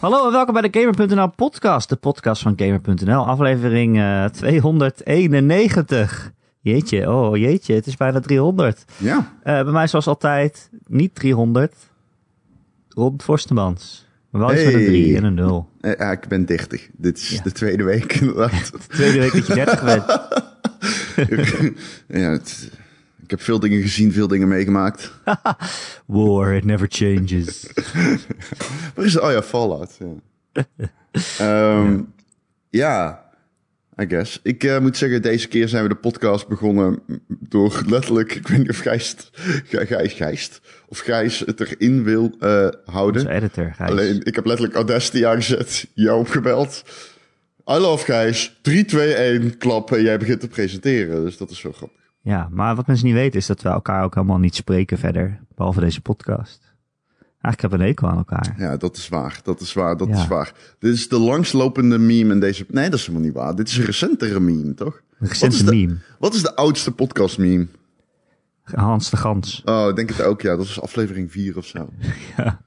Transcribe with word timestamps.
Hallo 0.00 0.26
en 0.26 0.32
welkom 0.32 0.54
bij 0.54 0.70
de 0.70 0.80
Gamer.nl 0.80 1.28
podcast, 1.30 1.88
de 1.88 1.96
podcast 1.96 2.42
van 2.42 2.52
Gamer.nl, 2.56 3.26
aflevering 3.26 3.98
eh, 3.98 4.24
291. 4.24 6.32
Jeetje, 6.60 7.10
oh 7.12 7.36
jeetje, 7.36 7.74
het 7.74 7.86
is 7.86 7.96
bijna 7.96 8.20
300. 8.20 8.84
Ja, 8.96 9.32
Eh, 9.42 9.62
bij 9.62 9.72
mij 9.72 9.86
zoals 9.86 10.06
altijd 10.06 10.70
niet 10.86 11.14
300, 11.14 11.74
Rob 12.88 13.20
Forstemans. 13.20 14.06
Maar 14.30 14.40
wel 14.40 14.52
iets 14.52 14.64
met 14.64 14.74
een 14.74 14.80
Hey. 14.80 14.88
3 14.88 15.16
en 15.16 15.24
een 15.24 15.34
0. 15.34 15.68
Eh, 15.80 15.92
ja, 15.98 16.10
ik 16.10 16.28
ben 16.28 16.46
30. 16.46 16.88
Dit 16.96 17.18
is 17.18 17.28
Ja. 17.28 17.42
de 17.42 17.52
tweede 17.52 17.84
week 17.84 18.12
inderdaad. 18.12 18.72
Tweede 18.88 19.18
week 19.18 19.32
dat 19.32 19.46
je 19.46 19.54
30 19.54 19.84
bent. 19.84 20.04
ja, 22.22 22.30
het- 22.30 22.70
ik 23.28 23.34
heb 23.38 23.42
veel 23.42 23.60
dingen 23.60 23.82
gezien, 23.82 24.12
veel 24.12 24.28
dingen 24.28 24.48
meegemaakt. 24.48 25.12
War, 26.06 26.54
it 26.54 26.64
never 26.64 26.86
changes. 26.90 27.70
Waar 28.94 29.04
is 29.04 29.14
het? 29.14 29.22
Oh 29.22 29.30
ja, 29.30 29.42
Fallout. 29.42 29.98
Ja, 30.52 30.64
Ehm, 31.38 32.00
ja 32.70 33.24
I 34.00 34.06
guess. 34.08 34.40
Ik 34.42 34.64
eh, 34.64 34.78
moet 34.78 34.96
zeggen, 34.96 35.22
deze 35.22 35.48
keer 35.48 35.68
zijn 35.68 35.82
we 35.82 35.88
de 35.88 35.94
podcast 35.94 36.48
begonnen 36.48 36.98
door 37.28 37.82
letterlijk, 37.86 38.34
ik 38.34 38.48
weet 38.48 38.58
niet 38.58 38.70
of 38.70 38.78
Gijs, 38.78 39.16
Gij- 39.64 39.86
Gijs, 39.86 40.12
Gijs 40.12 40.60
of 40.88 40.98
Gijs 40.98 41.38
het 41.38 41.60
erin 41.60 42.04
wil 42.04 42.34
eh, 42.40 42.68
houden. 42.84 43.22
Onze 43.22 43.34
editor, 43.34 43.72
Gijs. 43.74 43.90
Alleen, 43.90 44.20
ik 44.24 44.34
heb 44.34 44.44
letterlijk 44.46 44.76
Audacity 44.76 45.26
aangezet, 45.26 45.86
jou 45.94 46.18
opgebeld. 46.20 46.82
I 47.70 47.74
love 47.74 48.04
Gijs. 48.04 48.58
3, 48.62 48.84
2, 48.84 49.14
1, 49.14 49.58
klap 49.58 49.92
en 49.92 50.02
jij 50.02 50.18
begint 50.18 50.40
te 50.40 50.48
presenteren. 50.48 51.24
Dus 51.24 51.36
dat 51.36 51.50
is 51.50 51.62
wel 51.62 51.72
grappig. 51.72 51.97
Ja, 52.28 52.48
maar 52.50 52.74
wat 52.74 52.86
mensen 52.86 53.06
niet 53.06 53.14
weten 53.14 53.38
is 53.38 53.46
dat 53.46 53.62
we 53.62 53.68
elkaar 53.68 54.04
ook 54.04 54.14
helemaal 54.14 54.38
niet 54.38 54.54
spreken 54.54 54.98
verder, 54.98 55.40
behalve 55.54 55.80
deze 55.80 56.00
podcast. 56.00 56.74
Eigenlijk 57.20 57.60
hebben 57.60 57.78
we 57.78 57.84
een 57.84 57.90
hekel 57.90 58.08
aan 58.08 58.16
elkaar. 58.16 58.54
Ja, 58.58 58.76
dat 58.76 58.96
is 58.96 59.08
waar. 59.08 59.40
Dat 59.42 59.60
is 59.60 59.72
waar. 59.72 59.96
Dat 59.96 60.08
Ja. 60.08 60.14
is 60.14 60.26
waar. 60.26 60.52
Dit 60.78 60.94
is 60.94 61.08
de 61.08 61.18
langstlopende 61.18 61.98
meme 61.98 62.32
in 62.32 62.40
deze... 62.40 62.64
Nee, 62.68 62.90
dat 62.90 62.98
is 62.98 63.06
helemaal 63.06 63.26
niet 63.26 63.36
waar. 63.36 63.54
Dit 63.54 63.68
is 63.68 63.76
een 63.76 63.84
recentere 63.84 64.40
meme, 64.40 64.74
toch? 64.74 64.94
Een 64.94 65.02
Wat 65.18 65.28
recente 65.28 65.56
is 65.56 65.64
de- 65.64 65.70
meme. 65.74 65.96
Wat 66.18 66.34
is 66.34 66.42
de 66.42 66.56
oudste 66.56 66.92
podcast 66.92 67.38
meme? 67.38 67.66
Hans 68.62 69.10
de 69.10 69.16
Gans. 69.16 69.62
Oh, 69.64 69.88
ik 69.88 69.96
denk 69.96 70.08
het 70.08 70.22
ook, 70.22 70.40
ja. 70.40 70.56
Dat 70.56 70.64
is 70.66 70.80
aflevering 70.80 71.30
4 71.32 71.56
of 71.56 71.66
zo. 71.66 71.88
Ja. 72.36 72.60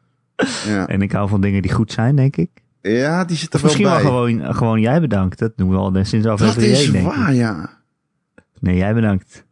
Ja, 0.65 0.87
En 0.87 1.01
ik 1.01 1.11
hou 1.11 1.29
van 1.29 1.41
dingen 1.41 1.61
die 1.61 1.71
goed 1.71 1.91
zijn, 1.91 2.15
denk 2.15 2.35
ik. 2.37 2.49
ja 2.81 3.25
die 3.25 3.37
zit 3.37 3.49
er 3.49 3.55
Of 3.55 3.61
wel 3.61 3.71
misschien 3.71 3.85
bij. 3.93 4.03
wel 4.03 4.11
gewoon, 4.11 4.55
gewoon 4.55 4.79
jij 4.81 5.01
bedankt. 5.01 5.39
Dat 5.39 5.51
doen 5.55 5.69
we 5.69 5.75
al 5.75 5.91
sinds 5.93 6.25
dat 6.25 6.41
aflevering 6.41 6.71
is 6.71 6.83
1, 6.83 6.91
denk 6.93 7.05
ik. 7.07 7.13
waar, 7.15 7.33
ja. 7.33 7.79
Nee, 8.59 8.75
jij 8.77 8.93
bedankt. 8.93 9.45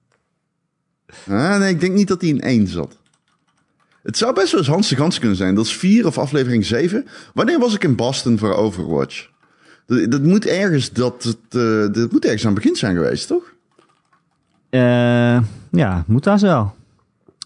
Ah, 1.30 1.58
nee, 1.58 1.70
ik 1.74 1.80
denk 1.80 1.94
niet 1.94 2.08
dat 2.08 2.22
hij 2.22 2.30
in 2.30 2.42
1 2.42 2.68
zat. 2.68 2.98
Het 4.04 4.18
zou 4.18 4.34
best 4.34 4.52
wel 4.52 4.60
eens 4.60 4.70
Hans 4.70 4.90
de 4.90 4.96
Gans 4.96 5.20
kunnen 5.20 5.38
zijn. 5.38 5.56
Dat 5.56 5.66
is 5.66 5.76
4 5.78 6.06
of 6.06 6.18
aflevering 6.18 6.66
7. 6.66 7.06
Wanneer 7.34 7.60
was 7.60 7.74
ik 7.76 7.84
in 7.84 7.96
Boston 7.96 8.38
voor 8.38 8.54
Overwatch? 8.54 9.30
Dat, 9.86 10.12
dat 10.12 10.24
moet 10.24 10.46
ergens 10.46 10.92
dat 10.92 11.24
het, 11.24 11.38
eh, 11.50 11.94
dat 12.02 12.12
moet 12.12 12.24
ergens 12.26 12.46
aan 12.46 12.54
het 12.54 12.62
begin 12.62 12.76
zijn 12.76 12.96
geweest, 12.96 13.28
toch? 13.28 13.54
Eh, 14.70 15.42
ja, 15.72 16.04
moet 16.08 16.24
dat 16.24 16.42
wel. 16.42 16.76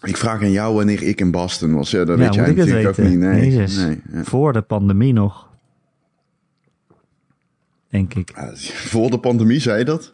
Ik 0.02 0.16
vraag 0.16 0.40
aan 0.40 0.50
jou 0.50 0.74
wanneer 0.74 1.02
ik 1.02 1.20
in 1.20 1.30
Boston 1.30 1.74
was. 1.74 1.90
Ja, 1.90 2.04
dat 2.04 2.18
Ja, 2.18 2.24
weet 2.24 2.34
jij 2.34 2.46
natuurlijk 2.46 2.88
ook 2.88 3.06
niet. 3.06 3.18
Nee, 3.18 3.50
Jezus. 3.50 3.76
nee. 3.76 4.00
Ja. 4.12 4.24
Voor 4.24 4.52
de 4.52 4.60
pandemie 4.62 5.12
nog. 5.12 5.48
Denk 7.88 8.14
ik. 8.14 8.32
Ah, 8.34 8.56
Voor 8.92 9.10
de 9.10 9.18
pandemie 9.18 9.60
zei 9.60 9.78
je 9.78 9.84
dat? 9.84 10.12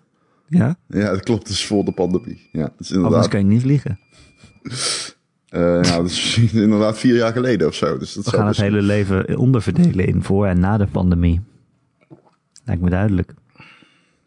Ja? 0.50 0.76
Ja, 0.86 1.10
dat 1.10 1.22
klopt. 1.22 1.46
Dus 1.46 1.66
voor 1.66 1.84
de 1.84 1.92
pandemie. 1.92 2.48
Ja, 2.52 2.60
dat 2.62 2.70
is 2.78 2.92
Anders 2.92 3.04
inderdaad. 3.04 3.28
kan 3.28 3.40
je 3.40 3.46
niet 3.46 3.60
vliegen. 3.62 3.98
eh, 5.48 5.60
nou, 5.60 5.82
dat 5.82 6.06
is 6.10 6.36
inderdaad 6.52 6.98
vier 6.98 7.14
jaar 7.14 7.32
geleden 7.32 7.66
of 7.68 7.74
zo. 7.74 7.98
Dus 7.98 8.12
dat 8.14 8.24
We 8.24 8.30
gaan 8.30 8.38
het 8.40 8.48
best- 8.48 8.60
hele 8.60 8.82
leven 8.82 9.36
onderverdelen 9.38 10.06
in 10.06 10.22
voor 10.22 10.46
en 10.46 10.60
na 10.60 10.76
de 10.76 10.86
pandemie. 10.86 11.40
Lijkt 12.64 12.82
me 12.82 12.90
duidelijk. 12.90 13.34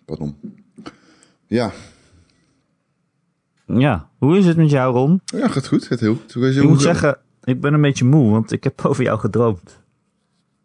Pardon. 0.05 0.35
Ja. 1.47 1.71
Ja, 3.65 4.09
hoe 4.17 4.37
is 4.37 4.45
het 4.45 4.57
met 4.57 4.69
jou, 4.69 4.93
Ron? 4.93 5.21
ja, 5.25 5.47
gaat 5.47 5.67
goed. 5.67 5.85
Gaat 5.87 5.99
heel 5.99 6.15
goed. 6.15 6.55
Ik 6.55 6.63
moet 6.63 6.81
zeggen, 6.81 7.17
ik 7.43 7.61
ben 7.61 7.73
een 7.73 7.81
beetje 7.81 8.05
moe, 8.05 8.31
want 8.31 8.51
ik 8.51 8.63
heb 8.63 8.85
over 8.85 9.03
jou 9.03 9.19
gedroomd. 9.19 9.81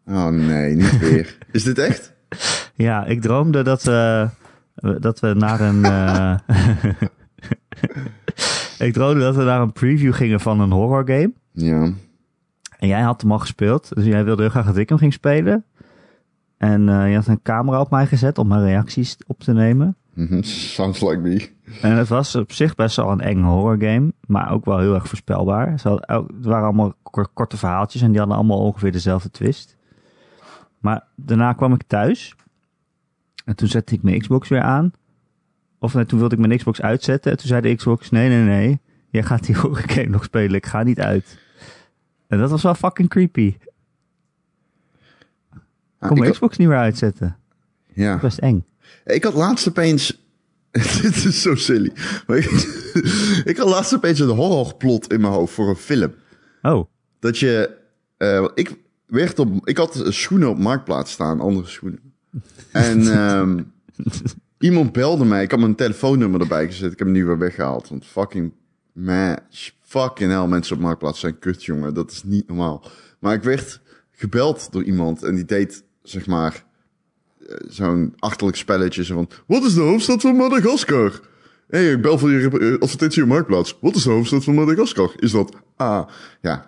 Oh 0.05 0.27
nee, 0.27 0.75
niet 0.75 0.99
weer. 0.99 1.37
Is 1.51 1.63
dit 1.63 1.77
echt? 1.77 2.13
Ja, 2.75 3.05
ik 3.05 3.21
droomde 3.21 3.61
dat 3.61 3.83
we, 3.83 4.29
dat 4.99 5.19
we 5.19 5.33
naar 5.33 5.61
een. 5.61 5.85
eh, 5.85 6.35
ik 8.87 8.93
droomde 8.93 9.19
dat 9.19 9.35
we 9.35 9.43
naar 9.43 9.61
een 9.61 9.71
preview 9.73 10.13
gingen 10.13 10.39
van 10.39 10.59
een 10.59 10.71
horror 10.71 11.03
game. 11.07 11.33
Ja. 11.51 11.91
En 12.79 12.87
jij 12.87 13.01
had 13.01 13.21
hem 13.21 13.31
al 13.31 13.39
gespeeld, 13.39 13.95
dus 13.95 14.05
jij 14.05 14.23
wilde 14.23 14.41
heel 14.41 14.51
graag 14.51 14.65
dat 14.65 14.77
ik 14.77 14.89
hem 14.89 14.97
ging 14.97 15.13
spelen. 15.13 15.65
En 16.57 16.89
eh, 16.89 17.09
je 17.09 17.15
had 17.15 17.27
een 17.27 17.41
camera 17.41 17.79
op 17.79 17.89
mij 17.91 18.07
gezet 18.07 18.37
om 18.37 18.47
mijn 18.47 18.63
reacties 18.63 19.17
op 19.27 19.39
te 19.39 19.53
nemen. 19.53 19.95
Mhm, 20.13 20.41
Sounds 20.41 21.01
like 21.01 21.17
me. 21.17 21.49
En 21.81 21.91
het 21.97 22.07
was 22.07 22.35
op 22.35 22.51
zich 22.51 22.75
best 22.75 22.95
wel 22.95 23.11
een 23.11 23.21
eng 23.21 23.41
horror 23.41 23.77
game, 23.79 24.13
maar 24.27 24.51
ook 24.51 24.65
wel 24.65 24.79
heel 24.79 24.93
erg 24.93 25.07
voorspelbaar. 25.07 25.79
Ze 25.79 25.87
hadden, 25.87 26.05
elk- 26.07 26.31
het 26.35 26.45
waren 26.45 26.63
allemaal 26.63 26.93
kor- 27.03 27.29
korte 27.33 27.57
verhaaltjes 27.57 28.01
en 28.01 28.09
die 28.09 28.17
hadden 28.19 28.37
allemaal 28.37 28.59
ongeveer 28.65 28.91
dezelfde 28.91 29.29
twist. 29.31 29.77
Maar 30.79 31.03
daarna 31.15 31.53
kwam 31.53 31.73
ik 31.73 31.83
thuis 31.87 32.35
en 33.49 33.55
toen 33.55 33.67
zette 33.67 33.93
ik 33.93 34.03
mijn 34.03 34.19
Xbox 34.19 34.49
weer 34.49 34.61
aan. 34.61 34.91
Of 35.79 35.93
nee, 35.93 36.05
toen 36.05 36.19
wilde 36.19 36.35
ik 36.35 36.41
mijn 36.41 36.57
Xbox 36.57 36.81
uitzetten 36.81 37.31
en 37.31 37.37
toen 37.37 37.47
zei 37.47 37.61
de 37.61 37.75
Xbox, 37.75 38.09
nee, 38.09 38.29
nee, 38.29 38.43
nee, 38.43 38.79
jij 39.09 39.23
gaat 39.23 39.45
die 39.45 39.55
horror 39.59 39.83
game 39.89 40.09
nog 40.09 40.23
spelen, 40.23 40.55
ik 40.55 40.65
ga 40.65 40.83
niet 40.83 40.99
uit. 40.99 41.37
En 42.27 42.39
dat 42.39 42.49
was 42.49 42.63
wel 42.63 42.75
fucking 42.75 43.09
creepy. 43.09 43.41
Ik 43.41 43.59
kon 45.99 46.11
ik, 46.11 46.17
mijn 46.19 46.31
Xbox 46.31 46.57
niet 46.57 46.67
meer 46.67 46.77
uitzetten. 46.77 47.37
ja. 47.93 48.17
Best 48.17 48.37
eng. 48.37 48.65
ik 49.05 49.23
had 49.23 49.33
laatst 49.33 49.67
opeens... 49.67 50.27
Dit 51.01 51.15
is 51.25 51.41
zo 51.41 51.55
silly. 51.55 51.91
Maar 52.27 52.37
ik, 52.37 52.49
ik 53.51 53.57
had 53.57 53.67
laatst 53.69 53.95
opeens 53.95 54.19
een 54.19 54.29
horrorplot 54.29 55.13
in 55.13 55.21
mijn 55.21 55.33
hoofd 55.33 55.53
voor 55.53 55.69
een 55.69 55.75
film. 55.75 56.13
Oh, 56.61 56.85
Dat 57.19 57.37
je... 57.37 57.77
eh, 58.17 58.47
ik, 58.53 58.75
werd 59.05 59.39
op, 59.39 59.67
ik 59.67 59.77
had 59.77 60.03
schoenen 60.07 60.49
op 60.49 60.57
Marktplaats 60.57 61.11
staan, 61.11 61.39
andere 61.39 61.67
schoenen. 61.67 62.08
En 62.71 63.07
ehm, 63.11 63.63
iemand 64.59 64.91
belde 64.91 65.25
mij. 65.25 65.43
Ik 65.43 65.51
had 65.51 65.59
mijn 65.59 65.75
telefoonnummer 65.75 66.41
erbij 66.41 66.65
gezet. 66.65 66.91
Ik 66.91 66.97
heb 66.97 67.07
hem 67.07 67.15
nu 67.15 67.25
weer 67.25 67.37
weggehaald. 67.37 67.89
Want 67.89 68.05
fucking... 68.05 68.51
Man, 68.93 69.37
fucking 69.81 70.31
hell, 70.31 70.47
mensen 70.47 70.75
op 70.75 70.81
Marktplaats 70.81 71.19
zijn 71.19 71.39
kut, 71.39 71.63
jongen. 71.65 71.93
Dat 71.93 72.11
is 72.11 72.23
niet 72.23 72.47
normaal. 72.47 72.83
Maar 73.19 73.33
ik 73.33 73.43
werd 73.43 73.81
gebeld 74.11 74.71
door 74.71 74.83
iemand. 74.83 75.23
En 75.23 75.35
die 75.35 75.45
deed, 75.45 75.83
zeg 76.03 76.27
maar... 76.27 76.63
eh, 77.47 77.55
Zo'n 77.67 78.13
achterlijk 78.17 78.57
spelletje. 78.57 79.03
Zo 79.03 79.13
van... 79.15 79.29
Wat 79.47 79.63
is 79.63 79.73
de 79.73 79.81
hoofdstad 79.81 80.21
van 80.21 80.35
Madagaskar? 80.35 81.19
Hé, 81.67 81.79
hey, 81.79 81.91
ik 81.91 82.01
bel 82.01 82.17
voor 82.17 82.31
je 82.31 82.49
eh, 82.59 82.81
advertentie 82.81 83.21
op 83.23 83.27
Marktplaats. 83.29 83.77
Wat 83.81 83.95
is 83.95 84.03
de 84.03 84.09
hoofdstad 84.09 84.43
van 84.43 84.55
Madagaskar? 84.55 85.11
Is 85.15 85.31
dat... 85.31 85.55
Ah, 85.75 86.07
ja. 86.41 86.67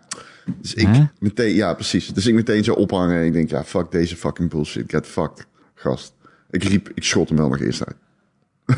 Dus 0.62 0.74
ik 0.74 0.88
meteen... 1.20 1.56
Ja, 1.56 1.74
precies. 1.74 2.14
Dus 2.14 2.26
ik 2.26 2.34
meteen 2.34 2.64
zo 2.64 2.74
ophangen. 2.74 3.18
En 3.18 3.26
ik 3.26 3.34
denk, 3.34 3.50
ja, 3.50 3.64
fuck 3.64 3.92
deze 3.92 4.16
fucking 4.16 4.50
bullshit. 4.50 4.92
Get 4.92 5.08
fucked, 5.08 5.46
gast. 5.82 6.14
Ik 6.50 6.64
riep... 6.64 6.92
Ik 6.94 7.04
schot 7.04 7.28
hem 7.28 7.38
wel 7.38 7.50
nog 7.50 7.60
eerst 7.60 7.84
uit. 7.86 7.96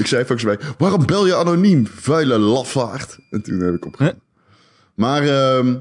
ik 0.00 0.06
zei 0.06 0.24
volgens 0.24 0.44
mij... 0.44 0.58
Waarom 0.78 1.06
bel 1.06 1.26
je 1.26 1.36
anoniem, 1.36 1.86
vuile 1.86 2.38
lafaard? 2.38 3.18
En 3.30 3.42
toen 3.42 3.60
heb 3.60 3.74
ik 3.74 3.86
opgehangen. 3.86 4.20
Maar... 4.94 5.22
ehm 5.22 5.76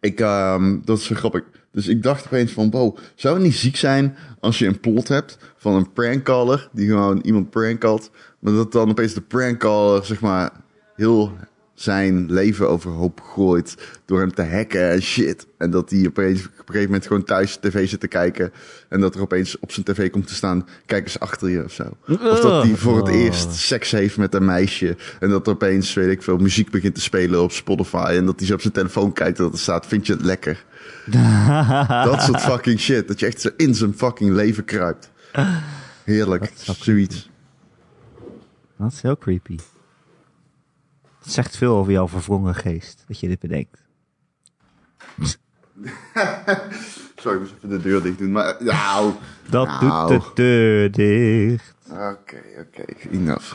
ik, 0.00 0.20
ehm, 0.20 0.78
dat 0.84 0.98
is 0.98 1.04
zo 1.04 1.14
grappig. 1.14 1.42
Dus 1.72 1.86
ik 1.86 2.02
dacht 2.02 2.26
opeens 2.26 2.52
van, 2.52 2.70
wow, 2.70 2.96
zou 3.14 3.34
het 3.34 3.44
niet 3.44 3.54
ziek 3.54 3.76
zijn 3.76 4.16
als 4.40 4.58
je 4.58 4.66
een 4.66 4.80
plot 4.80 5.08
hebt 5.08 5.38
van 5.56 5.74
een 5.74 5.92
prankcaller 5.92 6.68
die 6.72 6.88
gewoon 6.88 7.20
iemand 7.20 7.50
prankcallt, 7.50 8.10
maar 8.38 8.52
dat 8.52 8.72
dan 8.72 8.90
opeens 8.90 9.14
de 9.14 9.20
prankcaller, 9.20 10.04
zeg 10.04 10.20
maar, 10.20 10.50
heel 10.96 11.32
zijn 11.80 12.32
leven 12.32 12.68
overhoop 12.68 13.20
gooit 13.20 13.74
door 14.04 14.20
hem 14.20 14.34
te 14.34 14.42
hacken 14.42 14.90
en 14.90 15.02
shit. 15.02 15.46
En 15.58 15.70
dat 15.70 15.90
hij 15.90 16.06
opeens 16.06 16.40
op 16.40 16.46
een 16.58 16.64
gegeven 16.66 16.84
moment 16.84 17.06
gewoon 17.06 17.24
thuis 17.24 17.56
tv 17.56 17.88
zit 17.88 18.00
te 18.00 18.08
kijken 18.08 18.52
en 18.88 19.00
dat 19.00 19.14
er 19.14 19.20
opeens 19.20 19.58
op 19.58 19.72
zijn 19.72 19.86
tv 19.86 20.10
komt 20.10 20.26
te 20.26 20.34
staan, 20.34 20.66
kijk 20.86 21.04
eens 21.04 21.20
achter 21.20 21.50
je 21.50 21.64
of 21.64 21.72
zo. 21.72 21.96
Of 22.08 22.40
dat 22.40 22.62
hij 22.62 22.76
voor 22.76 22.96
het 22.96 23.08
Oh. 23.08 23.14
eerst 23.14 23.52
seks 23.52 23.90
heeft 23.90 24.16
met 24.16 24.34
een 24.34 24.44
meisje 24.44 24.96
en 25.20 25.28
dat 25.28 25.46
er 25.46 25.52
opeens, 25.52 25.94
weet 25.94 26.10
ik 26.10 26.22
veel, 26.22 26.36
muziek 26.36 26.70
begint 26.70 26.94
te 26.94 27.00
spelen 27.00 27.42
op 27.42 27.52
Spotify 27.52 28.14
en 28.16 28.26
dat 28.26 28.38
hij 28.38 28.46
zo 28.46 28.54
op 28.54 28.60
zijn 28.60 28.72
telefoon 28.72 29.12
kijkt 29.12 29.38
en 29.38 29.44
dat 29.44 29.52
er 29.52 29.58
staat, 29.58 29.86
vind 29.86 30.06
je 30.06 30.12
het 30.12 30.22
lekker? 30.24 30.64
Dat 32.04 32.22
soort 32.22 32.40
fucking 32.40 32.80
shit. 32.80 33.08
Dat 33.08 33.20
je 33.20 33.26
echt 33.26 33.40
zo 33.40 33.48
in 33.56 33.74
zijn 33.74 33.94
fucking 33.94 34.34
leven 34.34 34.64
kruipt. 34.64 35.10
Heerlijk. 36.04 36.52
Zoiets. 36.80 37.30
Dat 38.78 38.92
is 38.92 39.02
heel 39.02 39.18
creepy. 39.18 39.56
Het 41.28 41.36
zegt 41.36 41.56
veel 41.56 41.76
over 41.76 41.92
jouw 41.92 42.08
verwrongen 42.08 42.54
geest, 42.54 43.04
dat 43.06 43.20
je 43.20 43.28
dit 43.28 43.38
bedenkt. 43.38 43.82
Sorry, 47.16 47.34
ik 47.34 47.40
moest 47.40 47.52
even 47.56 47.68
de 47.68 47.80
deur 47.82 48.02
dicht 48.02 48.18
doen. 48.18 48.32
Maar, 48.32 48.56
nou. 48.58 49.12
Dat 49.50 49.66
Nou. 49.80 50.08
doet 50.12 50.22
de 50.36 50.42
deur 50.42 50.90
dicht. 50.90 51.74
Oké, 51.90 52.40
oké. 52.60 52.84
Enough. 53.10 53.54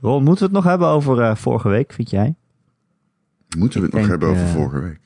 Ron, 0.00 0.22
moeten 0.24 0.38
we 0.38 0.44
het 0.44 0.52
nog 0.52 0.64
hebben 0.64 0.88
over 0.88 1.20
eh, 1.20 1.36
vorige 1.36 1.68
week, 1.68 1.92
vind 1.92 2.10
jij? 2.10 2.34
Moeten 3.58 3.80
we 3.80 3.86
het 3.86 3.94
Ik 3.94 4.00
nog 4.00 4.08
denk, 4.08 4.20
hebben 4.20 4.28
over 4.28 4.42
eh, 4.44 4.52
vorige 4.52 4.80
week? 4.80 5.00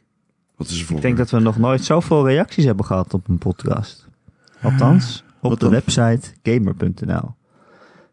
Wat 0.57 0.67
is 0.67 0.75
er 0.75 0.81
Ik 0.81 0.87
vorige 0.87 1.07
denk 1.07 1.17
week? 1.17 1.29
dat 1.31 1.39
we 1.41 1.45
nog 1.47 1.59
nooit 1.59 1.85
zoveel 1.85 2.27
reacties 2.29 2.65
hebben 2.65 2.85
gehad 2.85 3.15
op 3.15 3.29
een 3.29 3.39
podcast. 3.39 4.09
Althans, 4.63 5.25
op 5.41 5.61
de 5.61 5.69
website 5.69 6.33
gamer.nl. 6.43 7.35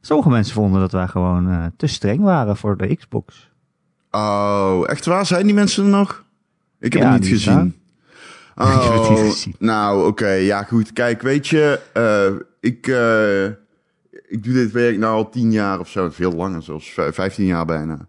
Sommige 0.01 0.29
mensen 0.29 0.53
vonden 0.53 0.79
dat 0.79 0.91
wij 0.91 1.07
gewoon 1.07 1.49
eh, 1.49 1.65
te 1.77 1.87
streng 1.87 2.19
waren 2.21 2.57
voor 2.57 2.77
de 2.77 2.95
Xbox. 2.95 3.49
Oh, 4.11 4.81
echt 4.85 5.05
waar? 5.05 5.25
Zijn 5.25 5.45
die 5.45 5.53
mensen 5.55 5.83
er 5.83 5.89
nog? 5.89 6.23
Ik 6.79 6.93
heb 6.93 7.01
Ja, 7.01 7.11
het 7.11 7.21
niet 7.21 7.29
gezien. 7.29 7.75
Oh, 8.55 8.73
Ik 8.75 8.81
heb 8.83 8.93
het 9.01 9.09
niet 9.09 9.19
gezien. 9.33 9.55
nou 9.59 10.07
oké, 10.07 10.29
ja 10.29 10.63
goed. 10.63 10.93
Kijk, 10.93 11.21
weet 11.21 11.47
je, 11.47 11.79
eh, 11.93 12.31
ik, 12.59 12.87
eh, 12.87 13.45
ik 14.27 14.43
doe 14.43 14.53
dit 14.53 14.71
werk 14.71 14.97
nou 14.97 15.15
al 15.15 15.29
tien 15.29 15.51
jaar 15.51 15.79
of 15.79 15.89
zo, 15.89 16.09
veel 16.09 16.31
langer 16.31 16.63
zelfs, 16.63 16.91
vijftien 17.11 17.45
jaar 17.45 17.65
bijna. 17.65 18.07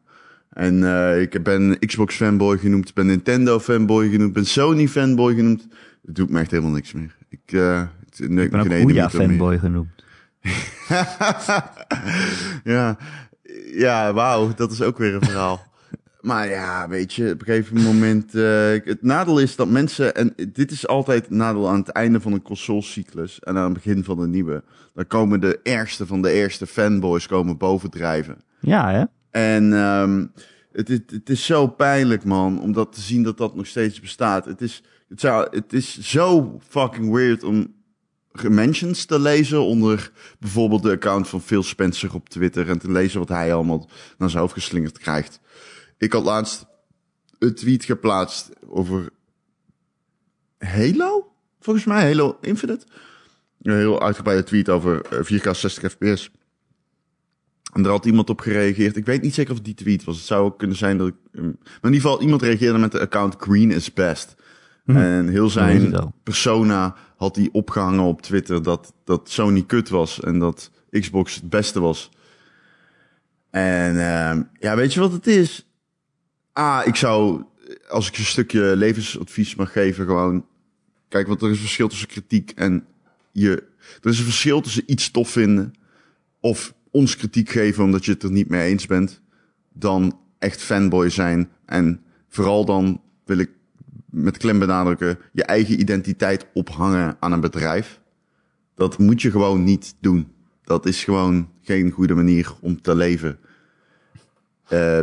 En 0.50 0.82
ik 1.20 1.42
ben 1.42 1.78
Xbox 1.78 2.14
fanboy 2.16 2.58
genoemd, 2.58 2.94
ben 2.94 3.06
Nintendo 3.06 3.58
fanboy 3.60 4.10
genoemd, 4.10 4.32
ben 4.32 4.46
Sony 4.46 4.88
fanboy 4.88 5.34
genoemd. 5.34 5.66
Dat 6.02 6.14
doet 6.14 6.30
me 6.30 6.40
echt 6.40 6.50
helemaal 6.50 6.72
niks 6.72 6.92
meer. 6.92 7.16
Ik, 7.28 7.40
het 7.50 8.20
Ik 8.20 8.28
ben 8.50 8.60
ook 8.60 8.70
Ouya 8.70 8.84
meer. 8.84 9.10
fanboy 9.10 9.58
genoemd. 9.58 10.01
ja, 12.64 12.96
ja 13.74 14.12
wauw, 14.12 14.54
dat 14.54 14.72
is 14.72 14.82
ook 14.82 14.98
weer 14.98 15.14
een 15.14 15.24
verhaal. 15.24 15.60
maar 16.20 16.48
ja, 16.48 16.88
weet 16.88 17.12
je, 17.12 17.32
op 17.32 17.40
een 17.40 17.46
gegeven 17.46 17.82
moment... 17.82 18.34
eh, 18.34 18.70
het 18.84 19.02
nadeel 19.02 19.38
is 19.38 19.56
dat 19.56 19.68
mensen... 19.68 20.14
En 20.14 20.34
dit 20.52 20.70
is 20.70 20.86
altijd 20.86 21.22
het 21.22 21.30
nadeel 21.30 21.68
aan 21.68 21.78
het 21.78 21.88
einde 21.88 22.20
van 22.20 22.32
een 22.32 22.42
consolecyclus... 22.42 23.40
en 23.40 23.56
aan 23.56 23.64
het 23.64 23.72
begin 23.72 24.04
van 24.04 24.18
de 24.18 24.26
nieuwe. 24.26 24.62
Dan 24.94 25.06
komen 25.06 25.40
de 25.40 25.60
ergste 25.62 26.06
van 26.06 26.22
de 26.22 26.30
eerste 26.30 26.66
fanboys 26.66 27.26
komen 27.26 27.56
bovendrijven. 27.56 28.42
Ja, 28.60 28.90
hè? 28.90 29.04
En 29.30 29.72
ehm, 29.72 30.26
het, 30.72 30.90
is, 30.90 30.98
het 31.06 31.30
is 31.30 31.46
zo 31.46 31.66
pijnlijk, 31.66 32.24
man, 32.24 32.60
om 32.60 32.72
dat 32.72 32.92
te 32.92 33.00
zien 33.00 33.22
dat 33.22 33.38
dat 33.38 33.54
nog 33.54 33.66
steeds 33.66 34.00
bestaat. 34.00 34.44
Het 34.44 34.60
is, 34.60 34.82
het, 35.08 35.20
zou, 35.20 35.48
het 35.50 35.72
is 35.72 36.00
zo 36.00 36.58
fucking 36.68 37.12
weird 37.12 37.44
om 37.44 37.74
mentions 38.48 39.04
te 39.04 39.18
lezen 39.18 39.64
onder 39.64 40.10
bijvoorbeeld 40.38 40.82
de 40.82 40.90
account 40.90 41.28
van 41.28 41.40
Phil 41.42 41.62
Spencer 41.62 42.14
op 42.14 42.28
Twitter 42.28 42.68
en 42.68 42.78
te 42.78 42.90
lezen 42.90 43.18
wat 43.18 43.28
hij 43.28 43.54
allemaal 43.54 43.88
naar 44.18 44.30
zijn 44.30 44.42
hoofd 44.42 44.54
geslingerd 44.54 44.98
krijgt. 44.98 45.40
Ik 45.98 46.12
had 46.12 46.24
laatst 46.24 46.66
een 47.38 47.54
tweet 47.54 47.84
geplaatst 47.84 48.50
over 48.68 49.10
Halo, 50.58 51.32
volgens 51.60 51.84
mij, 51.84 52.02
Halo 52.02 52.38
Infinite. 52.40 52.86
Een 53.62 53.76
heel 53.76 54.02
uitgebreide 54.02 54.44
tweet 54.44 54.68
over 54.68 55.04
eh, 55.04 55.40
4K 55.40 55.50
60 55.50 55.92
fps. 55.92 56.30
En 57.72 57.82
daar 57.82 57.92
had 57.92 58.06
iemand 58.06 58.30
op 58.30 58.40
gereageerd. 58.40 58.96
Ik 58.96 59.06
weet 59.06 59.22
niet 59.22 59.34
zeker 59.34 59.50
of 59.50 59.56
het 59.56 59.66
die 59.66 59.74
tweet 59.74 60.04
was. 60.04 60.16
Het 60.16 60.26
zou 60.26 60.44
ook 60.44 60.58
kunnen 60.58 60.76
zijn 60.76 60.98
dat 60.98 61.08
ik... 61.08 61.14
um, 61.32 61.42
Maar 61.42 61.90
in 61.90 61.92
ieder 61.92 62.00
geval, 62.00 62.20
iemand 62.20 62.42
reageerde 62.42 62.78
met 62.78 62.92
de 62.92 63.00
account 63.00 63.36
Green 63.38 63.70
is 63.70 63.92
best. 63.92 64.34
En 64.86 65.28
heel 65.28 65.50
zijn 65.50 66.12
persona 66.22 66.96
had 67.22 67.36
hij 67.36 67.48
opgehangen 67.52 68.04
op 68.04 68.22
Twitter 68.22 68.62
dat, 68.62 68.92
dat 69.04 69.30
Sony 69.30 69.62
kut 69.66 69.88
was 69.88 70.20
en 70.20 70.38
dat 70.38 70.70
Xbox 70.90 71.34
het 71.34 71.48
beste 71.50 71.80
was. 71.80 72.10
En 73.50 74.00
ehm, 74.00 74.42
ja, 74.58 74.76
weet 74.76 74.94
je 74.94 75.00
wat 75.00 75.12
het 75.12 75.26
is? 75.26 75.66
Ah, 76.52 76.82
ik 76.84 76.96
zou, 76.96 77.44
als 77.88 78.08
ik 78.08 78.18
een 78.18 78.24
stukje 78.24 78.76
levensadvies 78.76 79.54
mag 79.54 79.72
geven, 79.72 80.06
gewoon... 80.06 80.46
Kijk, 81.08 81.26
want 81.26 81.42
er 81.42 81.50
is 81.50 81.58
verschil 81.58 81.88
tussen 81.88 82.08
kritiek 82.08 82.50
en 82.50 82.86
je... 83.32 83.50
Er 84.00 84.10
is 84.10 84.18
een 84.18 84.24
verschil 84.24 84.60
tussen 84.60 84.82
iets 84.86 85.10
tof 85.10 85.30
vinden 85.30 85.72
of 86.40 86.74
ons 86.90 87.16
kritiek 87.16 87.50
geven 87.50 87.84
omdat 87.84 88.04
je 88.04 88.12
het 88.12 88.22
er 88.22 88.32
niet 88.32 88.48
mee 88.48 88.68
eens 88.68 88.86
bent, 88.86 89.20
dan 89.72 90.18
echt 90.38 90.62
fanboy 90.62 91.08
zijn. 91.08 91.50
En 91.66 92.02
vooral 92.28 92.64
dan 92.64 93.00
wil 93.24 93.38
ik 93.38 93.50
met 94.12 94.36
klem 94.36 94.58
benadrukken, 94.58 95.18
je 95.32 95.44
eigen 95.44 95.80
identiteit 95.80 96.46
ophangen 96.54 97.16
aan 97.20 97.32
een 97.32 97.40
bedrijf. 97.40 98.00
Dat 98.74 98.98
moet 98.98 99.22
je 99.22 99.30
gewoon 99.30 99.64
niet 99.64 99.94
doen. 100.00 100.32
Dat 100.64 100.86
is 100.86 101.04
gewoon 101.04 101.48
geen 101.62 101.90
goede 101.90 102.14
manier 102.14 102.52
om 102.60 102.80
te 102.80 102.94
leven. 102.94 103.38
Eh, 104.68 105.00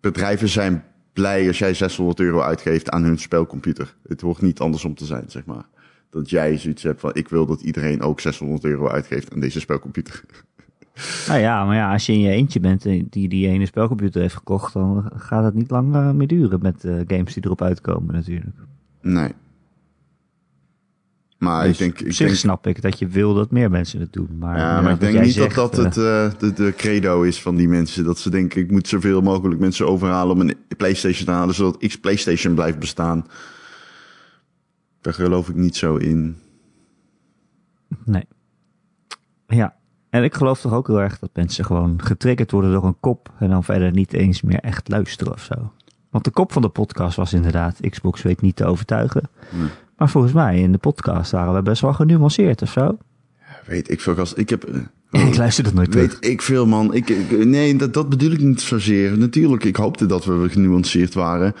bedrijven 0.00 0.48
zijn 0.48 0.84
blij 1.12 1.46
als 1.46 1.58
jij 1.58 1.74
600 1.74 2.20
euro 2.20 2.40
uitgeeft 2.40 2.90
aan 2.90 3.04
hun 3.04 3.18
spelcomputer. 3.18 3.96
Het 4.08 4.20
hoort 4.20 4.40
niet 4.40 4.60
andersom 4.60 4.94
te 4.94 5.04
zijn, 5.04 5.24
zeg 5.30 5.44
maar. 5.44 5.68
Dat 6.10 6.30
jij 6.30 6.58
zoiets 6.58 6.82
hebt 6.82 7.00
van, 7.00 7.14
ik 7.14 7.28
wil 7.28 7.46
dat 7.46 7.60
iedereen 7.60 8.02
ook 8.02 8.20
600 8.20 8.64
euro 8.64 8.88
uitgeeft 8.88 9.32
aan 9.32 9.40
deze 9.40 9.60
spelcomputer. 9.60 10.22
Nou 11.28 11.40
ja, 11.40 11.64
maar 11.64 11.76
ja, 11.76 11.92
als 11.92 12.06
je 12.06 12.12
in 12.12 12.20
je 12.20 12.30
eentje 12.30 12.60
bent 12.60 12.86
en 12.86 13.06
die 13.10 13.28
die 13.28 13.48
ene 13.48 13.66
spelcomputer 13.66 14.20
heeft 14.20 14.34
gekocht, 14.34 14.72
dan 14.72 15.10
gaat 15.14 15.44
het 15.44 15.54
niet 15.54 15.70
lang 15.70 15.94
eh, 15.94 16.10
meer 16.10 16.26
duren 16.26 16.58
met 16.62 16.80
de 16.80 17.04
games 17.06 17.34
die 17.34 17.44
erop 17.44 17.62
uitkomen 17.62 18.14
natuurlijk. 18.14 18.56
Nee. 19.02 19.32
Maar 21.40 21.64
Dus 21.64 21.72
ik 21.72 21.78
denk, 21.78 22.00
op 22.00 22.06
ik 22.06 22.16
denk, 22.16 22.34
snap 22.34 22.66
ik 22.66 22.82
dat 22.82 22.98
je 22.98 23.06
wil 23.06 23.34
dat 23.34 23.50
meer 23.50 23.70
mensen 23.70 24.00
het 24.00 24.12
doen. 24.12 24.38
Maar, 24.38 24.58
ja, 24.58 24.80
maar 24.80 24.92
ik 24.92 25.00
denk 25.00 25.20
niet 25.20 25.32
zegt, 25.32 25.54
dat 25.54 25.74
dat 25.74 25.96
eh, 25.96 26.22
het, 26.22 26.32
eh, 26.32 26.38
de, 26.38 26.52
de 26.52 26.74
credo 26.76 27.22
is 27.22 27.42
van 27.42 27.56
die 27.56 27.68
mensen. 27.68 28.04
Dat 28.04 28.18
ze 28.18 28.30
denken, 28.30 28.60
ik 28.60 28.70
moet 28.70 28.88
zoveel 28.88 29.20
mogelijk 29.20 29.60
mensen 29.60 29.86
overhalen 29.86 30.34
om 30.34 30.40
een 30.40 30.56
Playstation 30.76 31.24
te 31.24 31.30
halen, 31.30 31.54
zodat 31.54 31.86
X 31.86 31.96
Playstation 31.96 32.54
blijft 32.54 32.78
bestaan. 32.78 33.26
Daar 35.00 35.14
geloof 35.14 35.48
ik 35.48 35.54
niet 35.54 35.76
zo 35.76 35.96
in. 35.96 36.36
Nee. 38.04 38.24
Ja. 39.46 39.74
En 40.10 40.22
ik 40.24 40.34
geloof 40.34 40.60
toch 40.60 40.72
ook 40.72 40.86
heel 40.86 41.00
erg 41.00 41.18
dat 41.18 41.30
mensen 41.34 41.64
gewoon 41.64 42.00
getriggerd 42.04 42.50
worden 42.50 42.72
door 42.72 42.84
een 42.84 43.00
kop 43.00 43.30
en 43.38 43.48
dan 43.50 43.64
verder 43.64 43.92
niet 43.92 44.12
eens 44.12 44.42
meer 44.42 44.60
echt 44.60 44.88
luisteren 44.88 45.32
of 45.32 45.42
zo. 45.42 45.72
Want 46.10 46.24
de 46.24 46.30
kop 46.30 46.52
van 46.52 46.62
de 46.62 46.68
podcast 46.68 47.16
was 47.16 47.32
inderdaad, 47.32 47.76
Xbox 47.90 48.22
weet 48.22 48.40
niet 48.40 48.56
te 48.56 48.64
overtuigen. 48.64 49.22
Maar 49.96 50.10
volgens 50.10 50.32
mij 50.32 50.58
in 50.60 50.72
de 50.72 50.78
podcast 50.78 51.30
waren 51.30 51.54
we 51.54 51.62
best 51.62 51.82
wel 51.82 51.92
genuanceerd 51.92 52.62
of 52.62 52.70
zo. 52.70 52.98
Weet 53.66 53.90
ik 53.90 54.00
veel, 54.00 54.14
gast. 54.14 54.38
Ik 54.38 54.48
heb... 54.50 54.64
eh, 54.64 55.26
ik 55.28 55.36
luister 55.36 55.64
dat 55.64 55.74
nooit 55.74 55.90
terug. 55.90 56.12
Weet 56.20 56.30
ik 56.30 56.42
veel, 56.42 56.66
man. 56.66 56.94
Ik, 56.94 57.08
ik- 57.08 57.44
nee, 57.44 57.76
dat, 57.76 57.94
dat 57.94 58.08
bedoel 58.08 58.30
ik 58.30 58.40
niet 58.40 58.60
zozeer. 58.60 59.18
Natuurlijk, 59.18 59.64
ik 59.64 59.76
hoopte 59.76 60.06
dat 60.06 60.24
we 60.24 60.48
genuanceerd 60.50 61.14
waren. 61.14 61.54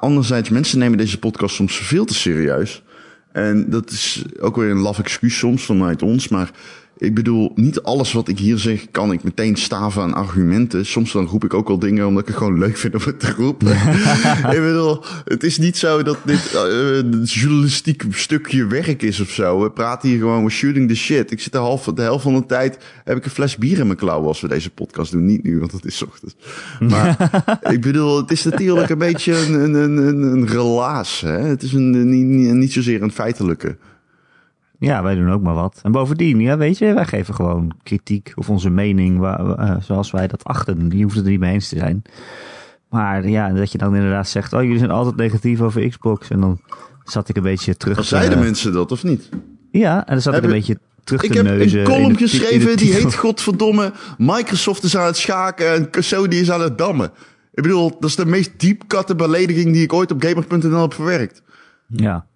Anderzijds, 0.00 0.48
mensen 0.48 0.78
nemen 0.78 0.98
deze 0.98 1.18
podcast 1.18 1.54
soms 1.54 1.76
veel 1.76 2.04
te 2.04 2.14
serieus. 2.14 2.82
En 3.32 3.70
dat 3.70 3.90
is 3.90 4.24
ook 4.40 4.56
weer 4.56 4.70
een 4.70 4.78
laf 4.78 4.98
excuus 4.98 5.38
soms 5.38 5.64
vanuit 5.64 6.02
ons. 6.02 6.28
Maar 6.28 6.50
ik 6.98 7.14
bedoel, 7.14 7.52
niet 7.54 7.82
alles 7.82 8.12
wat 8.12 8.28
ik 8.28 8.38
hier 8.38 8.58
zeg 8.58 8.86
kan 8.90 9.12
ik 9.12 9.22
meteen 9.22 9.56
staven 9.56 10.02
aan 10.02 10.14
argumenten. 10.14 10.86
Soms 10.86 11.12
dan 11.12 11.26
roep 11.26 11.44
ik 11.44 11.54
ook 11.54 11.68
wel 11.68 11.78
dingen 11.78 12.06
omdat 12.06 12.22
ik 12.22 12.28
het 12.28 12.36
gewoon 12.36 12.58
leuk 12.58 12.76
vind 12.76 12.94
om 12.94 13.00
het 13.04 13.20
te 13.20 13.32
roepen. 13.36 13.68
ik 14.56 14.60
bedoel, 14.60 15.04
het 15.24 15.42
is 15.42 15.58
niet 15.58 15.76
zo 15.76 16.02
dat 16.02 16.18
dit 16.24 16.54
eh, 16.54 16.96
een 16.96 17.22
journalistiek 17.22 18.04
stukje 18.10 18.66
werk 18.66 19.02
is 19.02 19.20
of 19.20 19.30
zo. 19.30 19.62
We 19.62 19.70
praten 19.70 20.08
hier 20.08 20.18
gewoon, 20.18 20.38
we're 20.38 20.50
shooting 20.50 20.88
the 20.88 20.94
shit. 20.94 21.30
Ik 21.30 21.40
zit 21.40 21.52
de, 21.52 21.58
half, 21.58 21.84
de 21.84 22.02
helft 22.02 22.22
van 22.22 22.34
de 22.34 22.46
tijd, 22.46 22.78
heb 23.04 23.16
ik 23.16 23.24
een 23.24 23.30
fles 23.30 23.56
bier 23.56 23.78
in 23.78 23.86
mijn 23.86 23.98
klauw 23.98 24.26
als 24.26 24.40
we 24.40 24.48
deze 24.48 24.70
podcast 24.70 25.12
doen. 25.12 25.24
Niet 25.24 25.42
nu, 25.42 25.58
want 25.58 25.72
het 25.72 25.84
is 25.84 26.02
ochtends. 26.02 26.34
Maar 26.80 27.30
ik 27.74 27.80
bedoel, 27.80 28.16
het 28.16 28.30
is 28.30 28.44
natuurlijk 28.44 28.88
een 28.88 28.98
beetje 28.98 29.36
een, 29.36 29.52
een, 29.54 29.74
een, 29.74 29.96
een, 29.96 30.22
een 30.22 30.46
relaas. 30.46 31.20
Hè? 31.20 31.40
Het 31.40 31.62
is 31.62 31.72
een, 31.72 32.08
niet, 32.08 32.54
niet 32.54 32.72
zozeer 32.72 33.02
een 33.02 33.12
feitelijke. 33.12 33.76
Ja, 34.78 35.02
wij 35.02 35.14
doen 35.14 35.30
ook 35.30 35.42
maar 35.42 35.54
wat. 35.54 35.80
En 35.82 35.92
bovendien, 35.92 36.40
ja, 36.40 36.56
weet 36.56 36.78
je, 36.78 36.92
wij 36.94 37.04
geven 37.04 37.34
gewoon 37.34 37.72
kritiek 37.82 38.32
of 38.34 38.50
onze 38.50 38.70
mening 38.70 39.18
wa- 39.18 39.56
eh, 39.58 39.76
zoals 39.80 40.10
wij 40.10 40.26
dat 40.26 40.44
achten. 40.44 40.88
Die 40.88 41.02
hoeft 41.02 41.16
het 41.16 41.24
er 41.24 41.30
niet 41.30 41.40
mee 41.40 41.52
eens 41.52 41.68
te 41.68 41.78
zijn. 41.78 42.02
Maar 42.90 43.28
ja, 43.28 43.48
dat 43.52 43.72
je 43.72 43.78
dan 43.78 43.94
inderdaad 43.94 44.28
zegt, 44.28 44.52
oh, 44.52 44.62
jullie 44.62 44.78
zijn 44.78 44.90
altijd 44.90 45.16
negatief 45.16 45.60
over 45.60 45.88
Xbox. 45.88 46.30
En 46.30 46.40
dan 46.40 46.60
zat 47.04 47.28
ik 47.28 47.36
een 47.36 47.42
beetje 47.42 47.76
terug 47.76 47.96
te... 47.96 48.02
zeiden 48.02 48.38
mensen 48.38 48.72
dat, 48.72 48.92
of 48.92 49.02
niet? 49.02 49.28
Ja, 49.70 49.98
en 50.06 50.12
dan 50.12 50.22
zat 50.22 50.34
ik 50.36 50.42
een 50.42 50.50
beetje 50.50 50.78
terug 51.04 51.22
Ik 51.22 51.30
te 51.30 51.36
heb 51.36 51.46
neuzen. 51.46 51.78
een 51.80 51.86
column 51.86 52.12
de 52.12 52.14
ti- 52.14 52.22
in 52.24 52.28
de 52.30 52.38
geschreven 52.38 52.76
die 52.76 52.92
heet 52.92 53.14
godverdomme 53.14 53.92
Microsoft 54.18 54.82
is 54.82 54.96
aan 54.96 55.06
het 55.06 55.16
schaken 55.16 55.92
en 55.94 56.04
Sony 56.04 56.34
is 56.34 56.50
aan 56.50 56.60
het 56.60 56.78
dammen. 56.78 57.10
Ik 57.54 57.62
bedoel, 57.62 57.90
dat 58.00 58.08
is 58.10 58.16
de 58.16 58.26
meest 58.26 58.50
diepkatte 58.56 59.14
belediging 59.14 59.72
die 59.72 59.82
ik 59.82 59.92
ooit 59.92 60.10
op 60.12 60.22
gamer.nl 60.24 60.80
heb 60.80 60.94
verwerkt. 60.94 61.42
Ja. 61.86 62.26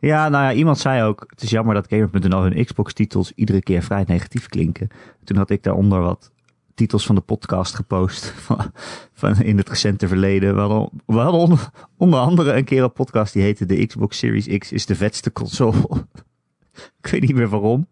Ja, 0.00 0.28
nou 0.28 0.44
ja, 0.44 0.52
iemand 0.52 0.78
zei 0.78 1.02
ook, 1.02 1.24
het 1.28 1.42
is 1.42 1.50
jammer 1.50 1.74
dat 1.74 1.86
Gamer.nl 1.88 2.42
hun 2.42 2.64
Xbox-titels 2.64 3.32
iedere 3.34 3.62
keer 3.62 3.82
vrij 3.82 4.04
negatief 4.06 4.46
klinken. 4.48 4.88
Toen 5.24 5.36
had 5.36 5.50
ik 5.50 5.62
daaronder 5.62 6.00
wat 6.00 6.32
titels 6.74 7.06
van 7.06 7.14
de 7.14 7.20
podcast 7.20 7.74
gepost 7.74 8.24
van, 8.46 8.72
van 9.12 9.40
in 9.42 9.56
het 9.56 9.68
recente 9.68 10.08
verleden. 10.08 10.54
We 10.54 10.60
hadden, 10.60 10.88
we 11.06 11.16
hadden 11.18 11.40
onder, 11.40 11.70
onder 11.96 12.18
andere 12.18 12.52
een 12.52 12.64
keer 12.64 12.82
een 12.82 12.92
podcast 12.92 13.32
die 13.32 13.42
heette 13.42 13.66
de 13.66 13.86
Xbox 13.86 14.18
Series 14.18 14.58
X 14.58 14.72
is 14.72 14.86
de 14.86 14.94
vetste 14.96 15.32
console. 15.32 15.76
ik 17.02 17.06
weet 17.10 17.20
niet 17.20 17.34
meer 17.34 17.48
waarom. 17.48 17.88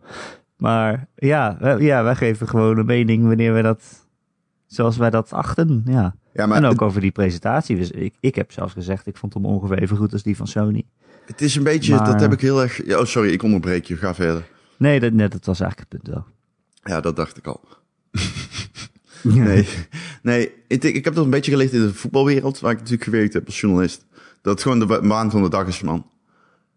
Maar 0.56 1.06
ja, 1.14 1.56
wij- 1.60 1.78
ja, 1.78 2.02
wij 2.02 2.14
geven 2.16 2.48
gewoon 2.48 2.78
een 2.78 2.86
mening 2.86 3.26
wanneer 3.26 3.54
we 3.54 3.62
dat, 3.62 4.06
zoals 4.66 4.96
wij 4.96 5.10
dat 5.10 5.32
achten. 5.32 5.82
Ja. 5.86 6.14
Ja, 6.32 6.46
maar 6.46 6.56
en 6.56 6.64
ook 6.64 6.70
het, 6.72 6.82
over 6.82 7.00
die 7.00 7.10
presentatie. 7.10 7.76
Dus 7.76 7.90
ik, 7.90 8.14
ik 8.20 8.34
heb 8.34 8.52
zelfs 8.52 8.72
gezegd, 8.72 9.06
ik 9.06 9.16
vond 9.16 9.34
hem 9.34 9.44
ongeveer 9.46 9.78
even 9.82 9.96
goed 9.96 10.12
als 10.12 10.22
die 10.22 10.36
van 10.36 10.46
Sony. 10.46 10.84
Het 11.28 11.40
is 11.42 11.54
een 11.54 11.62
beetje, 11.62 11.94
Maar- 11.94 12.04
dat 12.04 12.20
heb 12.20 12.32
ik 12.32 12.40
heel 12.40 12.62
erg... 12.62 12.82
Oh, 12.96 13.04
sorry, 13.04 13.32
ik 13.32 13.42
onderbreek 13.42 13.84
je. 13.84 13.96
Ga 13.96 14.14
verder. 14.14 14.46
Nee, 14.76 15.00
dat, 15.00 15.12
net, 15.12 15.32
dat 15.32 15.44
was 15.46 15.60
eigenlijk 15.60 15.92
het 15.92 16.02
punt 16.02 16.14
wel. 16.14 16.26
Ja, 16.82 17.00
dat 17.00 17.16
dacht 17.16 17.36
ik 17.36 17.46
al. 17.46 17.60
Nee, 19.22 19.68
Nee, 20.22 20.52
ik, 20.66 20.82
ik 20.84 21.04
heb 21.04 21.14
dat 21.14 21.24
een 21.24 21.30
beetje 21.30 21.50
geleerd 21.50 21.72
in 21.72 21.80
de 21.80 21.94
voetbalwereld, 21.94 22.60
waar 22.60 22.72
ik 22.72 22.76
natuurlijk 22.78 23.04
gewerkt 23.04 23.32
heb 23.32 23.46
als 23.46 23.60
journalist. 23.60 24.06
Dat 24.42 24.52
het 24.52 24.62
gewoon 24.62 24.78
de 24.78 25.00
baan 25.08 25.30
van 25.30 25.42
de 25.42 25.48
dag 25.48 25.66
is, 25.66 25.80
man. 25.80 26.06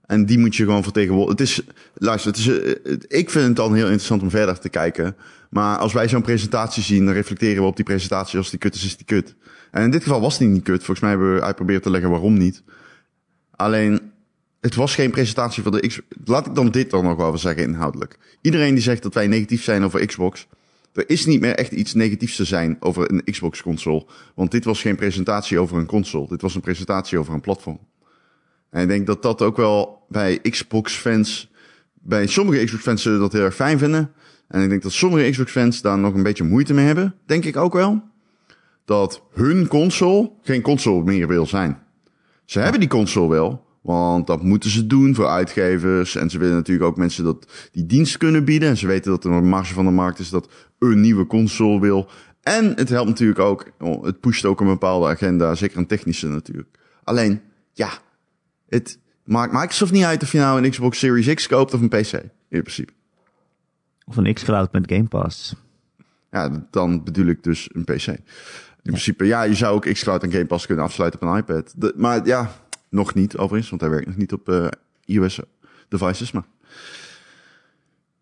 En 0.05 0.25
die 0.25 0.39
moet 0.39 0.55
je 0.55 0.63
gewoon 0.63 0.83
vertegenwoordigen. 0.83 1.37
Het 1.37 1.47
is, 1.49 1.61
luister, 1.93 2.31
het 2.31 2.39
is, 2.39 2.47
eh, 2.47 3.19
ik 3.19 3.29
vind 3.29 3.47
het 3.47 3.55
dan 3.55 3.73
heel 3.73 3.83
interessant 3.85 4.21
om 4.21 4.29
verder 4.29 4.59
te 4.59 4.69
kijken. 4.69 5.15
Maar 5.49 5.77
als 5.77 5.93
wij 5.93 6.09
zo'n 6.09 6.21
presentatie 6.21 6.83
zien, 6.83 7.05
dan 7.05 7.13
reflecteren 7.13 7.61
we 7.61 7.67
op 7.69 7.75
die 7.75 7.85
presentatie. 7.85 8.37
Als 8.37 8.49
die 8.49 8.59
kut 8.59 8.75
is, 8.75 8.85
is 8.85 8.97
die 8.97 9.05
kut. 9.05 9.35
En 9.71 9.83
in 9.83 9.91
dit 9.91 10.03
geval 10.03 10.21
was 10.21 10.37
die 10.37 10.47
niet 10.47 10.63
kut. 10.63 10.77
Volgens 10.83 10.99
mij 10.99 11.09
hebben 11.09 11.33
we 11.33 11.41
uitgeprobeerd 11.41 11.83
te 11.83 11.89
leggen 11.89 12.09
waarom 12.09 12.37
niet. 12.37 12.63
Alleen, 13.51 14.10
het 14.61 14.75
was 14.75 14.95
geen 14.95 15.11
presentatie 15.11 15.63
van 15.63 15.71
de 15.71 15.87
X. 15.87 16.01
Laat 16.25 16.47
ik 16.47 16.55
dan 16.55 16.71
dit 16.71 16.89
dan 16.89 17.03
nog 17.03 17.15
wel 17.15 17.37
zeggen 17.37 17.63
inhoudelijk. 17.63 18.17
Iedereen 18.41 18.73
die 18.73 18.83
zegt 18.83 19.03
dat 19.03 19.13
wij 19.13 19.27
negatief 19.27 19.63
zijn 19.63 19.83
over 19.83 20.05
Xbox. 20.05 20.47
Er 20.93 21.09
is 21.09 21.25
niet 21.25 21.41
meer 21.41 21.55
echt 21.55 21.71
iets 21.71 21.93
negatiefs 21.93 22.35
te 22.35 22.45
zijn 22.45 22.77
over 22.79 23.11
een 23.11 23.23
Xbox-console. 23.23 24.05
Want 24.35 24.51
dit 24.51 24.63
was 24.63 24.81
geen 24.81 24.95
presentatie 24.95 25.59
over 25.59 25.77
een 25.77 25.85
console. 25.85 26.27
Dit 26.27 26.41
was 26.41 26.55
een 26.55 26.61
presentatie 26.61 27.17
over 27.17 27.33
een 27.33 27.41
platform. 27.41 27.79
En 28.69 28.81
ik 28.81 28.87
denk 28.87 29.07
dat 29.07 29.21
dat 29.21 29.41
ook 29.41 29.57
wel 29.57 30.05
bij 30.09 30.39
Xbox-fans... 30.39 31.49
Bij 32.03 32.27
sommige 32.27 32.63
Xbox-fans 32.63 33.01
zullen 33.01 33.19
dat 33.19 33.33
heel 33.33 33.43
erg 33.43 33.55
fijn 33.55 33.77
vinden. 33.77 34.13
En 34.47 34.61
ik 34.61 34.69
denk 34.69 34.81
dat 34.81 34.91
sommige 34.91 35.29
Xbox-fans 35.29 35.81
daar 35.81 35.97
nog 35.97 36.13
een 36.13 36.23
beetje 36.23 36.43
moeite 36.43 36.73
mee 36.73 36.85
hebben. 36.85 37.15
Denk 37.25 37.45
ik 37.45 37.57
ook 37.57 37.73
wel. 37.73 38.01
Dat 38.85 39.21
hun 39.33 39.67
console 39.67 40.31
geen 40.41 40.61
console 40.61 41.03
meer 41.03 41.27
wil 41.27 41.45
zijn. 41.45 41.77
Ze 42.45 42.59
hebben 42.59 42.79
die 42.79 42.89
console 42.89 43.29
wel, 43.29 43.65
want 43.81 44.27
dat 44.27 44.43
moeten 44.43 44.69
ze 44.69 44.87
doen 44.87 45.15
voor 45.15 45.27
uitgevers. 45.27 46.15
En 46.15 46.29
ze 46.29 46.37
willen 46.37 46.55
natuurlijk 46.55 46.89
ook 46.89 46.97
mensen 46.97 47.23
dat 47.23 47.69
die 47.71 47.85
dienst 47.85 48.17
kunnen 48.17 48.45
bieden. 48.45 48.69
En 48.69 48.77
ze 48.77 48.87
weten 48.87 49.11
dat 49.11 49.23
er 49.25 49.31
een 49.31 49.49
marge 49.49 49.73
van 49.73 49.85
de 49.85 49.91
markt 49.91 50.19
is 50.19 50.29
dat 50.29 50.49
een 50.79 51.01
nieuwe 51.01 51.25
console 51.27 51.79
wil. 51.79 52.09
En 52.41 52.73
het 52.75 52.89
helpt 52.89 53.09
natuurlijk 53.09 53.39
ook, 53.39 53.71
het 54.01 54.19
pusht 54.19 54.45
ook 54.45 54.59
een 54.61 54.67
bepaalde 54.67 55.07
agenda, 55.07 55.55
zeker 55.55 55.77
een 55.77 55.87
technische 55.87 56.27
natuurlijk. 56.27 56.77
Alleen, 57.03 57.41
ja, 57.73 57.89
het 58.69 58.99
maakt 59.23 59.53
Microsoft 59.53 59.91
niet 59.91 60.03
uit 60.03 60.23
of 60.23 60.31
je 60.31 60.37
nou 60.37 60.63
een 60.63 60.69
Xbox 60.69 60.99
Series 60.99 61.33
X 61.33 61.47
koopt 61.47 61.73
of 61.73 61.81
een 61.81 61.89
PC, 61.89 62.13
in 62.49 62.61
principe. 62.61 62.93
Of 64.05 64.17
een 64.17 64.33
xCloud 64.33 64.71
met 64.71 64.91
Game 64.91 65.07
Pass. 65.07 65.55
Ja, 66.31 66.67
dan 66.71 67.03
bedoel 67.03 67.25
ik 67.25 67.43
dus 67.43 67.69
een 67.73 67.83
PC. 67.83 68.07
In 68.07 68.17
principe, 68.83 69.25
ja, 69.25 69.43
je 69.43 69.55
zou 69.55 69.75
ook 69.75 69.93
xCloud 69.93 70.23
en 70.23 70.31
Game 70.31 70.45
Pass 70.45 70.65
kunnen 70.65 70.85
afsluiten 70.85 71.21
op 71.21 71.27
een 71.27 71.37
iPad. 71.37 71.73
De- 71.75 71.93
maar 71.95 72.25
ja, 72.25 72.51
nog 72.91 73.13
niet 73.13 73.37
overigens, 73.37 73.69
want 73.69 73.81
hij 73.81 73.89
werkt 73.89 74.07
nog 74.07 74.15
niet 74.17 74.33
op 74.33 74.49
eh 74.49 74.67
iOS 75.05 75.39
devices. 75.87 76.31
Maar 76.31 76.43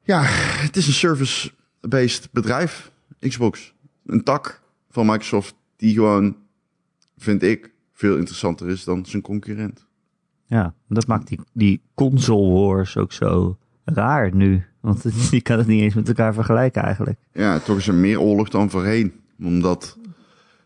ja, 0.03 0.21
het 0.61 0.75
is 0.75 0.87
een 0.87 0.93
service-based 0.93 2.29
bedrijf, 2.31 2.91
Xbox. 3.19 3.73
Een 4.05 4.23
tak 4.23 4.61
van 4.89 5.05
Microsoft 5.05 5.55
die 5.75 5.93
gewoon, 5.93 6.35
vind 7.17 7.43
ik, 7.43 7.71
veel 7.93 8.17
interessanter 8.17 8.69
is 8.69 8.83
dan 8.83 9.05
zijn 9.05 9.21
concurrent. 9.21 9.85
Ja, 10.45 10.73
dat 10.87 11.07
maakt 11.07 11.27
die, 11.27 11.39
die 11.53 11.81
console 11.93 12.51
wars 12.67 12.97
ook 12.97 13.11
zo 13.11 13.57
raar 13.85 14.35
nu. 14.35 14.63
Want 14.79 15.03
het- 15.03 15.29
je 15.37 15.41
kan 15.41 15.57
het 15.57 15.67
niet 15.67 15.81
eens 15.81 15.93
met 15.93 16.07
elkaar 16.07 16.33
vergelijken 16.33 16.83
eigenlijk. 16.83 17.19
Ja, 17.33 17.59
toch 17.59 17.77
is 17.77 17.87
er 17.87 17.93
meer 17.93 18.19
oorlog 18.19 18.49
dan 18.49 18.69
voorheen. 18.69 19.13
Omdat 19.39 19.97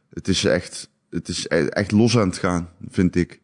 het 0.10 0.28
is 0.28 0.46
echt, 0.46 0.90
het 1.10 1.28
is 1.28 1.46
e- 1.50 1.66
echt 1.68 1.92
los 1.92 2.18
aan 2.18 2.28
het 2.28 2.38
gaan, 2.38 2.70
vind 2.90 3.16
ik. 3.16 3.42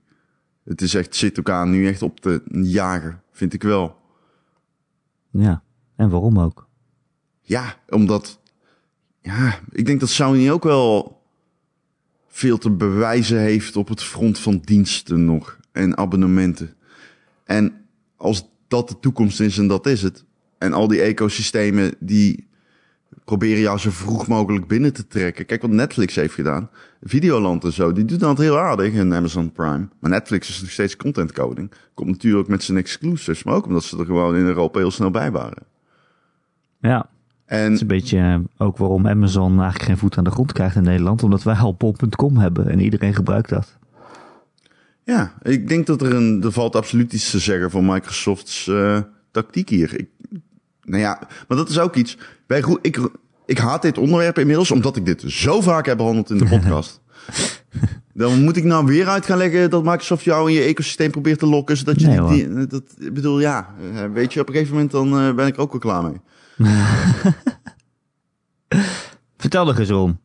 Het 0.69 0.81
is 0.81 0.93
echt, 0.93 1.15
zit 1.15 1.37
elkaar 1.37 1.67
nu 1.67 1.87
echt 1.87 2.01
op 2.01 2.19
te 2.19 2.41
jagen, 2.51 3.21
vind 3.31 3.53
ik 3.53 3.63
wel. 3.63 3.95
Ja, 5.29 5.63
en 5.95 6.09
waarom 6.09 6.39
ook? 6.39 6.67
Ja, 7.41 7.75
omdat, 7.87 8.39
ja, 9.21 9.59
ik 9.71 9.85
denk 9.85 9.99
dat 9.99 10.09
Sony 10.09 10.49
ook 10.49 10.63
wel 10.63 11.21
veel 12.27 12.57
te 12.57 12.69
bewijzen 12.69 13.39
heeft 13.39 13.75
op 13.75 13.87
het 13.87 14.03
front 14.03 14.39
van 14.39 14.61
diensten 14.63 15.25
nog 15.25 15.59
en 15.71 15.97
abonnementen. 15.97 16.75
En 17.43 17.85
als 18.17 18.49
dat 18.67 18.89
de 18.89 18.99
toekomst 18.99 19.39
is 19.39 19.57
en 19.57 19.67
dat 19.67 19.85
is 19.85 20.01
het, 20.01 20.25
en 20.57 20.73
al 20.73 20.87
die 20.87 21.01
ecosystemen 21.01 21.95
die 21.99 22.48
proberen 23.23 23.59
jou 23.61 23.77
zo 23.77 23.89
vroeg 23.89 24.27
mogelijk 24.27 24.67
binnen 24.67 24.93
te 24.93 25.07
trekken. 25.07 25.45
Kijk 25.45 25.61
wat 25.61 25.71
Netflix 25.71 26.15
heeft 26.15 26.33
gedaan. 26.33 26.69
Videoland 27.01 27.63
en 27.63 27.73
zo, 27.73 27.91
die 27.91 28.05
doet 28.05 28.19
dat 28.19 28.37
heel 28.37 28.59
aardig 28.59 28.93
in 28.93 29.13
Amazon 29.13 29.51
Prime. 29.51 29.87
Maar 29.99 30.11
Netflix 30.11 30.49
is 30.49 30.61
nog 30.61 30.69
steeds 30.69 30.95
content 30.95 31.31
coding. 31.31 31.71
Komt 31.93 32.09
natuurlijk 32.09 32.47
met 32.47 32.63
zijn 32.63 32.77
exclusives, 32.77 33.43
maar 33.43 33.55
ook 33.55 33.65
omdat 33.65 33.83
ze 33.83 33.97
er 33.97 34.05
gewoon 34.05 34.35
in 34.35 34.45
Europa 34.45 34.79
heel 34.79 34.91
snel 34.91 35.11
bij 35.11 35.31
waren. 35.31 35.63
Ja, 36.79 37.09
En 37.45 37.63
het 37.63 37.73
is 37.73 37.81
een 37.81 37.87
beetje 37.87 38.17
eh, 38.17 38.39
ook 38.57 38.77
waarom 38.77 39.07
Amazon 39.07 39.51
eigenlijk 39.51 39.83
geen 39.83 39.97
voet 39.97 40.17
aan 40.17 40.23
de 40.23 40.31
grond 40.31 40.51
krijgt 40.51 40.75
in 40.75 40.83
Nederland. 40.83 41.23
Omdat 41.23 41.43
wij 41.43 41.55
al 41.55 41.73
bol.com 41.73 42.37
hebben 42.37 42.69
en 42.69 42.79
iedereen 42.79 43.13
gebruikt 43.13 43.49
dat. 43.49 43.77
Ja, 45.03 45.33
ik 45.41 45.67
denk 45.67 45.85
dat 45.85 46.01
er 46.01 46.13
een, 46.13 46.43
er 46.43 46.51
valt 46.51 46.75
absoluut 46.75 47.13
iets 47.13 47.31
te 47.31 47.39
zeggen 47.39 47.71
van 47.71 47.85
Microsoft's 47.85 48.67
eh, 48.67 48.99
tactiek 49.31 49.69
hier. 49.69 49.99
Ik, 49.99 50.09
nou 50.83 51.01
ja, 51.01 51.19
maar 51.47 51.57
dat 51.57 51.69
is 51.69 51.79
ook 51.79 51.95
iets. 51.95 52.17
Wij, 52.47 52.63
ik, 52.81 52.99
ik 53.45 53.57
haat 53.57 53.81
dit 53.81 53.97
onderwerp 53.97 54.37
inmiddels, 54.39 54.71
omdat 54.71 54.95
ik 54.95 55.05
dit 55.05 55.23
zo 55.27 55.61
vaak 55.61 55.85
heb 55.85 55.97
behandeld 55.97 56.29
in 56.29 56.37
de 56.37 56.45
podcast. 56.57 57.01
Dan 58.13 58.43
moet 58.43 58.57
ik 58.57 58.63
nou 58.63 58.85
weer 58.85 59.07
uit 59.07 59.25
gaan 59.25 59.37
leggen 59.37 59.69
dat 59.69 59.83
Microsoft 59.83 60.23
jou 60.23 60.49
in 60.49 60.55
je 60.55 60.61
ecosysteem 60.63 61.11
probeert 61.11 61.39
te 61.39 61.45
lokken, 61.45 61.77
zodat 61.77 62.01
je 62.01 62.07
Nee, 62.07 62.21
die, 62.27 62.53
die- 62.53 62.67
dat, 62.67 62.83
ik 62.99 63.13
bedoel, 63.13 63.39
ja, 63.39 63.73
eh, 63.95 64.05
weet 64.13 64.33
je, 64.33 64.39
op 64.39 64.47
een 64.47 64.53
gegeven 64.53 64.73
moment 64.73 64.91
dan 64.91 65.19
eh, 65.19 65.33
ben 65.35 65.47
ik 65.47 65.55
er 65.55 65.61
ook 65.61 65.71
wel 65.71 65.79
klaar 65.81 66.03
mee. 66.03 66.21
Vertel 69.37 69.65
nog 69.65 69.79
eens, 69.79 69.89
Ron. 69.89 70.19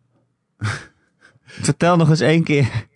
Vertel 1.44 1.96
nog 1.96 2.08
eens 2.08 2.20
één 2.20 2.42
keer. 2.42 2.86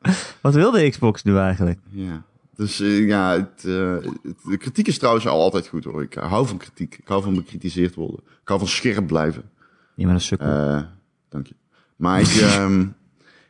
Wat 0.42 0.54
wil 0.54 0.70
de 0.70 0.90
Xbox 0.90 1.22
nu 1.22 1.36
eigenlijk? 1.38 1.78
Ja. 1.90 2.22
Dus 2.54 2.80
eh, 2.80 3.06
ja, 3.06 3.32
het, 3.32 3.56
eh, 3.56 4.12
de 4.44 4.56
kritiek 4.58 4.86
is 4.86 4.98
trouwens 4.98 5.26
al 5.26 5.40
altijd 5.40 5.68
goed 5.68 5.84
hoor. 5.84 6.02
Ik 6.02 6.14
hou 6.14 6.46
van 6.46 6.56
kritiek. 6.56 6.98
Ik 6.98 7.08
hou 7.08 7.22
van 7.22 7.34
bekritiseerd 7.34 7.94
worden. 7.94 8.20
Ik 8.24 8.48
hou 8.48 8.58
van 8.58 8.68
scherp 8.68 9.06
blijven. 9.06 9.50
Je 9.94 10.04
bent 10.04 10.16
een 10.16 10.24
sukkel. 10.24 10.46
Eh, 10.46 10.82
dank 11.28 11.46
je. 11.46 11.54
Maar 11.96 12.20
ik, 12.20 12.26
ehm, 12.40 12.86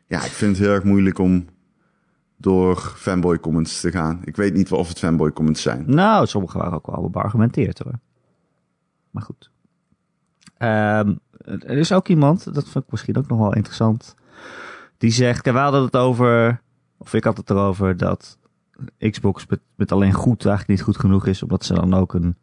ja, 0.07 0.25
ik 0.25 0.31
vind 0.31 0.57
het 0.57 0.67
heel 0.67 0.75
erg 0.75 0.85
moeilijk 0.85 1.19
om 1.19 1.45
door 2.37 2.77
fanboy 2.97 3.39
comments 3.39 3.81
te 3.81 3.91
gaan. 3.91 4.21
Ik 4.25 4.37
weet 4.37 4.55
niet 4.55 4.73
of 4.73 4.89
het 4.89 4.99
fanboy 4.99 5.33
comments 5.33 5.63
zijn. 5.63 5.85
Nou, 5.87 6.27
sommige 6.27 6.59
waren 6.59 6.73
ook 6.73 6.87
wel 6.87 7.11
beargumenteerd 7.11 7.79
hoor. 7.79 7.99
Maar 9.11 9.23
goed. 9.23 9.51
Ehm, 10.57 11.15
er 11.45 11.79
is 11.79 11.93
ook 11.93 12.09
iemand, 12.09 12.55
dat 12.55 12.69
vind 12.69 12.85
ik 12.85 12.91
misschien 12.91 13.17
ook 13.17 13.29
nog 13.29 13.39
wel 13.39 13.55
interessant. 13.55 14.15
Die 14.99 15.11
zegt, 15.11 15.45
we 15.45 15.59
hadden 15.59 15.83
het 15.83 15.97
over, 15.97 16.63
of 16.99 17.15
ik 17.15 17.25
had 17.25 17.37
het 17.37 17.51
erover, 17.51 17.97
dat 17.97 18.39
Xbox 18.99 19.47
met, 19.47 19.61
met 19.75 19.93
alleen 19.93 20.13
goed 20.13 20.47
eigenlijk 20.47 20.79
niet 20.79 20.87
goed 20.87 20.99
genoeg 20.99 21.27
is. 21.27 21.43
Omdat 21.43 21.65
ze 21.65 21.75
dan 21.75 21.95
ook 21.95 22.15
een, 22.15 22.37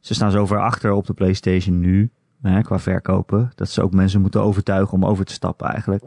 ze 0.00 0.14
staan 0.14 0.30
zo 0.30 0.46
ver 0.46 0.60
achter 0.60 0.92
op 0.92 1.06
de 1.06 1.14
PlayStation 1.14 1.80
nu, 1.80 2.10
hè, 2.42 2.62
qua 2.62 2.78
verkopen. 2.78 3.52
Dat 3.54 3.68
ze 3.68 3.82
ook 3.82 3.92
mensen 3.92 4.20
moeten 4.20 4.42
overtuigen 4.42 4.92
om 4.92 5.04
over 5.04 5.24
te 5.24 5.32
stappen 5.32 5.68
eigenlijk. 5.68 6.04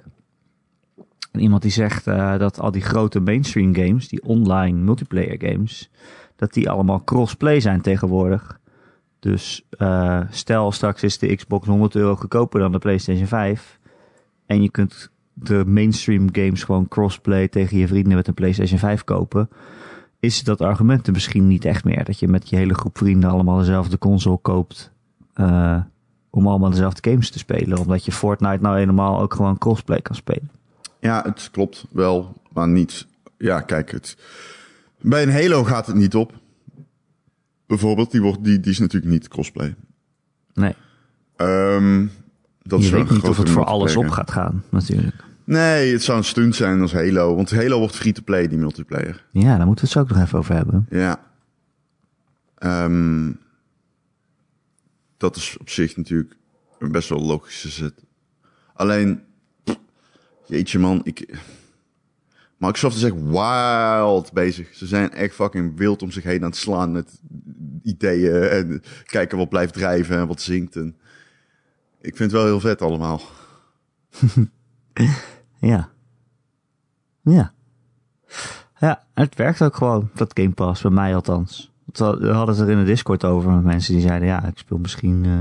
En 1.31 1.39
iemand 1.39 1.61
die 1.61 1.71
zegt 1.71 2.07
eh, 2.07 2.37
dat 2.37 2.59
al 2.59 2.71
die 2.71 2.81
grote 2.81 3.19
mainstream 3.19 3.75
games, 3.75 4.07
die 4.07 4.23
online 4.23 4.77
multiplayer 4.77 5.49
games, 5.49 5.89
dat 6.35 6.53
die 6.53 6.69
allemaal 6.69 7.03
crossplay 7.03 7.59
zijn 7.59 7.81
tegenwoordig. 7.81 8.59
Dus 9.19 9.65
eh, 9.69 10.21
stel 10.29 10.71
straks 10.71 11.03
is 11.03 11.17
de 11.17 11.35
Xbox 11.35 11.67
100 11.67 11.95
euro 11.95 12.15
goedkoper 12.15 12.59
dan 12.59 12.71
de 12.71 12.77
PlayStation 12.77 13.27
5. 13.27 13.79
En 14.45 14.61
je 14.61 14.71
kunt 14.71 15.10
de 15.33 15.63
mainstream 15.65 16.29
games 16.31 16.63
gewoon 16.63 16.87
crossplay 16.87 17.47
tegen 17.47 17.77
je 17.77 17.87
vrienden 17.87 18.15
met 18.15 18.27
een 18.27 18.33
PlayStation 18.33 18.79
5 18.79 19.03
kopen. 19.03 19.49
Is 20.19 20.43
dat 20.43 20.61
argument 20.61 21.07
er 21.07 21.13
misschien 21.13 21.47
niet 21.47 21.65
echt 21.65 21.83
meer? 21.83 22.03
Dat 22.03 22.19
je 22.19 22.27
met 22.27 22.49
je 22.49 22.55
hele 22.55 22.73
groep 22.73 22.97
vrienden 22.97 23.29
allemaal 23.29 23.57
dezelfde 23.57 23.97
console 23.97 24.37
koopt. 24.41 24.91
eh, 25.33 25.81
om 26.29 26.47
allemaal 26.47 26.69
dezelfde 26.69 27.09
games 27.09 27.29
te 27.29 27.39
spelen. 27.39 27.77
Omdat 27.77 28.05
je 28.05 28.11
Fortnite 28.11 28.61
nou 28.61 28.77
helemaal 28.77 29.21
ook 29.21 29.33
gewoon 29.33 29.57
crossplay 29.57 30.01
kan 30.01 30.15
spelen. 30.15 30.51
Ja, 30.99 31.21
het 31.25 31.49
klopt 31.51 31.85
wel, 31.91 32.33
maar 32.53 32.67
niet. 32.67 33.07
Ja, 33.37 33.61
kijk, 33.61 33.91
het, 33.91 34.17
bij 35.01 35.23
een 35.23 35.31
Halo 35.31 35.63
gaat 35.63 35.87
het 35.87 35.95
niet 35.95 36.15
op. 36.15 36.33
Bijvoorbeeld, 37.65 38.11
die, 38.11 38.21
wordt, 38.21 38.43
die, 38.43 38.59
die 38.59 38.71
is 38.71 38.79
natuurlijk 38.79 39.11
niet 39.11 39.27
crossplay. 39.27 39.75
Nee, 40.53 40.75
Ehm 41.35 42.05
dat 42.63 42.85
je 42.85 42.91
weet 42.91 43.09
niet 43.09 43.23
of 43.23 43.37
het 43.37 43.49
voor 43.49 43.65
alles 43.65 43.95
op 43.95 44.09
gaat 44.09 44.31
gaan, 44.31 44.63
natuurlijk. 44.69 45.23
Nee, 45.43 45.91
het 45.91 46.03
zou 46.03 46.17
een 46.17 46.23
stunt 46.23 46.55
zijn 46.55 46.81
als 46.81 46.93
Halo. 46.93 47.35
Want 47.35 47.51
Halo 47.51 47.79
wordt 47.79 47.95
free-to-play, 47.95 48.47
die 48.47 48.57
multiplayer. 48.57 49.25
Ja, 49.31 49.57
daar 49.57 49.65
moeten 49.65 49.75
we 49.75 49.81
het 49.81 49.91
zo 49.91 49.99
ook 49.99 50.09
nog 50.09 50.19
even 50.25 50.37
over 50.39 50.55
hebben. 50.55 50.87
Ja. 50.89 51.19
Ehm, 52.57 53.31
dat 55.17 55.35
is 55.35 55.57
op 55.59 55.69
zich 55.69 55.97
natuurlijk 55.97 56.35
een 56.79 56.91
best 56.91 57.09
wel 57.09 57.21
logische 57.21 57.69
zet. 57.69 57.93
Alleen, 58.73 59.21
jeetje 60.45 60.79
man, 60.79 61.01
ik... 61.03 61.39
Microsoft 62.57 62.95
is 62.95 63.03
echt 63.03 63.23
wild 63.23 64.33
bezig. 64.33 64.73
Ze 64.73 64.87
zijn 64.87 65.11
echt 65.11 65.35
fucking 65.35 65.77
wild 65.77 66.01
om 66.01 66.11
zich 66.11 66.23
heen 66.23 66.43
aan 66.43 66.49
het 66.49 66.55
slaan 66.55 66.91
met 66.91 67.19
ideeën 67.83 68.43
en 68.43 68.81
kijken 69.05 69.37
wat 69.37 69.49
blijft 69.49 69.73
drijven 69.73 70.17
en 70.17 70.27
wat 70.27 70.41
zingt. 70.41 70.75
En 70.75 70.95
ik 72.01 72.15
vind 72.15 72.31
het 72.31 72.31
wel 72.31 72.45
heel 72.45 72.59
vet 72.59 72.81
allemaal. 72.81 73.21
Ja. 75.59 75.89
Ja. 77.21 77.53
Ja, 78.79 79.03
het 79.13 79.35
werkt 79.35 79.61
ook 79.61 79.75
gewoon, 79.75 80.09
dat 80.13 80.31
Game 80.39 80.51
Pass, 80.51 80.81
bij 80.81 80.91
mij 80.91 81.15
althans. 81.15 81.71
We 81.93 82.03
hadden 82.31 82.55
het 82.55 82.59
er 82.59 82.69
in 82.69 82.77
de 82.77 82.83
Discord 82.83 83.25
over 83.25 83.51
met 83.51 83.63
mensen 83.63 83.93
die 83.93 84.01
zeiden, 84.01 84.27
ja, 84.27 84.45
ik 84.45 84.57
speel 84.57 84.77
misschien 84.77 85.23
uh, 85.23 85.39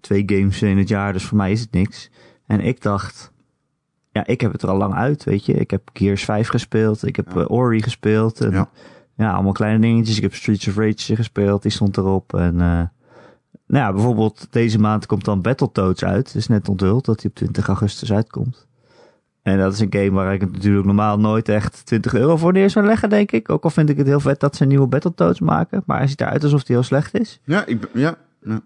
twee 0.00 0.22
games 0.26 0.62
in 0.62 0.78
het 0.78 0.88
jaar, 0.88 1.12
dus 1.12 1.24
voor 1.24 1.36
mij 1.36 1.52
is 1.52 1.60
het 1.60 1.70
niks. 1.72 2.10
En 2.46 2.60
ik 2.60 2.82
dacht, 2.82 3.32
ja, 4.12 4.26
ik 4.26 4.40
heb 4.40 4.52
het 4.52 4.62
er 4.62 4.68
al 4.68 4.76
lang 4.76 4.94
uit, 4.94 5.24
weet 5.24 5.46
je. 5.46 5.52
Ik 5.52 5.70
heb 5.70 5.90
Gears 5.92 6.24
5 6.24 6.48
gespeeld, 6.48 7.06
ik 7.06 7.16
heb 7.16 7.32
Ja. 7.34 7.40
uh, 7.40 7.50
Ori 7.50 7.82
gespeeld. 7.82 8.40
En, 8.40 8.50
ja. 8.50 8.68
Ja. 9.16 9.32
allemaal 9.32 9.52
kleine 9.52 9.78
dingetjes. 9.80 10.16
Ik 10.16 10.22
heb 10.22 10.34
Streets 10.34 10.68
of 10.68 10.76
Rage 10.76 11.16
gespeeld, 11.16 11.62
die 11.62 11.70
stond 11.70 11.96
erop. 11.96 12.34
En 12.34 12.54
uh, 12.54 12.82
nou 13.74 13.86
ja, 13.86 13.92
bijvoorbeeld 13.92 14.46
deze 14.50 14.78
maand 14.78 15.06
komt 15.06 15.24
dan 15.24 15.40
Battletoads 15.40 16.04
uit. 16.04 16.26
Het 16.26 16.36
is 16.36 16.46
net 16.46 16.68
onthuld 16.68 17.04
dat 17.04 17.20
hij 17.20 17.30
op 17.30 17.36
20 17.36 17.66
augustus 17.66 18.12
uitkomt. 18.12 18.66
En 19.42 19.58
dat 19.58 19.72
is 19.72 19.80
een 19.80 19.92
game 19.92 20.10
waar 20.10 20.34
ik 20.34 20.40
het 20.40 20.52
natuurlijk 20.52 20.86
normaal 20.86 21.18
nooit 21.18 21.48
echt 21.48 21.86
20 21.86 22.14
euro 22.14 22.36
voor 22.36 22.52
neer 22.52 22.70
zou 22.70 22.86
leggen, 22.86 23.08
denk 23.08 23.32
ik. 23.32 23.50
Ook 23.50 23.64
al 23.64 23.70
vind 23.70 23.88
ik 23.88 23.96
het 23.96 24.06
heel 24.06 24.20
vet 24.20 24.40
dat 24.40 24.56
ze 24.56 24.62
een 24.62 24.68
nieuwe 24.68 24.86
Battletoads 24.86 25.40
maken. 25.40 25.82
Maar 25.86 25.98
hij 25.98 26.06
ziet 26.06 26.20
eruit 26.20 26.42
alsof 26.42 26.66
hij 26.66 26.76
heel 26.76 26.84
slecht 26.84 27.14
is. 27.14 27.40
Ja, 27.44 27.66
ik, 27.66 27.88
ja, 27.92 28.14
ja. 28.42 28.60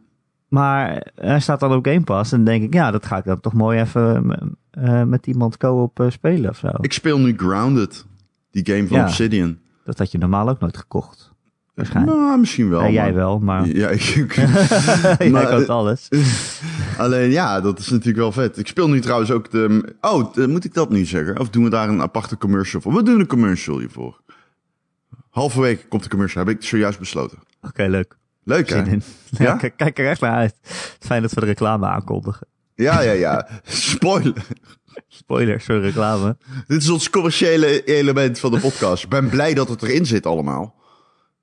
Maar 0.48 1.06
hij 1.14 1.40
staat 1.40 1.60
dan 1.60 1.74
op 1.74 1.86
Game 1.86 2.04
Pass. 2.04 2.32
En 2.32 2.44
dan 2.44 2.54
denk 2.54 2.64
ik, 2.64 2.74
ja, 2.74 2.90
dat 2.90 3.06
ga 3.06 3.16
ik 3.16 3.24
dan 3.24 3.40
toch 3.40 3.52
mooi 3.52 3.80
even 3.80 4.38
uh, 4.78 5.02
met 5.02 5.26
iemand 5.26 5.56
co-op 5.56 6.00
uh, 6.00 6.10
spelen 6.10 6.50
of 6.50 6.56
zo. 6.56 6.70
Ik 6.80 6.92
speel 6.92 7.18
nu 7.18 7.34
Grounded. 7.36 8.06
Die 8.50 8.66
game 8.66 8.86
van 8.86 8.96
Ja. 8.96 9.04
Obsidian. 9.04 9.58
Dat 9.84 9.98
had 9.98 10.12
je 10.12 10.18
normaal 10.18 10.48
ook 10.48 10.60
nooit 10.60 10.76
gekocht. 10.76 11.32
Waarschijnlijk. 11.78 12.16
Nou, 12.18 12.38
misschien 12.38 12.68
wel. 12.68 12.90
jij 12.90 13.04
maar- 13.04 13.14
wel, 13.14 13.38
maar 13.38 13.66
Ja, 13.66 13.88
ik, 13.88 14.00
jij 15.18 15.30
maar, 15.30 15.48
koopt 15.48 15.68
alles. 15.68 16.08
Alleen 16.98 17.30
ja, 17.30 17.60
dat 17.60 17.78
is 17.78 17.88
natuurlijk 17.88 18.16
wel 18.16 18.32
vet. 18.32 18.58
Ik 18.58 18.66
speel 18.66 18.88
nu 18.88 19.00
trouwens 19.00 19.30
ook 19.30 19.50
de... 19.50 19.94
Oh, 20.00 20.34
moet 20.34 20.64
ik 20.64 20.74
dat 20.74 20.90
nu 20.90 21.04
zeggen? 21.04 21.38
Of 21.38 21.50
doen 21.50 21.64
we 21.64 21.70
daar 21.70 21.88
een 21.88 22.02
aparte 22.02 22.36
commercial 22.38 22.80
voor? 22.80 22.94
We 22.94 23.02
doen 23.02 23.20
een 23.20 23.26
commercial 23.26 23.78
hiervoor. 23.78 24.20
Halverwege 25.30 25.86
komt 25.88 26.02
de 26.02 26.08
commercial, 26.08 26.44
heb 26.44 26.54
ik 26.56 26.62
zojuist 26.62 26.98
besloten. 26.98 27.38
Oké, 27.62 27.86
leuk. 27.86 28.16
Leuk 28.44 28.68
hè? 28.68 28.82
Ja, 29.30 29.56
kijk 29.76 29.98
er 29.98 30.08
echt 30.08 30.20
naar 30.20 30.34
uit. 30.34 30.54
Fijn 31.00 31.22
dat 31.22 31.32
we 31.32 31.40
de 31.40 31.46
reclame 31.46 31.86
aankondigen. 31.86 32.46
Ja, 32.74 33.00
ja, 33.00 33.12
ja. 33.12 33.48
Spoiler. 33.62 34.46
Spoiler, 35.08 35.60
sorry, 35.60 35.82
reclame. 35.82 36.36
Dit 36.66 36.82
is 36.82 36.90
ons 36.90 37.10
commerciële 37.10 37.84
element 37.84 38.38
van 38.38 38.50
de 38.50 38.58
podcast. 38.60 39.02
Ik 39.04 39.08
ben 39.08 39.28
blij 39.28 39.54
dat 39.54 39.68
het 39.68 39.82
erin 39.82 40.06
zit 40.06 40.26
allemaal. 40.26 40.74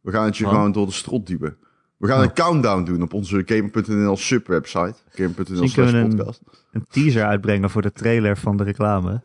We 0.05 0.11
gaan 0.11 0.25
het 0.25 0.37
je 0.37 0.47
gewoon 0.47 0.71
door 0.71 0.85
de 0.85 0.91
strot 0.91 1.27
duwen. 1.27 1.57
We 1.97 2.07
gaan 2.07 2.17
Oh. 2.19 2.23
een 2.23 2.33
countdown 2.33 2.83
doen 2.83 3.01
op 3.01 3.13
onze 3.13 3.41
Gamer.nl 3.45 4.17
subwebsite. 4.17 4.95
Gamer.nl 5.09 5.67
slash 5.67 5.91
we 5.91 5.97
een- 5.97 6.15
podcast. 6.15 6.41
Een 6.71 6.85
teaser 6.89 7.25
uitbrengen 7.25 7.69
voor 7.69 7.81
de 7.81 7.91
trailer 7.91 8.37
van 8.37 8.57
de 8.57 8.63
reclame. 8.63 9.21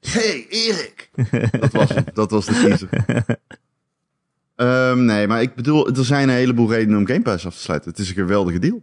Hey, 0.00 0.46
Erik! 0.48 1.10
dat, 1.60 1.72
was, 1.72 1.88
het. 1.94 2.14
dat 2.14 2.30
was 2.30 2.46
de 2.46 2.52
teaser. 2.52 2.88
Ehm, 4.56 5.04
nee, 5.04 5.26
maar 5.26 5.42
ik 5.42 5.54
bedoel, 5.54 5.88
er 5.88 6.04
zijn 6.04 6.28
een 6.28 6.34
heleboel 6.34 6.70
redenen 6.70 6.98
om 6.98 7.06
Game 7.06 7.22
Pass 7.22 7.46
af 7.46 7.54
te 7.54 7.60
sluiten. 7.60 7.90
Het 7.90 7.98
is 7.98 8.08
een 8.08 8.14
geweldige 8.14 8.58
deal. 8.58 8.82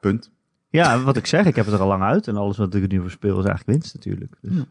Punt. 0.00 0.30
Ja, 0.70 1.02
wat 1.02 1.16
ik 1.16 1.26
zeg, 1.26 1.46
ik 1.46 1.56
heb 1.56 1.64
het 1.64 1.74
er 1.74 1.80
al 1.80 1.86
lang 1.86 2.02
uit. 2.02 2.28
En 2.28 2.36
alles 2.36 2.56
wat 2.56 2.74
ik 2.74 2.82
er 2.82 2.88
nu 2.88 3.00
voor 3.00 3.10
speel 3.10 3.38
is 3.40 3.44
eigenlijk 3.46 3.78
winst 3.78 3.94
natuurlijk. 3.94 4.32
Dus, 4.40 4.52
ja. 4.56 4.64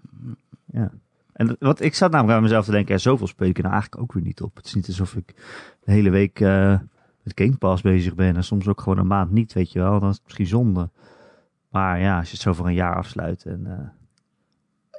En 1.43 1.55
wat, 1.59 1.81
ik 1.81 1.95
zat 1.95 2.11
namelijk 2.11 2.37
aan 2.37 2.43
mezelf 2.43 2.65
te 2.65 2.71
denken, 2.71 2.93
ja, 2.93 2.99
zoveel 2.99 3.27
speel 3.27 3.47
ik 3.47 3.57
er 3.57 3.63
nou 3.63 3.73
eigenlijk 3.73 4.03
ook 4.03 4.13
weer 4.13 4.23
niet 4.23 4.41
op. 4.41 4.55
Het 4.55 4.65
is 4.65 4.73
niet 4.73 4.87
alsof 4.87 5.15
ik 5.15 5.33
de 5.83 5.91
hele 5.91 6.09
week 6.09 6.39
eh, 6.39 6.79
met 7.23 7.33
Game 7.35 7.57
Pass 7.57 7.81
bezig 7.81 8.15
ben. 8.15 8.35
En 8.35 8.43
soms 8.43 8.67
ook 8.67 8.81
gewoon 8.81 8.97
een 8.97 9.07
maand 9.07 9.31
niet, 9.31 9.53
weet 9.53 9.71
je 9.71 9.79
wel. 9.79 9.99
Dan 9.99 10.09
is 10.09 10.15
het 10.15 10.23
misschien 10.23 10.47
zonde. 10.47 10.89
Maar 11.69 11.99
ja, 11.99 12.17
als 12.17 12.27
je 12.27 12.33
het 12.33 12.41
zo 12.41 12.53
voor 12.53 12.67
een 12.67 12.73
jaar 12.73 12.95
afsluit. 12.95 13.45
En, 13.45 13.65
eh, 13.65 13.87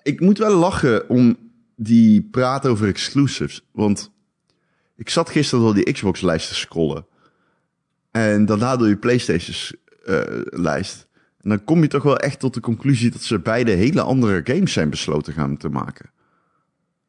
Ik 0.02 0.20
moet 0.20 0.38
wel 0.38 0.56
lachen 0.56 1.08
om 1.08 1.36
die 1.76 2.22
praat 2.22 2.66
over 2.66 2.88
exclusives. 2.88 3.66
Want 3.72 4.12
ik 4.96 5.08
zat 5.08 5.30
gisteren 5.30 5.64
door 5.64 5.74
die 5.74 5.92
Xbox-lijst 5.92 6.48
te 6.48 6.54
scrollen. 6.54 7.06
En 8.10 8.46
daarna 8.46 8.76
door 8.76 8.88
je 8.88 8.96
PlayStation-lijst. 8.96 11.08
en 11.40 11.48
dan 11.48 11.64
kom 11.64 11.82
je 11.82 11.88
toch 11.88 12.02
wel 12.02 12.18
echt 12.18 12.38
tot 12.38 12.54
de 12.54 12.60
conclusie 12.60 13.10
dat 13.10 13.22
ze 13.22 13.40
beide 13.40 13.70
hele 13.70 14.02
andere 14.02 14.40
games 14.44 14.72
zijn 14.72 14.90
besloten 14.90 15.32
gaan 15.32 15.56
te 15.56 15.68
maken. 15.68 16.12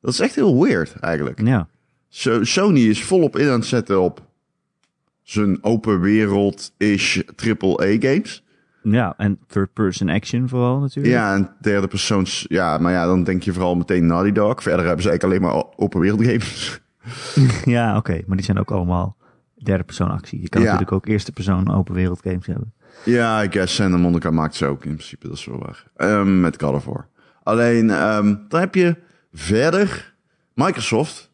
Dat 0.06 0.14
is 0.14 0.20
echt 0.20 0.36
heel 0.36 0.64
weird, 0.64 0.96
eigenlijk. 1.00 1.42
ja. 1.42 1.68
So- 2.10 2.44
Sony 2.44 2.80
is 2.80 3.04
volop 3.04 3.38
in 3.38 3.48
aan 3.48 3.54
het 3.60 3.66
zetten 3.66 4.02
op 4.02 4.22
zijn 5.24 5.64
open 5.64 6.00
wereld-ish 6.00 7.20
AAA-games. 7.36 8.44
ja, 8.84 9.14
en 9.18 9.40
third 9.48 9.74
person 9.74 10.10
action 10.10 10.50
vooral 10.50 10.80
natuurlijk. 10.80 11.14
Ja, 11.16 11.34
en 11.34 11.50
derde 11.62 11.88
persoons. 11.88 12.46
Ja, 12.48 12.78
maar 12.78 12.92
ja, 12.92 13.06
dan 13.06 13.24
denk 13.24 13.44
je 13.44 13.54
vooral 13.54 13.76
meteen 13.76 14.06
Naughty 14.06 14.32
Dog. 14.32 14.62
Verder 14.64 14.86
hebben 14.86 15.04
ze 15.04 15.10
eigenlijk 15.10 15.24
alleen 15.24 15.54
maar 15.56 15.64
open 15.76 16.00
wereld 16.00 16.24
games. 16.26 16.80
Ja, 17.66 17.98
oké. 17.98 18.22
Maar 18.28 18.36
die 18.38 18.46
zijn 18.46 18.60
ook 18.60 18.72
allemaal 18.72 19.18
derde 19.64 19.84
persoon 19.84 20.10
actie. 20.12 20.42
Je 20.42 20.50
kan 20.50 20.62
Ja. 20.62 20.66
natuurlijk 20.68 20.92
ook 20.92 21.06
eerste 21.08 21.32
persoon 21.32 21.74
open 21.76 21.94
wereld 21.94 22.20
games 22.24 22.46
hebben. 22.46 22.74
ja, 23.04 23.44
I 23.44 23.48
guess 23.52 23.76
Santa 23.76 23.98
Monica 23.98 24.32
maakt 24.32 24.56
ze 24.56 24.66
ook 24.66 24.86
in 24.86 24.94
principe. 24.94 25.28
Dat 25.28 25.38
is 25.38 25.46
wel 25.46 25.60
waar. 25.60 25.84
Ehm, 25.96 26.40
met 26.42 26.62
God 26.62 26.74
of 26.74 26.86
War. 26.86 27.08
Alleen, 27.44 27.90
ehm, 27.90 28.36
dan 28.48 28.60
heb 28.60 28.76
je 28.76 28.96
verder 29.40 30.14
Microsoft 30.54 31.30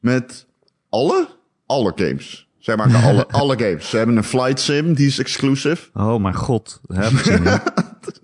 met 0.00 0.46
alle, 0.88 1.28
alle 1.66 1.92
games. 1.96 2.48
Zij 2.58 2.76
maken 2.76 3.02
alle, 3.02 3.26
alle 3.42 3.58
games. 3.58 3.88
Ze 3.90 3.96
hebben 3.96 4.16
een 4.16 4.24
flight 4.24 4.60
sim, 4.60 4.94
die 4.94 5.06
is 5.06 5.18
exclusive. 5.18 5.88
Oh 5.94 6.20
mijn 6.22 6.34
god, 6.34 6.80
daar 6.82 7.02
heb 7.02 7.12
ik 7.12 7.18
zin 7.24 7.36
in. 7.36 7.44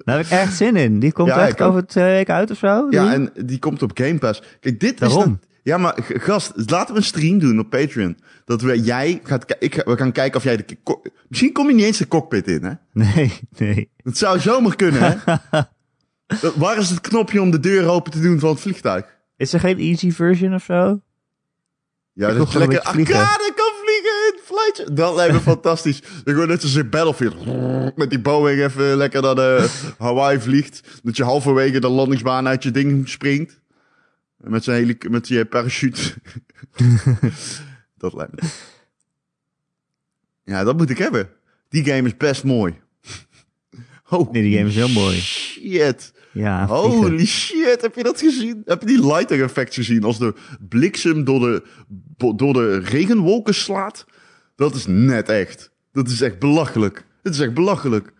Daar 0.05 0.17
heb 0.17 0.25
ik 0.27 0.31
echt 0.33 0.55
zin 0.57 0.77
in. 0.77 0.99
Die 0.99 1.13
komt 1.13 1.29
Ja, 1.29 1.47
echt 1.47 1.61
over 1.61 1.87
twee 1.87 2.05
weken 2.13 2.35
uit 2.35 2.51
of 2.51 2.59
zo. 2.59 2.87
Ja, 2.91 3.13
en 3.13 3.33
die 3.45 3.59
komt 3.59 3.83
op 3.83 3.91
Game 3.95 4.19
Pass. 4.19 4.43
Kijk, 4.61 4.81
dit 4.81 5.01
is 5.01 5.13
dan- 5.15 5.41
Ja, 5.63 5.77
maar 5.79 5.95
gast, 6.07 6.53
laten 6.71 6.95
we 6.95 7.01
een 7.01 7.07
stream 7.07 7.39
doen 7.39 7.59
op 7.59 7.71
Patreon. 7.71 8.17
Dat 8.45 8.63
we, 8.63 8.81
jij 8.81 9.21
gaat, 9.23 9.55
ik, 9.59 9.75
we 9.85 9.97
gaan 9.97 10.13
kijken 10.13 10.37
of 10.37 10.45
jij 10.45 10.57
de... 10.57 10.65
Misschien 11.29 11.53
kom 11.53 11.69
je 11.69 11.75
niet 11.75 11.85
eens 11.85 11.99
de 11.99 12.09
cockpit 12.09 12.47
in, 12.49 12.65
hè? 12.65 12.73
Nee, 13.05 13.33
nee. 13.59 13.91
Dat 13.97 14.17
zou 14.17 14.41
zomaar 14.41 14.77
kunnen, 14.77 15.23
hè? 15.25 15.37
Waar 16.55 16.79
is 16.79 16.91
het 16.91 17.01
knopje 17.01 17.41
om 17.43 17.51
de 17.51 17.61
deur 17.61 17.87
open 17.89 18.13
te 18.13 18.21
doen 18.21 18.39
van 18.39 18.51
het 18.51 18.61
vliegtuig? 18.61 19.05
Is 19.43 19.53
er 19.53 19.61
geen 19.61 19.79
easy 19.79 20.11
version 20.11 20.55
of 20.55 20.65
zo? 20.65 21.01
Ja, 22.13 22.29
Ik 22.29 22.35
wil 22.35 22.45
dat 22.45 22.53
je 22.53 22.59
gewoon 22.59 22.69
lekker 22.69 22.87
arcade 22.87 23.53
kan 23.55 23.73
vliegen 23.83 24.13
in 24.27 24.33
het 24.35 24.41
flightje. 24.45 24.95
Dat 24.95 25.15
lijkt 25.15 25.35
me 25.35 25.41
fantastisch. 25.55 26.01
Dan 26.01 26.35
gewoon 26.35 26.49
net 26.49 26.61
zoals 26.61 26.77
in 26.77 26.91
Battlefield. 26.91 27.47
Met 27.97 28.11
die 28.11 28.21
Boeing 28.21 28.61
even 28.63 28.97
lekker 28.97 29.23
naar 29.23 29.35
de 29.35 29.71
Hawaii 29.99 30.41
vliegt. 30.41 31.01
Dat 31.03 31.17
je 31.17 31.25
halverwege 31.25 31.81
de 31.81 31.89
landingsbaan 31.89 32.49
uit 32.49 32.63
je 32.63 32.71
ding 32.71 33.09
springt. 33.09 33.61
Met 34.37 34.65
zijn 34.65 34.77
hele, 34.77 34.97
met 35.11 35.29
je 35.29 35.45
parachute. 35.45 36.15
dat 37.99 38.15
lijkt 38.15 38.43
me. 38.43 38.49
Ja, 40.45 40.65
dat 40.65 40.77
moet 40.77 40.91
ik 40.91 40.99
hebben. 40.99 41.29
Die 41.69 41.85
game 41.85 42.09
is 42.09 42.17
best 42.17 42.45
mooi. 42.45 42.81
Oh, 44.09 44.31
Nee, 44.33 44.43
die 44.43 44.57
game 44.57 44.69
is 44.69 44.75
heel 44.75 44.89
mooi. 44.89 45.17
Shit. 45.21 46.13
Ja, 46.33 46.67
vliegen. 46.69 46.91
Holy 46.91 47.27
shit, 47.27 47.81
heb 47.81 47.95
je 47.95 48.03
dat 48.03 48.21
gezien? 48.21 48.63
Heb 48.65 48.81
je 48.81 48.87
die 48.87 49.07
lighting 49.07 49.43
effect 49.43 49.75
gezien? 49.75 50.05
Als 50.05 50.19
de 50.19 50.35
bliksem 50.69 51.25
door 51.25 51.41
de, 51.41 51.63
door 52.37 52.53
de 52.53 52.79
regenwolken 52.79 53.55
slaat? 53.55 54.05
Dat 54.57 54.75
is 54.75 54.87
net 54.87 55.29
echt. 55.29 55.71
Dat 55.93 56.09
is 56.09 56.21
echt 56.21 56.39
belachelijk. 56.39 57.05
Het 57.23 57.35
is 57.35 57.41
echt 57.41 57.55
belachelijk. 57.55 58.13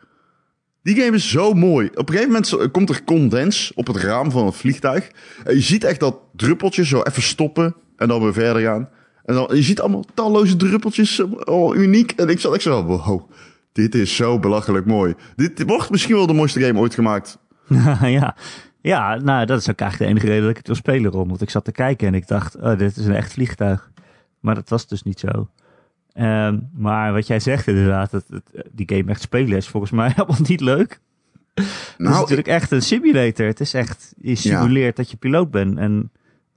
Die 0.83 0.97
game 1.01 1.17
is 1.17 1.31
zo 1.31 1.53
mooi. 1.55 1.87
Op 1.95 2.09
een 2.09 2.15
gegeven 2.15 2.33
moment 2.33 2.71
komt 2.71 2.89
er 2.91 3.05
condens 3.05 3.73
op 3.75 3.87
het 3.87 3.97
raam 3.97 4.31
van 4.31 4.47
het 4.47 4.55
vliegtuig. 4.57 5.11
En 5.45 5.55
je 5.55 5.61
ziet 5.61 5.85
echt 5.85 6.01
dat 6.01 6.19
druppeltje 6.37 6.85
zo 6.87 7.03
even 7.03 7.23
stoppen 7.23 7.75
en 7.97 8.09
dan 8.09 8.23
weer 8.23 8.33
verder 8.33 8.63
gaan. 8.63 8.89
En 9.25 9.35
dan, 9.35 9.49
je 9.53 9.63
ziet 9.63 9.81
allemaal 9.81 10.05
talloze 10.15 10.57
druppeltjes, 10.57 11.15
zo- 11.15 11.41
oh, 11.45 11.77
uniek. 11.77 12.13
En 12.13 12.29
ik 12.29 12.41
zat 12.41 12.55
echt 12.55 12.63
zo, 12.63 12.85
wow, 12.85 13.31
dit 13.73 13.95
is 13.95 14.17
zo 14.17 14.39
belachelijk 14.39 14.87
mooi. 14.87 15.15
Dit 15.37 15.63
wordt 15.67 15.91
misschien 15.91 16.15
wel 16.15 16.27
de 16.27 16.33
mooiste 16.33 16.61
game 16.61 16.79
ooit 16.79 16.95
gemaakt. 16.95 17.39
ja. 18.19 18.37
ja, 18.81 19.17
nou, 19.17 19.47
dat 19.47 19.61
is 19.61 19.71
ook 19.71 19.81
eigenlijk 19.81 20.11
de 20.11 20.17
enige 20.17 20.27
reden 20.27 20.43
dat 20.43 20.51
ik 20.51 20.57
het 20.57 20.67
wil 20.67 20.77
spelen, 20.77 21.11
Ron. 21.11 21.29
Want 21.29 21.43
ik 21.43 21.51
zat 21.51 21.65
te 21.65 21.73
kijken 21.73 22.07
en 22.07 22.15
ik 22.15 22.27
dacht, 22.27 22.57
oh, 22.57 22.79
dit 22.79 22.97
is 22.97 23.07
een 23.07 23.15
echt 23.15 23.33
vliegtuig. 23.33 23.91
Maar 24.41 24.55
dat 24.55 24.69
was 24.69 24.87
dus 24.87 25.03
niet 25.03 25.21
zo. 25.21 25.49
Ehm, 26.13 26.59
maar 26.73 27.13
wat 27.13 27.27
jij 27.27 27.41
zegt 27.41 27.67
inderdaad, 27.67 28.11
dat, 28.11 28.25
dat 28.29 28.43
die 28.73 28.97
game 28.97 29.11
echt 29.11 29.21
spelen 29.21 29.57
is 29.57 29.69
volgens 29.69 29.93
mij 29.93 30.09
helemaal 30.17 30.41
niet 30.47 30.61
leuk. 30.61 31.01
het 31.55 31.65
is 31.67 31.95
Nou, 31.99 32.21
natuurlijk 32.21 32.49
echt 32.49 32.71
een 32.71 32.83
simulator. 32.83 33.47
Het 33.47 33.61
is 33.61 33.75
echt, 33.75 34.15
je 34.21 34.35
simuleert 34.35 34.97
dat 34.97 35.11
je 35.11 35.17
piloot 35.17 35.51
bent. 35.51 35.79
En 35.79 36.11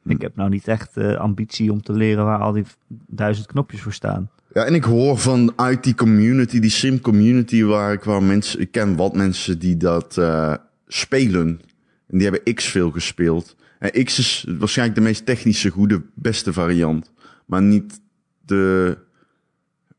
ik 0.05 0.21
heb 0.21 0.35
nou 0.35 0.49
niet 0.49 0.67
echt 0.67 0.97
eh, 0.97 1.15
ambitie 1.15 1.71
om 1.71 1.81
te 1.81 1.93
leren 1.93 2.25
waar 2.25 2.39
al 2.39 2.51
die 2.51 2.65
duizend 3.07 3.47
knopjes 3.47 3.81
voor 3.81 3.93
staan. 3.93 4.29
Ja, 4.53 4.63
en 4.63 4.73
ik 4.73 4.83
hoor 4.83 5.17
vanuit 5.17 5.83
die 5.83 5.95
community, 5.95 6.59
die 6.59 6.69
sim 6.69 6.99
community, 6.99 7.63
waar 7.63 7.93
ik 7.93 8.03
waar 8.03 8.23
mensen, 8.23 8.59
ik 8.59 8.71
ken 8.71 8.95
wat 8.95 9.15
mensen 9.15 9.59
die 9.59 9.77
dat 9.77 10.17
eh, 10.17 10.53
spelen. 10.87 11.61
En 12.07 12.17
die 12.17 12.29
hebben 12.29 12.53
X 12.53 12.65
veel 12.65 12.91
gespeeld. 12.91 13.55
En 13.79 14.03
X 14.03 14.19
is 14.19 14.45
waarschijnlijk 14.57 14.97
de 14.97 15.03
meest 15.03 15.25
technische, 15.25 15.69
goede, 15.69 16.01
beste 16.13 16.53
variant. 16.53 17.11
Maar 17.45 17.61
niet 17.61 17.99
de 18.45 18.97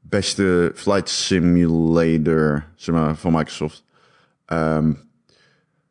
beste 0.01 0.73
flight 0.75 1.09
simulator, 1.09 2.65
zeg 2.75 2.95
maar, 2.95 3.17
van 3.17 3.33
Microsoft. 3.33 3.85
Ehm, 4.47 4.93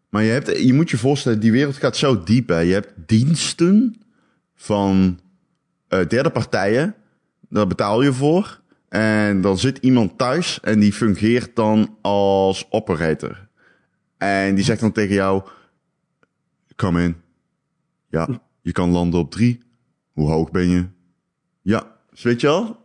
Maar 0.10 0.24
je, 0.24 0.32
hebt, 0.32 0.62
je 0.62 0.74
moet 0.74 0.90
je 0.90 0.98
voorstellen, 0.98 1.40
die 1.40 1.52
wereld 1.52 1.76
gaat 1.76 1.98
zo 1.98 2.24
diep. 2.24 2.48
Hè. 2.48 2.60
Je 2.60 2.74
hebt 2.74 2.94
diensten 3.06 4.02
van 4.56 5.20
eh, 5.88 6.08
derde 6.08 6.30
partijen. 6.30 6.96
Daar 7.50 7.68
betaal 7.68 8.02
je 8.02 8.14
voor. 8.14 8.62
En 8.90 9.42
dan 9.42 9.58
zit 9.58 9.78
iemand 9.78 10.18
thuis 10.18 10.60
en 10.60 10.80
die 10.80 10.94
fungeert 10.94 11.56
dan 11.56 11.98
als 12.02 12.66
operator. 12.70 13.45
En 14.26 14.56
die 14.56 14.64
zegt 14.64 14.80
dan 14.80 14.92
tegen 14.92 15.16
jou: 15.16 15.44
Come 16.76 17.04
in. 17.04 17.16
Ja, 18.10 18.28
je 18.62 18.72
kan 18.72 18.90
landen 18.90 19.20
op 19.20 19.32
drie. 19.32 19.64
Hoe 20.12 20.30
hoog 20.30 20.52
ben 20.52 20.70
je? 20.70 20.86
Ja, 21.62 21.84
dus 22.10 22.24
weet 22.24 22.42
je 22.42 22.48
wel? 22.48 22.84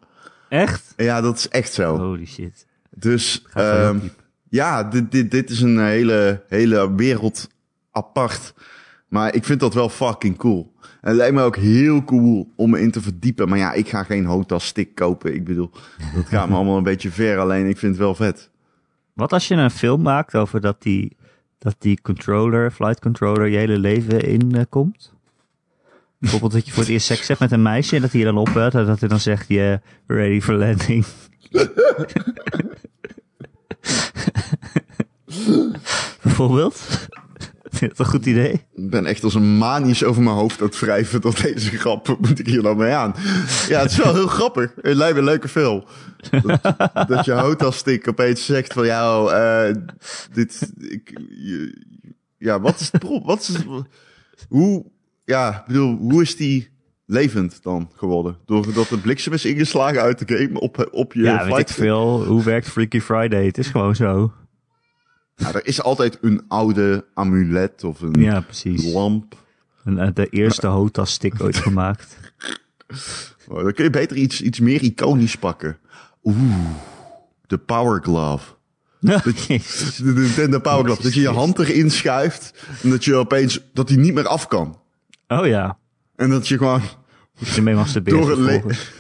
Echt? 0.48 0.94
Ja, 0.96 1.20
dat 1.20 1.37
is 1.37 1.48
echt 1.48 1.72
zo. 1.72 1.96
Holy 1.96 2.26
shit. 2.26 2.66
Dus 2.90 3.44
ehm, 3.55 3.98
ja, 4.48 4.85
dit, 4.85 5.12
dit, 5.12 5.31
dit 5.31 5.50
is 5.50 5.61
een 5.61 5.79
hele, 5.85 6.44
hele 6.48 6.94
wereld 6.94 7.48
apart. 7.90 8.55
Maar 9.09 9.35
ik 9.35 9.44
vind 9.44 9.61
dat 9.61 9.74
wel 9.74 9.88
fucking 9.88 10.37
cool. 10.37 10.72
En 11.00 11.09
het 11.09 11.16
lijkt 11.16 11.35
me 11.35 11.42
ook 11.42 11.57
heel 11.57 12.05
cool 12.05 12.53
om 12.57 12.70
me 12.70 12.81
in 12.81 12.90
te 12.90 13.00
verdiepen. 13.00 13.48
Maar 13.48 13.59
ja, 13.59 13.72
ik 13.72 13.88
ga 13.88 14.03
geen 14.03 14.24
hotel 14.24 14.61
stick 14.61 14.94
kopen. 14.94 15.35
Ik 15.35 15.44
bedoel, 15.44 15.70
dat 16.14 16.26
gaat 16.26 16.48
me 16.48 16.55
allemaal 16.55 16.76
een 16.76 16.83
beetje 16.83 17.11
ver. 17.11 17.38
Alleen 17.38 17.66
ik 17.66 17.79
vind 17.79 17.92
het 17.92 18.00
wel 18.00 18.14
vet. 18.14 18.50
Wat 19.12 19.33
als 19.33 19.48
je 19.48 19.55
een 19.55 19.70
film 19.70 20.03
maakt 20.03 20.35
over 20.35 20.61
dat 20.61 20.83
die, 20.83 21.16
dat 21.60 21.76
die 21.78 22.00
controller, 22.02 22.70
flight 22.70 23.00
controller, 23.00 23.46
je 23.46 23.56
hele 23.56 23.78
leven 23.78 24.20
in 24.20 24.50
eh? 24.68 25.12
Bijvoorbeeld 26.18 26.52
dat 26.52 26.66
je 26.66 26.72
voor 26.72 26.82
het 26.82 26.92
eerst 26.92 27.06
seks 27.06 27.28
hebt 27.28 27.40
met 27.40 27.52
een 27.52 27.62
meisje 27.62 27.96
en 27.96 28.02
dat 28.02 28.10
hij 28.10 28.20
je 28.20 28.26
dan 28.26 28.36
opbelt 28.36 28.74
en 28.74 28.86
dat 28.86 29.00
hij 29.00 29.08
dan 29.08 29.20
zegt, 29.20 29.48
yeah, 29.48 29.78
ready 30.06 30.40
for 30.40 30.54
landing. 30.54 31.04
Bijvoorbeeld. 36.22 37.08
Dat 37.80 37.98
een 37.98 38.06
goed 38.06 38.26
idee? 38.26 38.52
Ik 38.74 38.90
ben 38.90 39.06
echt 39.06 39.24
als 39.24 39.35
een 39.35 39.59
manisch 39.59 40.04
over 40.04 40.22
mijn 40.22 40.37
hoofd 40.37 40.61
aan 40.61 40.66
het 40.66 40.78
wrijven 40.78 41.20
tot 41.20 41.42
deze 41.42 41.70
grap. 41.78 42.16
Moet 42.20 42.38
ik 42.38 42.46
hier 42.46 42.62
dan 42.62 42.76
mee 42.76 42.92
aan? 42.92 43.14
Ja, 43.68 43.80
het 43.80 43.90
is 43.90 43.96
wel 43.96 44.14
heel 44.14 44.26
grappig. 44.26 44.72
Het 44.80 44.94
lijkt 44.96 45.12
me 45.14 45.18
een 45.18 45.24
leuke 45.24 45.48
film. 45.48 45.85
Dat, 46.42 46.62
dat 47.09 47.24
je 47.24 47.33
hotelstick 47.33 48.09
opeens 48.09 48.44
zegt 48.44 48.72
van 48.72 48.87
jou, 48.87 49.33
eh 49.33 49.74
dit, 50.33 50.72
ik, 50.78 51.20
je- 51.28 51.87
ja, 52.38 52.61
wat 52.61 52.80
is 52.80 52.88
het 52.92 53.04
Wat 53.24 53.40
is, 53.40 53.56
hoe, 54.48 54.85
ja, 55.24 55.59
ik 55.59 55.66
bedoel, 55.66 55.96
hoe 55.96 56.22
is 56.22 56.37
die 56.37 56.68
levend 57.06 57.62
dan 57.62 57.90
geworden? 57.96 58.37
Doordat 58.46 58.88
de 58.88 58.98
bliksem 58.98 59.33
is 59.33 59.44
ingeslagen 59.44 60.00
uit 60.00 60.28
de 60.28 60.37
game 60.37 60.61
op, 60.61 60.88
op 60.92 61.12
je 61.12 61.22
Ja, 61.22 61.33
weet 61.37 61.46
ik 61.46 61.52
flight 61.52 61.72
veel. 61.72 62.24
Hoe 62.24 62.42
werkt 62.44 62.68
Freaky 62.68 63.00
Friday? 63.00 63.44
Het 63.46 63.59
is 63.59 63.68
gewoon 63.68 63.96
zo. 63.96 64.33
Ja, 65.40 65.53
er 65.55 65.66
is 65.66 65.83
altijd 65.83 66.18
een 66.20 66.42
oude 66.48 67.05
amulet 67.14 67.85
of 67.85 68.00
een 68.00 68.20
Ja, 68.22 68.40
precies. 68.40 68.92
lamp. 68.92 69.35
En, 69.85 69.98
eh, 69.98 70.09
de 70.14 70.26
eerste 70.26 70.66
Hota-stick 70.66 71.42
ooit 71.42 71.57
gemaakt. 71.68 72.16
Oh, 73.48 73.62
dan 73.62 73.72
kun 73.72 73.85
je 73.85 73.90
beter 73.90 74.16
iets, 74.16 74.40
iets 74.42 74.61
meer 74.61 74.83
iconisch 74.83 75.37
pakken. 75.37 75.79
Oeh, 76.24 76.37
de 77.46 77.59
Power 77.59 78.03
Glove. 78.03 78.53
Jezus. 79.46 79.96
De 79.96 80.05
Nintendo 80.12 80.59
Power 80.59 80.85
Glove. 80.85 81.03
Dat 81.03 81.14
je 81.14 81.20
je 81.20 81.29
hand 81.29 81.59
erin 81.59 81.90
schuift 81.90 82.55
en 82.83 82.90
dat 82.90 83.05
je 83.05 83.14
opeens, 83.14 83.61
dat 83.72 83.88
die 83.88 83.98
niet 83.98 84.14
meer 84.14 84.26
af 84.26 84.46
kan. 84.46 84.79
Oh 85.29 85.46
ja. 85.46 85.79
En 86.16 86.31
dat 86.31 86.48
je 86.48 86.59
gewoon, 86.59 86.83
je 87.55 87.62
mee 87.62 87.74
masturbeert 87.74 88.16
Door 88.26 88.46
het. 88.48 88.92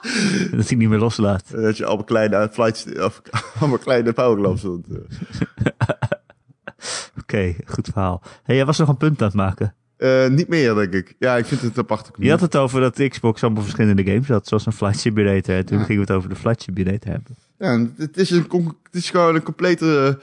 Dat 0.56 0.68
hij 0.68 0.76
niet 0.76 0.88
meer 0.88 0.98
loslaat. 0.98 1.50
dat 1.50 1.76
je 1.76 1.84
allemaal 1.84 2.04
kleine 2.04 2.48
flights, 2.52 2.84
of 2.98 3.22
allemaal 3.60 3.78
kleine 3.78 4.12
Power 4.12 4.38
Gloves. 4.38 4.60
doet. 4.62 4.86
Oké, 7.20 7.54
goed 7.66 7.88
verhaal. 7.92 8.22
hey, 8.42 8.56
jij 8.56 8.64
was 8.64 8.78
nog 8.78 8.88
een 8.88 8.96
punt 8.96 9.20
aan 9.20 9.26
het 9.26 9.36
maken. 9.36 9.74
Eh, 9.96 10.28
niet 10.28 10.48
meer, 10.48 10.74
denk 10.74 10.92
ik. 10.92 11.14
Ja, 11.18 11.36
ik 11.36 11.44
vind 11.46 11.60
het 11.60 11.76
een 11.76 11.82
aparte 11.82 12.10
Je 12.18 12.30
had 12.30 12.40
het 12.40 12.56
over 12.56 12.80
dat 12.80 13.08
Xbox 13.08 13.42
allemaal 13.42 13.62
verschillende 13.62 14.04
games 14.04 14.28
had, 14.28 14.46
zoals 14.48 14.66
een 14.66 14.72
Flight 14.72 14.98
Simulator. 14.98 15.54
En 15.56 15.66
toen 15.66 15.78
Ja. 15.78 15.84
gingen 15.84 16.02
we 16.06 16.08
het 16.08 16.16
over 16.16 16.28
de 16.28 16.36
Flight 16.36 16.62
Simulator 16.62 17.10
hebben. 17.10 17.36
Ja, 17.58 17.86
het 17.96 18.16
is, 18.16 18.30
een, 18.30 18.46
het 18.82 18.94
is 18.94 19.10
gewoon 19.10 19.34
een 19.34 19.42
complete, 19.42 20.18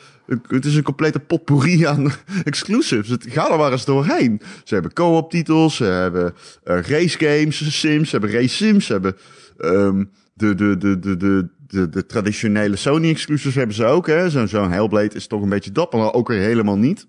het 0.48 0.66
is 0.66 0.76
een 0.76 0.84
complete 0.84 1.20
potpourri 1.20 1.86
aan 1.86 2.12
exclusives. 2.44 3.10
Het 3.10 3.26
gaat 3.30 3.50
er 3.52 3.58
maar 3.58 3.72
eens 3.72 3.86
doorheen. 3.86 4.42
Ze 4.64 4.74
hebben 4.74 4.94
co-op 4.94 5.30
titels, 5.32 5.76
ze 5.76 5.84
hebben 5.84 6.34
eh, 6.64 6.80
race 6.82 7.18
games, 7.18 7.80
sims, 7.80 8.10
ze 8.10 8.18
hebben 8.18 8.32
race 8.40 8.56
sims, 8.56 8.86
ze 8.86 8.92
hebben 8.92 9.16
ehm, 9.58 10.06
de, 10.34 10.56
de, 10.56 10.78
de, 10.78 11.00
de, 11.00 11.48
de, 11.68 11.90
de, 11.90 12.06
traditionele 12.06 12.76
Sony 12.76 13.10
exclusives 13.10 13.56
hebben 13.56 13.76
ze 13.76 13.86
ook. 13.86 14.10
Zo'n 14.28 14.48
zo'n 14.48 14.72
Hellblade 14.72 15.16
is 15.16 15.28
toch 15.28 15.42
een 15.42 15.50
beetje 15.50 15.72
dat, 15.72 15.94
maar 15.94 16.14
ook 16.14 16.28
weer 16.28 16.42
helemaal 16.42 16.78
niet. 16.78 17.08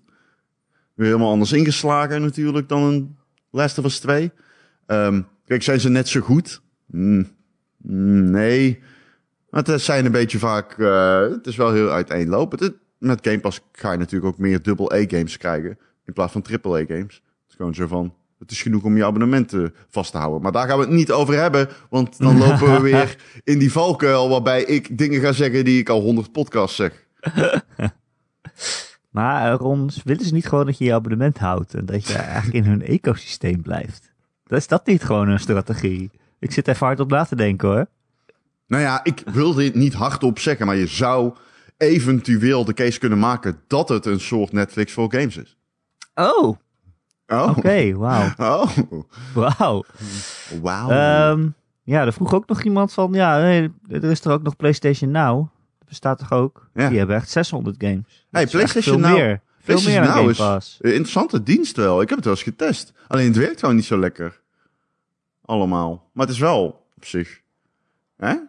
Weer 0.93 1.07
helemaal 1.07 1.31
anders 1.31 1.51
ingeslagen 1.51 2.21
natuurlijk 2.21 2.69
dan 2.69 2.83
een 2.83 3.17
Last 3.51 3.77
of 3.77 3.85
Us 3.85 3.99
2. 3.99 4.31
Ehm, 4.85 5.21
kijk, 5.45 5.63
zijn 5.63 5.79
ze 5.79 5.89
net 5.89 6.07
zo 6.07 6.19
goed? 6.19 6.61
Hmm, 6.91 7.27
hmm, 7.81 8.31
nee. 8.31 8.79
Maar 9.49 9.63
het 9.63 9.81
zijn 9.81 10.05
een 10.05 10.11
beetje 10.11 10.39
vaak, 10.39 10.77
eh, 10.77 11.19
het 11.19 11.47
is 11.47 11.55
wel 11.55 11.73
heel 11.73 11.89
uiteenlopend. 11.89 12.71
Met 12.97 13.19
Game 13.21 13.39
Pass 13.39 13.61
ga 13.71 13.91
je 13.91 13.97
natuurlijk 13.97 14.33
ook 14.33 14.39
meer 14.39 14.61
double-A-games 14.61 15.37
krijgen. 15.37 15.77
In 16.05 16.13
plaats 16.13 16.31
van 16.31 16.41
triple-A-games. 16.41 17.15
Het 17.15 17.49
is 17.49 17.55
gewoon 17.55 17.73
zo 17.73 17.87
van, 17.87 18.13
het 18.39 18.51
is 18.51 18.61
genoeg 18.61 18.83
om 18.83 18.97
je 18.97 19.05
abonnementen 19.05 19.73
vast 19.89 20.11
te 20.11 20.17
houden. 20.17 20.41
Maar 20.41 20.51
daar 20.51 20.67
gaan 20.67 20.77
we 20.77 20.83
het 20.83 20.93
niet 20.93 21.11
over 21.11 21.33
hebben. 21.33 21.69
Want 21.89 22.17
dan 22.17 22.37
lopen 22.37 22.73
we 22.73 22.81
weer 22.91 23.17
in 23.43 23.59
die 23.59 23.71
valkuil 23.71 24.29
waarbij 24.29 24.63
ik 24.63 24.97
dingen 24.97 25.21
ga 25.21 25.31
zeggen 25.31 25.65
die 25.65 25.79
ik 25.79 25.89
al 25.89 26.01
honderd 26.01 26.31
podcasts 26.31 26.75
zeg. 26.75 27.05
Maar 29.09 29.51
eh, 29.51 29.57
Ron, 29.57 29.89
willen 30.03 30.25
ze 30.25 30.33
niet 30.33 30.47
gewoon 30.47 30.65
dat 30.65 30.77
je 30.77 30.85
je 30.85 30.93
abonnement 30.93 31.37
houdt 31.37 31.73
en 31.73 31.85
dat 31.85 32.07
je 32.07 32.13
eigenlijk 32.13 32.65
in 32.65 32.71
hun 32.71 32.81
ecosysteem 32.81 33.61
blijft? 33.61 34.11
Is 34.47 34.67
dat 34.67 34.85
niet 34.85 35.03
gewoon 35.03 35.27
een 35.27 35.39
strategie? 35.39 36.11
Ik 36.39 36.51
zit 36.51 36.67
even 36.67 36.85
hard 36.85 36.99
op 36.99 37.09
na 37.09 37.25
te 37.25 37.35
denken 37.35 37.67
hoor. 37.67 37.87
Nou 38.67 38.83
ja, 38.83 39.03
ik 39.03 39.23
wil 39.25 39.53
dit 39.53 39.75
niet 39.75 39.93
hardop 39.93 40.39
zeggen, 40.39 40.65
maar 40.65 40.75
je 40.75 40.87
zou 40.87 41.33
eventueel 41.77 42.65
de 42.65 42.73
case 42.73 42.99
kunnen 42.99 43.19
maken 43.19 43.61
dat 43.67 43.89
het 43.89 44.05
een 44.05 44.19
soort 44.19 44.51
Netflix 44.51 44.93
voor 44.93 45.11
games 45.11 45.37
is. 45.37 45.57
Oh, 46.13 46.57
Oh. 47.29 47.53
oké, 47.57 47.93
wauw. 47.93 48.29
Oh. 48.37 48.75
Wauw. 49.33 49.83
Wauw. 50.61 50.89
Ehm, 50.89 51.47
ja, 51.83 52.05
er 52.05 52.13
vroeg 52.13 52.33
ook 52.33 52.47
nog 52.47 52.63
iemand 52.63 52.93
van, 52.93 53.13
ja, 53.13 53.39
er 53.89 54.03
is 54.03 54.25
er 54.25 54.31
ook 54.31 54.43
nog 54.43 54.55
PlayStation 54.55 55.11
Now. 55.11 55.47
Dat 55.79 55.87
bestaat 55.87 56.17
toch 56.19 56.31
ook? 56.31 56.69
Ja. 56.73 56.89
Die 56.89 56.97
hebben 56.97 57.15
echt 57.15 57.29
600 57.29 57.75
games. 57.79 58.27
Hey, 58.31 58.41
Dat 58.43 58.51
PlayStation 58.51 58.99
Now- 59.01 59.13
Meer. 59.13 59.41
Veel 59.59 59.75
PlayStation 59.79 60.15
meer 60.23 60.35
Now 60.37 60.57
is-. 60.57 60.77
Een 60.81 60.89
interessante 60.91 61.43
dienst 61.43 61.75
wel. 61.75 62.01
Ik 62.01 62.07
heb 62.09 62.17
het 62.17 62.25
wel 62.27 62.33
eens 62.35 62.43
getest. 62.43 62.93
Alleen 63.07 63.25
het 63.27 63.35
werkt 63.37 63.59
gewoon 63.59 63.75
niet 63.75 63.85
zo 63.85 63.97
lekker. 63.99 64.41
Allemaal. 65.45 66.09
Maar 66.13 66.25
het 66.25 66.35
is 66.35 66.41
wel 66.41 66.85
op 66.95 67.05
zich. 67.05 67.41
Hè? 68.17 68.27
Het 68.29 68.47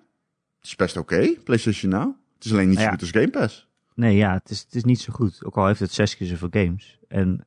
is 0.63 0.77
best 0.77 0.97
oké, 0.97 1.31
PlayStation 1.45 1.91
Now. 1.91 2.13
Het 2.35 2.45
is 2.45 2.53
alleen 2.53 2.69
niet 2.69 2.79
zo 2.79 2.85
Ja. 2.85 2.91
goed 2.91 3.01
als 3.01 3.11
Game 3.11 3.31
Pass. 3.31 3.69
Nee, 3.95 4.17
ja, 4.17 4.33
het 4.33 4.51
is, 4.51 4.61
het 4.61 4.75
is 4.75 4.85
niet 4.85 5.01
zo 5.01 5.13
goed. 5.13 5.45
Ook 5.45 5.57
al 5.57 5.67
heeft 5.67 5.81
het 5.81 5.93
zes 5.93 6.17
keer 6.17 6.27
zoveel 6.27 6.49
games. 6.51 6.99
En 7.09 7.45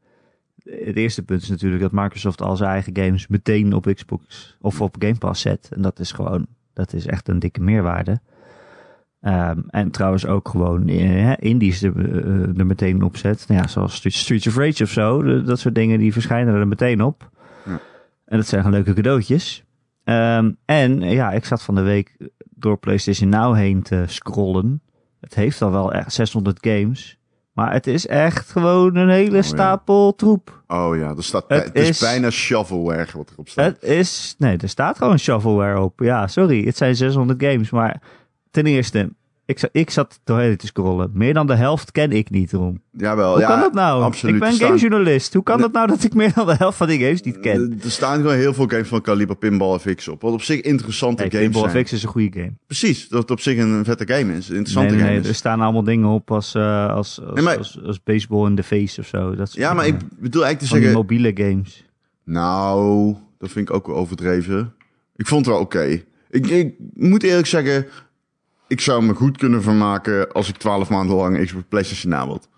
het 0.64 0.96
eerste 0.96 1.24
punt 1.24 1.42
is 1.42 1.50
natuurlijk 1.50 1.82
dat 1.82 1.92
Microsoft 1.92 2.42
al 2.42 2.56
zijn 2.56 2.70
eigen 2.70 2.96
games 2.96 3.28
meteen 3.28 3.74
op 3.74 3.92
Xbox 3.94 4.58
of 4.62 4.82
op 4.82 4.96
Game 5.00 5.18
Pass 5.18 5.42
zet. 5.42 5.70
En 5.74 5.82
dat 5.82 6.00
is 6.00 6.12
gewoon, 6.12 6.46
dat 6.74 6.94
is 6.94 7.06
echt 7.06 7.28
een 7.28 7.40
dikke 7.40 7.62
meerwaarde. 7.62 8.20
Ehm, 9.22 9.60
en 9.70 9.92
trouwens 9.92 10.26
ook 10.26 10.50
gewoon 10.50 10.88
eh, 10.88 11.32
indies 11.38 11.82
er, 11.84 11.98
eh, 11.98 12.58
er 12.58 12.66
meteen 12.66 13.04
op 13.04 13.18
zet. 13.18 13.46
Nou 13.48 13.62
ja, 13.62 13.68
zoals 13.68 13.96
Streets- 13.96 14.48
of 14.48 14.58
Rage 14.58 14.84
of 14.84 14.90
zo. 14.90 15.42
Dat 15.44 15.60
soort 15.60 15.76
dingen 15.76 16.00
die 16.00 16.14
verschijnen 16.14 16.56
er 16.56 16.68
meteen 16.68 17.04
op. 17.04 17.30
Ja. 17.66 17.80
En 18.26 18.38
dat 18.38 18.48
zijn 18.48 18.64
gewoon 18.64 18.78
leuke 18.78 18.94
cadeautjes. 18.94 19.64
Ehm, 20.04 20.52
en 20.66 21.00
ja, 21.02 21.32
ik 21.32 21.46
zat 21.46 21.64
van 21.64 21.76
de 21.76 21.82
week 21.82 22.18
door 22.56 22.78
PlayStation 22.78 23.30
Now 23.30 23.56
heen 23.56 23.82
te 23.82 24.04
scrollen. 24.08 24.82
Het 25.20 25.36
heeft 25.36 25.62
al 25.62 25.72
wel 25.72 25.94
echt 25.94 26.14
600 26.14 26.58
games. 26.62 27.20
Maar 27.54 27.74
het 27.74 27.88
is 27.88 28.08
echt 28.08 28.50
gewoon 28.52 28.96
een 28.96 29.10
hele 29.10 29.36
ja. 29.36 29.42
stapel 29.42 30.16
troep. 30.16 30.64
Oh 30.68 30.98
ja, 30.98 31.14
er 31.18 31.24
staat 31.24 31.46
Het 31.48 31.64
het, 31.64 31.76
is, 31.76 31.90
is- 31.90 32.00
bijna 32.00 32.30
shovelware 32.30 33.08
wat 33.18 33.30
erop 33.34 33.50
staat. 33.50 33.66
Het 33.66 33.84
is, 33.84 34.36
nee, 34.38 34.58
er 34.58 34.70
staat 34.70 34.98
gewoon 34.98 35.20
shovelware 35.20 35.80
op. 35.80 36.00
Ja, 36.00 36.28
sorry, 36.28 36.66
het 36.66 36.78
zijn 36.78 36.96
600 36.96 37.44
games. 37.44 37.70
Maar 37.70 38.02
ten 38.52 38.66
eerste, 38.66 39.10
ik, 39.46 39.60
za- 39.60 39.70
ik 39.72 39.90
zat 39.90 40.20
doorheen 40.24 40.58
te 40.58 40.66
scrollen. 40.68 41.12
Meer 41.14 41.34
dan 41.34 41.48
de 41.48 41.56
helft 41.56 41.92
ken 41.92 42.12
ik 42.12 42.30
niet, 42.30 42.52
Ron. 42.52 42.82
Jawel, 42.92 43.32
Hoe 43.32 43.40
ja, 43.40 43.48
kan 43.48 43.60
dat 43.60 43.74
nou? 43.74 44.04
Absoluut. 44.04 44.36
Ik 44.36 44.42
ben 44.42 44.54
staan- 44.54 44.68
gamejournalist. 44.68 45.34
Hoe 45.34 45.44
kan 45.44 45.60
dat 45.62 45.72
nou 45.72 45.88
dat 45.88 46.04
ik 46.04 46.14
meer 46.14 46.32
dan 46.34 46.46
de 46.46 46.56
helft 46.58 46.78
van 46.78 46.88
die 46.88 47.00
games 47.00 47.22
niet 47.22 47.40
ken? 47.40 47.80
Er 47.84 47.92
staan 47.92 48.16
gewoon 48.22 48.36
heel 48.36 48.54
veel 48.54 48.68
games 48.68 48.88
van 48.88 49.02
kaliber 49.02 49.36
Pinball 49.36 49.80
FX 49.80 50.08
op. 50.08 50.22
Wat 50.22 50.34
op 50.34 50.42
zich 50.42 50.62
interessante 50.62 51.22
Hey, 51.22 51.32
games 51.32 51.46
Pinball 51.50 51.70
zijn. 51.70 51.84
FX 51.86 51.94
is 51.94 52.04
een 52.04 52.10
goede 52.10 52.40
game. 52.40 52.54
Precies, 52.68 53.08
dat 53.10 53.22
het 53.22 53.32
op 53.32 53.40
zich 53.40 53.58
een 53.58 53.86
vette 53.86 54.08
game 54.14 54.36
is. 54.38 54.50
Een 54.50 54.56
interessante 54.56 54.90
Nee, 54.94 54.98
nee, 54.98 55.08
game 55.10 55.20
nee, 55.20 55.30
er 55.30 55.36
staan 55.36 55.62
allemaal 55.62 55.84
dingen 55.84 56.08
op 56.10 56.32
als, 56.32 56.56
eh, 56.56 56.88
als, 56.90 57.22
als, 57.26 57.34
Nee, 57.36 57.44
maar- 57.44 57.58
als, 57.58 57.80
als 57.86 58.04
baseball 58.04 58.48
in 58.50 58.56
the 58.56 58.64
face 58.64 59.00
of 59.02 59.08
zo. 59.08 59.36
Dat 59.36 59.54
Ja, 59.54 59.74
maar 59.74 59.84
dingen. 59.86 60.00
ik 60.00 60.20
bedoel 60.20 60.46
eigenlijk 60.46 60.60
te 60.60 60.68
Van 60.68 60.78
zeggen... 60.78 60.94
mobiele 60.98 61.32
games. 61.36 61.86
Nou, 62.26 63.16
dat 63.40 63.52
vind 63.52 63.70
ik 63.70 63.76
ook 63.76 63.88
wel 63.88 63.96
overdreven. 63.96 64.74
Ik 65.16 65.28
vond 65.28 65.46
het 65.46 65.54
wel 65.56 65.64
oké. 65.64 66.02
Ik, 66.30 66.48
ik 66.48 66.74
moet 66.94 67.24
eerlijk 67.24 67.48
zeggen, 67.48 67.86
ik 68.74 68.82
zou 68.82 69.04
me 69.04 69.14
goed 69.14 69.38
kunnen 69.38 69.62
vermaken 69.64 70.32
als 70.32 70.50
ik 70.50 70.58
twaalf 70.58 70.90
maanden 70.90 71.16
lang 71.16 71.46
Xbox 71.46 71.66
PlayStation 71.70 72.12
na 72.12 72.26
had. 72.28 72.50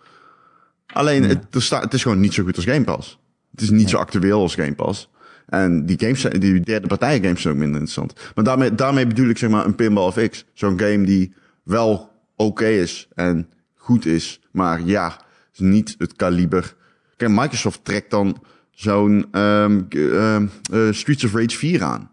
Alleen, 0.94 1.24
Ja. 1.24 1.42
het, 1.80 1.94
is 1.94 2.02
gewoon 2.02 2.20
niet 2.20 2.34
zo 2.34 2.44
goed 2.44 2.56
als 2.56 2.66
Game 2.66 2.84
Pass. 2.84 3.20
Het 3.52 3.62
is 3.62 3.70
niet 3.70 3.90
zo 3.90 3.98
actueel 3.98 4.40
als 4.42 4.56
Game 4.56 4.76
Pass. 4.76 5.10
En 5.46 5.86
die 5.86 6.00
games, 6.00 6.22
die 6.22 6.60
derde 6.60 6.88
partijen 6.88 7.24
games 7.24 7.42
zijn 7.42 7.54
ook 7.54 7.60
minder 7.60 7.80
interessant. 7.80 8.14
Maar 8.36 8.44
daarmee, 8.44 8.76
daarmee 8.76 9.08
bedoel 9.08 9.30
ik 9.30 9.38
zeg 9.38 9.50
maar 9.50 9.66
een 9.66 9.76
Pinball 9.76 10.12
FX. 10.12 10.46
Zo'n 10.54 10.80
game 10.80 11.06
die 11.06 11.34
wel 11.64 12.12
oké 12.36 12.68
is 12.68 13.08
en 13.16 13.50
goed 13.76 14.06
is. 14.06 14.40
Maar 14.52 14.82
ja, 14.82 15.22
is 15.54 15.60
niet 15.60 15.96
het 15.98 16.16
kaliber. 16.16 16.76
Kijk, 17.18 17.32
Microsoft 17.32 17.80
trekt 17.84 18.10
dan 18.12 18.44
zo'n 18.72 19.28
ehm, 19.32 19.82
ehm, 19.90 20.48
eh, 20.72 20.92
Streets 20.92 21.24
of 21.24 21.34
Rage 21.34 21.58
4 21.58 21.84
aan. 21.84 22.12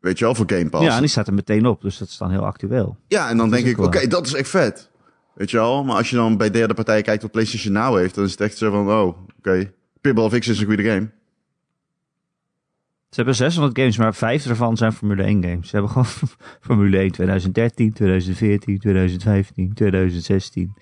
Weet 0.00 0.18
je 0.18 0.24
wel, 0.24 0.34
voor 0.34 0.50
Game 0.50 0.68
Pass. 0.68 0.84
Ja, 0.84 0.94
en 0.94 1.00
die 1.00 1.08
staat 1.08 1.26
er 1.26 1.34
meteen 1.34 1.66
op, 1.66 1.80
dus 1.80 1.98
dat 1.98 2.08
is 2.08 2.16
dan 2.16 2.30
heel 2.30 2.46
actueel. 2.46 2.96
Ja, 3.08 3.28
en 3.28 3.36
dan 3.36 3.50
Dat 3.50 3.58
denk 3.58 3.76
ik, 3.76 3.84
oké, 3.84 4.06
dat 4.06 4.26
is 4.26 4.34
echt 4.34 4.48
vet. 4.48 4.90
Weet 5.34 5.50
je 5.50 5.56
wel? 5.56 5.84
Maar 5.84 5.96
als 5.96 6.10
je 6.10 6.16
dan 6.16 6.36
bij 6.36 6.50
derde 6.50 6.74
partijen 6.74 7.02
kijkt 7.02 7.22
wat 7.22 7.30
PlayStation 7.30 7.72
Now 7.72 7.96
heeft, 7.96 8.14
dan 8.14 8.24
is 8.24 8.30
het 8.30 8.40
echt 8.40 8.56
zo 8.56 8.70
van, 8.70 8.90
oh, 8.90 9.16
oké. 9.38 9.72
Pinball 10.00 10.30
FX 10.30 10.48
is 10.48 10.60
een 10.60 10.66
goede 10.66 10.82
game. 10.82 11.10
Ze 13.08 13.14
hebben 13.14 13.34
600 13.34 13.78
games, 13.78 13.96
maar 13.96 14.14
vijf 14.14 14.46
ervan 14.46 14.76
zijn 14.76 14.92
Formule 14.92 15.22
1 15.22 15.42
games. 15.42 15.68
Ze 15.68 15.76
hebben 15.76 15.90
gewoon 15.90 16.06
Formule 16.66 16.98
1 16.98 17.10
2013, 17.10 17.92
2014, 17.92 18.78
2015, 18.78 19.74
2016. 19.74 20.62
En 20.62 20.72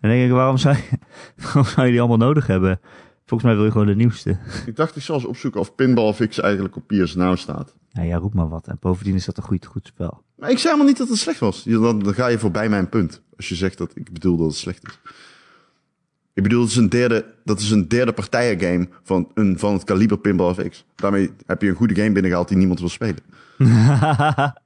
dan 0.00 0.10
denk 0.10 0.24
ik, 0.24 0.30
waarom 0.30 0.56
zou, 0.56 0.76
je, 0.76 0.98
waarom 1.42 1.64
zou 1.64 1.86
je 1.86 1.92
die 1.92 2.00
allemaal 2.00 2.26
nodig 2.26 2.46
hebben? 2.46 2.80
Volgens 3.26 3.48
mij 3.48 3.54
wil 3.54 3.64
je 3.64 3.70
gewoon 3.70 3.86
de 3.86 3.94
nieuwste. 3.94 4.38
Ik 4.66 4.76
dacht, 4.76 4.96
ik 4.96 5.02
zal 5.02 5.14
eens 5.14 5.24
opzoeken 5.24 5.60
of 5.60 5.74
Pinball 5.74 6.12
FX 6.12 6.40
eigenlijk 6.40 6.76
op 6.76 6.86
PS 6.86 7.14
Now 7.14 7.36
staat. 7.36 7.74
Nou 7.92 8.06
ja, 8.06 8.16
roep 8.16 8.34
maar 8.34 8.48
wat. 8.48 8.66
En 8.66 8.76
bovendien 8.80 9.14
is 9.14 9.24
dat 9.24 9.36
een 9.36 9.42
goed, 9.42 9.66
goed 9.66 9.86
spel. 9.86 10.22
Maar 10.36 10.50
ik 10.50 10.58
zei 10.58 10.66
helemaal 10.66 10.86
niet 10.86 10.98
dat 10.98 11.08
het 11.08 11.18
slecht 11.18 11.38
was. 11.38 11.62
Dan, 11.62 11.98
dan 11.98 12.14
ga 12.14 12.26
je 12.26 12.38
voorbij 12.38 12.68
mijn 12.68 12.88
punt. 12.88 13.22
Als 13.36 13.48
je 13.48 13.54
zegt 13.54 13.78
dat 13.78 13.96
ik 13.96 14.12
bedoel 14.12 14.36
dat 14.36 14.46
het 14.46 14.56
slecht 14.56 14.86
is. 14.86 15.00
Ik 16.32 16.42
bedoel, 16.42 16.60
het 16.60 16.70
is 16.70 16.76
een 16.76 16.88
derde, 16.88 17.34
dat 17.44 17.60
is 17.60 17.70
een 17.70 17.88
derde 17.88 18.12
partijen 18.12 18.60
game 18.60 18.88
van, 19.02 19.30
een, 19.34 19.58
van 19.58 19.72
het 19.72 19.84
kaliber 19.84 20.18
Pinball 20.18 20.54
FX. 20.54 20.84
Daarmee 20.94 21.30
heb 21.46 21.62
je 21.62 21.68
een 21.68 21.74
goede 21.74 21.94
game 21.94 22.12
binnengehaald 22.12 22.48
die 22.48 22.56
niemand 22.56 22.80
wil 22.80 22.88
spelen. 22.88 23.18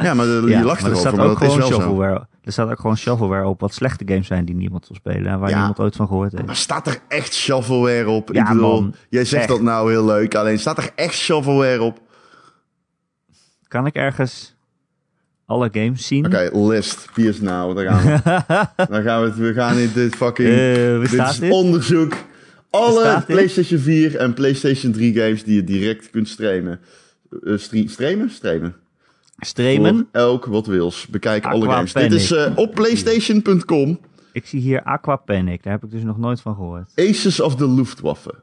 Ja, 0.00 0.14
maar 0.14 0.26
de, 0.32 0.42
Ja, 0.46 0.58
je 0.58 0.64
lacht 0.64 0.82
maar 0.82 0.90
er 0.90 0.96
erover, 0.96 1.12
staat 1.12 1.26
ook 1.28 1.38
dat 1.40 1.48
is 1.48 1.54
gewoon 1.54 1.70
shovelware. 1.72 2.26
Er 2.42 2.52
staat 2.52 2.70
ook 2.70 2.80
gewoon 2.80 2.96
shovelware 2.96 3.46
op 3.46 3.60
wat 3.60 3.74
slechte 3.74 4.04
games 4.08 4.26
zijn 4.26 4.44
die 4.44 4.54
niemand 4.54 4.88
wil 4.88 4.96
spelen. 4.96 5.26
En 5.32 5.38
waar 5.38 5.50
Ja. 5.50 5.56
niemand 5.56 5.78
ooit 5.80 5.96
van 5.96 6.06
gehoord 6.06 6.32
heeft. 6.32 6.46
Maar 6.46 6.56
staat 6.56 6.86
er 6.86 6.98
echt 7.08 7.34
shovelware 7.34 8.08
op? 8.08 8.32
Ja, 8.32 8.42
ik 8.42 8.48
bedoel, 8.48 8.80
man. 8.80 8.94
jij 9.08 9.24
zegt 9.24 9.40
Echt. 9.42 9.52
dat 9.52 9.62
nou 9.62 9.90
heel 9.90 10.04
leuk, 10.04 10.34
alleen 10.34 10.58
staat 10.58 10.78
er 10.78 10.90
echt 10.94 11.14
shovelware 11.14 11.82
op? 11.82 12.00
Kan 13.68 13.86
ik 13.86 13.94
ergens 13.94 14.54
alle 15.46 15.68
games 15.72 16.06
zien? 16.06 16.26
Oké, 16.26 16.50
list, 16.52 17.08
PS 17.14 17.40
Now, 17.40 17.76
daar 17.76 17.86
gaan 17.86 18.02
we. 18.86 19.02
gaan 19.02 19.22
we, 19.22 19.34
we 19.34 19.52
gaan 19.52 19.78
in 19.78 19.90
dit 19.94 20.16
fucking, 20.16 20.48
Eh, 20.48 21.00
dit 21.00 21.12
is 21.12 21.38
dit? 21.38 21.52
onderzoek. 21.52 22.12
Alle? 22.70 23.22
PlayStation 23.26 23.80
4 23.80 24.16
en 24.16 24.34
PlayStation 24.34 24.92
3 24.92 25.14
games 25.14 25.44
die 25.44 25.54
je 25.54 25.64
direct 25.64 26.10
kunt 26.10 26.28
streamen. 26.28 26.80
Eh, 27.44 27.56
stre- 27.56 27.88
streamen? 27.88 28.30
Streamen. 28.30 28.74
Streamen? 29.36 29.94
Voor 29.94 30.06
elk 30.12 30.44
wat 30.44 30.66
wils. 30.66 31.06
Bekijk 31.06 31.44
alle 31.44 31.66
games. 31.66 31.92
Dit 31.92 32.12
is 32.12 32.30
eh, 32.30 32.52
op 32.54 32.74
PlayStation.com. 32.74 33.98
Ik 34.32 34.46
zie 34.46 34.60
hier 34.60 34.82
Aquapanic. 34.82 35.62
Daar 35.62 35.72
heb 35.72 35.84
ik 35.84 35.90
dus 35.90 36.02
nog 36.02 36.18
nooit 36.18 36.40
van 36.40 36.54
gehoord. 36.54 36.92
Aces 36.94 37.40
of 37.40 37.56
the 37.56 37.70
Luftwaffe. 37.70 38.34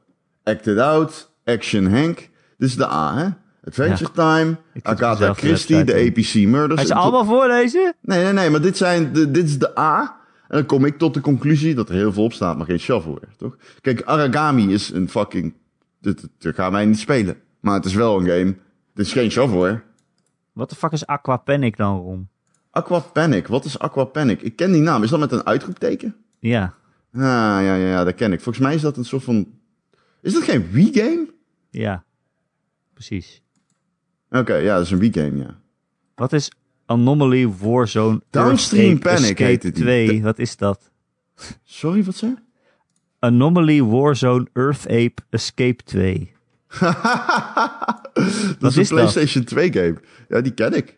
Acted 0.43 0.77
Out, 0.77 1.31
Action 1.45 1.85
Hank. 1.85 2.29
Dit 2.57 2.69
is 2.69 2.75
de 2.75 2.87
A, 2.87 3.17
hè? 3.17 3.27
Adventure 3.67 4.11
Time, 4.11 4.57
Agatha 4.81 5.33
Christie, 5.33 5.83
de 5.83 5.93
APC 5.93 6.33
Murders. 6.47 6.81
Je 6.81 6.87
ze 6.87 6.93
allemaal 6.93 7.25
voorlezen? 7.25 7.95
Nee, 8.01 8.23
nee, 8.23 8.33
nee, 8.33 8.49
maar 8.49 8.61
dit, 8.61 8.77
zijn 8.77 9.13
de, 9.13 9.31
dit 9.31 9.45
is 9.45 9.59
de 9.59 9.79
A. 9.79 10.21
En 10.47 10.57
dan 10.57 10.65
kom 10.65 10.85
ik 10.85 10.97
tot 10.97 11.13
de 11.13 11.21
conclusie 11.21 11.75
dat 11.75 11.89
er 11.89 11.95
heel 11.95 12.13
veel 12.13 12.23
op 12.23 12.33
staat, 12.33 12.57
maar 12.57 12.65
geen 12.65 12.79
shovelware, 12.79 13.27
toch? 13.37 13.57
Kijk, 13.81 14.01
Aragami 14.01 14.73
is 14.73 14.89
een 14.93 15.09
fucking... 15.09 15.53
Dit, 16.01 16.21
dit, 16.21 16.29
dit 16.37 16.55
gaan 16.55 16.71
wij 16.71 16.85
niet 16.85 16.99
spelen. 16.99 17.37
Maar 17.59 17.73
het 17.73 17.85
is 17.85 17.93
wel 17.93 18.19
een 18.19 18.27
game. 18.27 18.55
Dit 18.93 19.05
is 19.05 19.11
geen 19.11 19.31
shovelware. 19.31 19.81
Wat 20.53 20.69
de 20.69 20.75
fuck 20.75 20.91
is 20.91 21.05
Aquapanic 21.05 21.77
dan, 21.77 21.97
Ron? 21.97 22.29
Aquapanic, 22.69 23.47
wat 23.47 23.65
is 23.65 23.79
Aquapanic? 23.79 24.41
Ik 24.41 24.55
ken 24.55 24.71
die 24.71 24.81
naam. 24.81 25.03
Is 25.03 25.09
dat 25.09 25.19
met 25.19 25.31
een 25.31 25.45
uitroepteken? 25.45 26.15
Ja, 26.39 26.73
Ah, 27.15 27.19
ja, 27.21 27.59
ja, 27.61 27.75
ja, 27.75 28.03
dat 28.03 28.15
ken 28.15 28.33
ik. 28.33 28.41
Volgens 28.41 28.65
mij 28.65 28.75
is 28.75 28.81
dat 28.81 28.97
een 28.97 29.05
soort 29.05 29.23
van... 29.23 29.47
Is 30.21 30.33
dat 30.33 30.43
geen 30.43 30.71
Wii-game? 30.71 31.27
ja. 31.69 32.03
Precies. 32.93 33.41
Oké, 34.29 34.55
ja, 34.55 34.75
dat 34.75 34.85
is 34.85 34.91
een 34.91 34.99
Wii-game, 34.99 35.37
ja. 35.37 35.59
Wat 36.15 36.33
is 36.33 36.51
Anomaly 36.85 37.47
Warzone 37.49 38.21
Downstream 38.29 38.99
Panic 38.99 39.19
Escape 39.21 39.43
heet 39.43 39.63
het 39.63 39.73
niet. 39.73 39.83
2? 39.83 40.23
Wat 40.23 40.39
is 40.39 40.57
dat? 40.57 40.91
Sorry, 41.63 42.03
wat 42.03 42.15
zei? 42.15 42.35
Anomaly 43.19 43.83
Warzone 43.83 44.47
Earth 44.53 44.85
Ape 44.87 45.13
Escape 45.29 45.83
2. 45.83 46.32
Dat 48.59 48.71
is 48.71 48.77
is 48.77 48.89
een 48.89 48.95
dat? 48.95 49.11
PlayStation 49.13 49.43
2 49.43 49.73
game. 49.73 49.95
Ja, 50.29 50.41
die 50.41 50.51
ken 50.53 50.73
ik. 50.73 50.97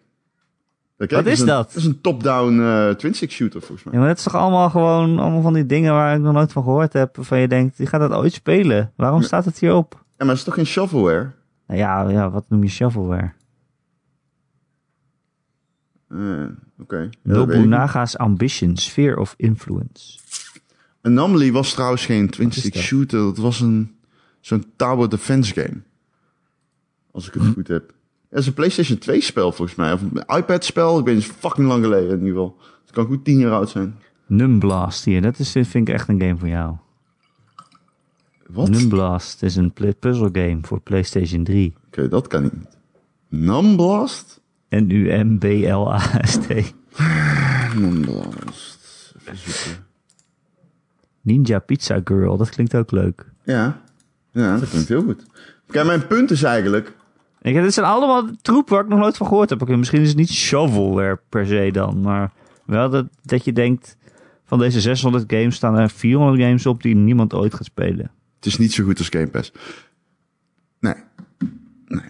Wat 0.98 1.26
is 1.26 1.40
een- 1.40 1.46
dat? 1.46 1.68
Dat 1.68 1.76
is 1.76 1.86
een 1.86 2.02
top-down 2.02 2.60
eh 2.60 2.90
twin-stick 2.90 3.32
shooter, 3.32 3.60
volgens 3.62 3.84
mij. 3.84 3.94
Ja, 3.94 4.00
maar 4.00 4.08
dat 4.08 4.18
is 4.18 4.24
toch 4.24 4.36
allemaal 4.36 4.70
gewoon 4.70 5.20
allemaal 5.20 5.42
van 5.42 5.54
die 5.54 5.66
dingen 5.66 5.94
waar 5.94 6.16
ik 6.16 6.22
nog 6.22 6.34
nooit 6.34 6.52
van 6.52 6.64
gehoord 6.64 6.94
heb. 6.94 7.16
Waarvan 7.16 7.40
je 7.40 7.48
denkt, 7.48 7.78
die 7.78 7.88
gaat 7.88 8.00
dat 8.00 8.12
ooit 8.12 8.34
spelen. 8.34 8.92
Waarom 8.96 9.22
staat 9.22 9.46
het 9.46 9.60
hier 9.60 9.74
op? 9.74 9.94
Ja, 9.94 10.02
maar 10.18 10.28
het 10.28 10.38
is 10.38 10.44
toch 10.44 10.54
geen 10.54 10.66
shovelware? 10.66 11.32
Nou 11.68 11.80
ja, 11.80 12.10
ja, 12.10 12.30
wat 12.30 12.46
noem 12.50 12.64
je 12.64 12.70
shovelware? 12.70 13.32
Eh, 16.10 16.44
Oké. 16.80 17.10
Nobunaga's 17.24 18.18
Ambition, 18.18 18.78
Sphere 18.78 19.20
of 19.20 19.34
Influence. 19.38 20.20
Anomaly 21.02 21.52
was 21.52 21.74
trouwens 21.74 22.06
geen 22.06 22.30
twin-stick 22.30 22.76
shooter. 22.76 23.20
Dat 23.20 23.38
was 23.38 23.60
een 23.60 23.95
zo'n 24.46 24.66
tower 24.76 25.10
defense 25.10 25.54
game. 25.54 25.82
Als 27.12 27.28
ik 27.28 27.34
het 27.34 27.44
goed 27.54 27.68
heb. 27.68 27.94
Dat 28.30 28.40
is 28.40 28.48
een 28.48 28.54
PlayStation 28.54 28.98
2 28.98 29.22
spel 29.22 29.52
volgens 29.52 29.78
mij. 29.78 29.94
Of 29.94 30.02
een 30.02 30.24
iPad 30.38 30.66
spel. 30.66 31.00
Ik 31.00 31.06
weet 31.06 31.16
het 31.16 31.26
fucking 31.26 31.68
lang 31.68 31.84
geleden 31.84 32.10
in 32.10 32.26
ieder 32.26 32.30
geval. 32.30 32.58
Het 32.82 32.92
kan 32.92 33.06
goed 33.06 33.26
tien 33.26 33.40
jaar 33.40 33.52
oud 33.52 33.70
zijn. 33.70 33.96
Numblast 34.26 35.06
hier, 35.06 35.22
dat 35.22 35.40
is, 35.40 35.52
vind 35.52 35.76
ik 35.76 35.90
echt 35.90 36.08
een 36.08 36.22
game 36.22 36.38
voor 36.38 36.48
jou. 36.48 36.76
Wat? 38.48 38.70
Numblast 38.70 39.44
is 39.44 39.56
een 39.56 39.74
puzzle 40.00 40.30
game 40.32 40.60
voor 40.62 40.82
PlayStation 40.82 41.44
3. 41.44 41.74
Oké, 41.88 42.08
dat 42.08 42.28
kan 42.28 42.46
ik 42.46 42.54
niet. 42.54 42.78
Numblast? 43.28 44.42
N-U-M-B-L-A-S-T. 44.70 46.48
Numblast. 47.76 49.14
Ninja 51.22 51.60
Pizza 51.60 52.02
Girl, 52.04 52.38
dat 52.38 52.50
klinkt 52.50 52.76
ook 52.76 52.92
leuk. 52.92 53.32
Ja. 53.44 53.84
Ja, 54.36 54.58
dat 54.58 54.70
klinkt 54.70 54.90
heel 54.90 55.04
goed. 55.04 55.26
Kijk, 55.68 55.86
mijn 55.86 56.08
punt 56.08 56.32
is 56.32 56.44
eigenlijk... 56.44 56.94
Ik, 57.42 57.54
dit 57.54 57.74
zijn 57.74 57.86
allemaal 57.86 58.30
troep 58.42 58.70
waar 58.70 58.82
ik 58.84 58.88
nog 58.88 59.00
nooit 59.00 59.18
van 59.18 59.28
gehoord 59.28 59.50
heb. 59.50 59.62
Oké, 59.62 59.76
misschien 59.76 60.02
is 60.02 60.08
het 60.08 60.18
niet 60.18 60.32
shovelware 60.32 61.20
per 61.30 61.46
se 61.46 61.70
dan, 61.72 62.02
maar 62.02 62.32
wel 62.66 62.90
dat, 62.90 63.06
dat 63.22 63.46
je 63.46 63.54
denkt... 63.54 63.98
Van 64.48 64.60
deze 64.60 64.82
600 64.82 65.24
games 65.28 65.56
staan 65.56 65.78
er 65.78 65.90
400 65.90 66.42
games 66.42 66.66
op 66.66 66.82
die 66.82 66.96
niemand 66.96 67.34
ooit 67.34 67.54
gaat 67.54 67.66
spelen. 67.66 68.12
Het 68.36 68.46
is 68.46 68.58
niet 68.58 68.74
zo 68.74 68.84
goed 68.84 68.98
als 68.98 69.10
Game 69.10 69.28
Pass. 69.28 69.52
Nee. 70.80 70.94
Nee. 71.88 72.10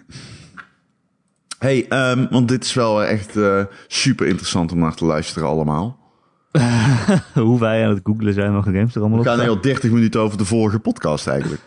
hey, 1.58 1.88
ehm, 1.88 2.26
want 2.30 2.48
dit 2.48 2.64
is 2.64 2.74
wel 2.74 3.04
echt 3.04 3.36
eh, 3.36 3.64
super 3.86 4.26
interessant 4.26 4.72
om 4.72 4.78
naar 4.78 4.94
te 4.94 5.04
luisteren 5.04 5.48
allemaal. 5.48 5.98
Hoe 7.34 7.60
wij 7.60 7.84
aan 7.84 7.90
het 7.90 8.00
googlen 8.02 8.34
zijn 8.34 8.52
welke 8.52 8.72
games 8.72 8.94
er 8.94 9.00
allemaal 9.00 9.18
We 9.18 9.24
op 9.24 9.30
gaan 9.30 9.44
staan. 9.44 9.52
heel 9.52 9.60
30 9.60 9.90
minuten 9.90 10.20
over 10.20 10.38
de 10.38 10.44
vorige 10.44 10.78
podcast 10.78 11.26
eigenlijk. 11.26 11.60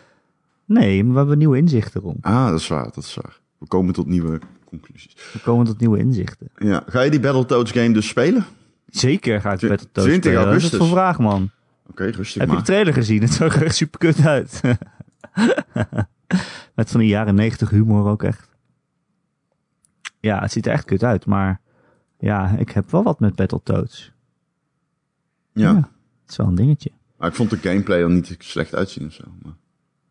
Nee, 0.72 1.04
maar 1.04 1.12
we 1.12 1.18
hebben 1.18 1.38
nieuwe 1.38 1.56
inzichten 1.56 2.00
rond. 2.00 2.24
Ah, 2.24 2.48
dat 2.48 2.60
is 2.60 2.68
waar, 2.68 2.84
dat 2.84 2.96
is 2.96 3.14
waar. 3.14 3.40
We 3.58 3.66
komen 3.66 3.94
tot 3.94 4.06
nieuwe 4.06 4.40
conclusies. 4.64 5.16
We 5.32 5.40
komen 5.40 5.66
tot 5.66 5.80
nieuwe 5.80 5.98
inzichten. 5.98 6.50
Ja, 6.56 6.82
ga 6.86 7.00
je 7.00 7.10
die 7.10 7.20
Battletoads 7.20 7.70
game 7.70 7.92
dus 7.92 8.08
spelen? 8.08 8.44
Zeker 8.86 9.40
ga 9.40 9.52
ik 9.52 9.58
Tw- 9.58 9.68
Battletoads 9.68 10.06
20 10.08 10.30
spelen. 10.30 10.34
Wat 10.34 10.46
is 10.46 10.52
augustus. 10.62 10.78
voor 10.78 10.88
vraag, 10.88 11.18
man? 11.18 11.50
Oké, 11.86 12.04
rustig 12.04 12.40
Heb 12.40 12.50
je 12.50 12.56
de 12.56 12.62
trailer 12.62 12.92
gezien? 12.92 13.20
Het 13.20 13.32
zag 13.32 13.56
er 13.56 13.64
echt 13.64 13.74
super 13.74 13.98
kut 13.98 14.26
uit. 14.26 14.60
Met 16.74 16.90
van 16.90 17.00
die 17.00 17.08
jaren 17.08 17.34
90 17.34 17.70
humor 17.70 18.06
ook 18.06 18.22
echt. 18.22 18.48
Ja, 20.20 20.40
het 20.40 20.52
ziet 20.52 20.66
er 20.66 20.72
echt 20.72 20.84
kut 20.84 21.04
uit, 21.04 21.26
maar 21.26 21.60
ja, 22.18 22.48
ik 22.58 22.70
heb 22.70 22.90
wel 22.90 23.02
wat 23.02 23.20
met 23.20 23.34
Battletoads. 23.34 24.12
Ja. 25.52 25.74
Het 25.74 26.30
is 26.30 26.36
wel 26.36 26.46
een 26.46 26.54
dingetje. 26.54 26.90
Maar 27.16 27.28
ik 27.28 27.34
vond 27.34 27.50
de 27.50 27.56
gameplay 27.56 28.02
er 28.02 28.10
niet 28.10 28.36
slecht 28.38 28.74
uitzien 28.74 29.06
of 29.06 29.12
zo. 29.12 29.24
Maar... 29.42 29.52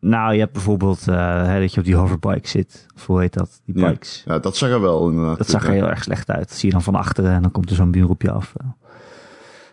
Nou, 0.00 0.32
je 0.32 0.38
hebt 0.38 0.52
bijvoorbeeld 0.52 1.08
eh, 1.08 1.46
hè, 1.46 1.60
dat 1.60 1.74
je 1.74 1.80
op 1.80 1.86
die 1.86 1.94
hoverbike 1.94 2.48
zit. 2.48 2.86
Of 2.96 3.06
hoe 3.06 3.20
heet 3.20 3.32
dat? 3.32 3.60
Die 3.64 3.74
bikes. 3.74 4.22
Ja, 4.26 4.38
dat 4.38 4.56
zag 4.56 4.70
er 4.70 4.80
wel 4.80 5.08
inderdaad. 5.08 5.38
Dat 5.38 5.48
zag 5.48 5.66
er 5.66 5.72
heel 5.72 5.88
erg 5.88 6.02
slecht 6.02 6.30
uit. 6.30 6.48
Dat 6.48 6.56
zie 6.56 6.68
je 6.68 6.74
dan 6.74 6.82
van 6.82 6.94
achteren 6.94 7.32
en 7.32 7.42
dan 7.42 7.50
komt 7.50 7.70
er 7.70 7.76
zo'n 7.76 7.90
muur 7.90 8.08
op 8.08 8.22
je 8.22 8.30
af. 8.30 8.52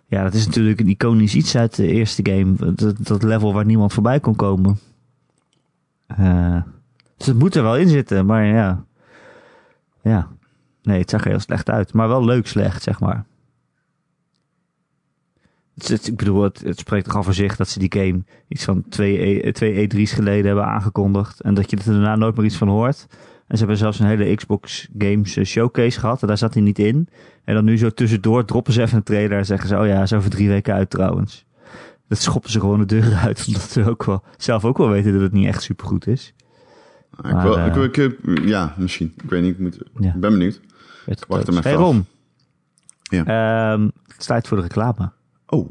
Ja, 0.06 0.24
dat 0.24 0.34
is 0.34 0.46
natuurlijk 0.46 0.80
een 0.80 0.88
iconisch 0.88 1.36
iets 1.36 1.58
uit 1.58 1.76
de 1.76 1.88
eerste 1.88 2.30
game. 2.32 2.74
Dat, 2.76 3.08
dat 3.08 3.24
level 3.24 3.54
waar 3.54 3.66
niemand 3.66 3.94
voorbij 3.94 4.20
kon 4.20 4.36
komen. 4.36 4.80
Eh, 6.08 6.62
dus 7.18 7.28
het 7.28 7.40
moet 7.40 7.56
er 7.56 7.64
wel 7.64 7.78
in 7.78 7.90
zitten, 7.90 8.26
maar 8.26 8.46
ja. 8.46 8.86
Ja. 10.02 10.28
Nee, 10.82 11.00
het 11.00 11.10
zag 11.10 11.24
er 11.24 11.30
heel 11.30 11.40
slecht 11.40 11.70
uit. 11.70 11.94
Maar 11.94 12.08
wel 12.08 12.26
leuk 12.26 12.48
slecht, 12.48 12.84
zeg 12.84 13.00
maar. 13.00 13.26
Het, 15.78 15.88
het- 15.88 16.08
ik 16.08 16.16
bedoel, 16.18 16.44
het, 16.44 16.60
het 16.64 16.80
spreekt 16.80 17.06
toch 17.06 17.16
al 17.16 17.24
voor 17.24 17.34
zich 17.34 17.56
dat 17.56 17.70
ze 17.70 17.80
die 17.80 17.94
game 17.98 18.24
iets 18.48 18.64
van 18.64 18.84
twee, 18.90 19.46
E- 19.48 19.52
twee 19.52 19.88
E3's 19.90 20.12
geleden 20.12 20.46
hebben 20.46 20.66
aangekondigd. 20.66 21.42
En 21.42 21.54
dat 21.54 21.70
je 21.70 21.78
er 21.78 21.84
daarna 21.86 22.16
nooit 22.16 22.36
meer 22.36 22.46
iets 22.46 22.58
van 22.58 22.68
hoort. 22.68 23.08
En 23.48 23.54
ze 23.54 23.58
hebben 23.58 23.78
zelfs 23.78 24.00
een 24.00 24.08
hele 24.08 24.36
Xbox 24.36 24.88
Games 24.98 25.36
eh, 25.38 25.46
showcase 25.46 26.00
gehad. 26.00 26.22
En 26.22 26.28
daar 26.28 26.38
zat 26.38 26.54
hij 26.54 26.64
niet 26.64 26.80
in. 26.80 27.08
En 27.44 27.54
dan 27.54 27.64
nu 27.66 27.78
zo 27.78 27.90
tussendoor 27.90 28.46
droppen 28.46 28.74
ze 28.74 28.82
even 28.82 28.98
een 28.98 29.04
trailer 29.04 29.38
en 29.38 29.46
zeggen 29.46 29.68
ze... 29.68 29.78
Oh 29.80 29.86
ja, 29.88 30.02
is 30.02 30.14
over 30.14 30.30
drie 30.30 30.48
weken 30.50 30.74
uit 30.74 30.90
trouwens. 30.90 31.46
Dat 32.08 32.18
schoppen 32.22 32.52
ze 32.52 32.60
gewoon 32.60 32.80
de 32.80 32.86
deur 32.86 33.14
uit. 33.26 33.44
Omdat 33.48 33.62
ze 33.70 33.90
ook 33.90 34.04
wel, 34.04 34.24
zelf 34.38 34.66
ook 34.66 34.78
wel 34.78 34.90
weten 34.90 35.12
dat 35.14 35.22
het 35.22 35.32
niet 35.32 35.48
echt 35.48 35.62
supergoed 35.64 36.08
is. 36.08 36.34
ik 37.24 37.32
Maar, 37.32 37.44
wil, 37.44 37.58
eh, 37.60 37.66
ik, 37.84 37.98
ik, 37.98 38.18
ik- 38.24 38.46
ja, 38.46 38.74
misschien. 38.78 39.14
Ik 39.24 39.30
weet 39.30 39.42
niet. 39.42 39.52
Ik, 39.54 39.60
moet, 39.60 39.78
Ja. 40.00 40.14
ik 40.14 40.20
ben 40.20 40.32
benieuwd. 40.32 40.62
Wacht 41.28 41.64
Hey 41.64 41.76
af. 41.76 41.80
Ron. 41.82 42.06
Ja. 43.04 43.26
Ehm, 43.74 43.84
het 44.08 44.16
is 44.20 44.26
tijd 44.26 44.48
voor 44.48 44.58
de 44.58 44.64
reclame. 44.64 45.12
Oh. 45.48 45.70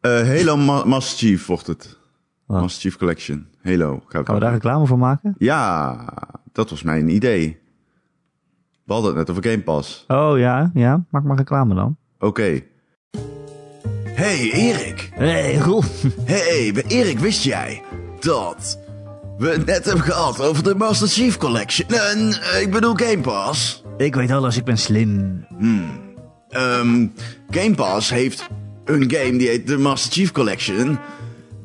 Eh, 0.00 0.26
Halo 0.28 0.56
Ma- 0.56 0.84
Master 0.84 1.18
Chief 1.18 1.46
wordt 1.46 1.66
het. 1.66 1.98
Master 2.46 2.80
Chief 2.80 2.96
Collection. 2.98 3.46
Halo. 3.62 4.02
Gaan 4.08 4.24
we 4.34 4.40
daar 4.40 4.52
reclame 4.52 4.86
voor 4.86 4.98
maken? 4.98 5.34
Ja, 5.38 6.04
dat 6.52 6.70
was 6.70 6.82
mijn 6.82 7.08
idee. 7.08 7.58
We 8.84 8.92
hadden 8.92 9.16
het 9.16 9.18
net 9.26 9.30
over 9.36 9.50
Game 9.50 9.62
Pass. 9.62 10.04
Oh 10.08 10.38
ja, 10.38 10.70
ja. 10.74 11.04
Maak 11.10 11.24
maar 11.24 11.36
reclame 11.36 11.74
dan. 11.74 11.96
Oké. 12.18 12.60
Hey 14.04 14.50
Erik. 14.52 15.10
Hey 15.14 15.56
Ron. 15.58 15.84
Hey 16.24 16.72
Erik, 16.88 17.18
wist 17.18 17.42
jij 17.44 17.82
dat 18.20 18.78
we 19.38 19.48
het 19.48 19.66
net 19.66 19.84
hebben 19.84 20.04
gehad 20.04 20.40
over 20.42 20.62
de 20.62 20.74
Master 20.74 21.08
Chief 21.08 21.36
Collection? 21.36 21.88
En 21.88 22.32
eh, 22.42 22.60
ik 22.62 22.70
bedoel 22.70 22.94
Game 22.94 23.20
Pass. 23.20 23.82
Ik 23.96 24.14
weet 24.14 24.30
alles, 24.30 24.56
ik 24.56 24.64
ben 24.64 24.78
slim. 24.78 25.44
Ehm, 26.50 27.06
Game 27.50 27.74
Pass 27.74 28.10
heeft 28.10 28.46
een 28.84 29.10
game 29.10 29.36
die 29.36 29.48
heet 29.48 29.66
de 29.66 29.78
Master 29.78 30.12
Chief 30.12 30.32
Collection. 30.32 30.98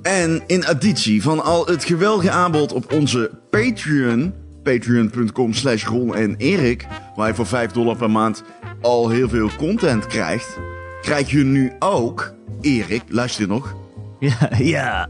En 0.01 0.43
in 0.47 0.65
additie 0.65 1.21
van 1.21 1.43
al 1.43 1.65
het 1.65 1.83
geweldige 1.83 2.31
aanbod 2.31 2.73
op 2.73 2.93
onze 2.93 3.31
Patreon, 3.49 4.33
patreon.com 4.63 5.53
slash 5.53 5.85
Ron 5.85 6.15
en 6.15 6.35
Erik, 6.35 6.85
waar 7.15 7.27
je 7.27 7.35
voor 7.35 7.47
5 7.47 7.71
dollar 7.71 7.95
per 7.95 8.11
maand 8.11 8.43
al 8.81 9.09
heel 9.09 9.29
veel 9.29 9.49
content 9.57 10.07
krijgt, 10.07 10.57
krijg 11.01 11.31
je 11.31 11.43
nu 11.43 11.71
ook, 11.79 12.33
Erik, 12.61 13.03
luister 13.09 13.47
nog, 13.47 13.75
Ja, 14.19 14.49
ja. 14.57 15.09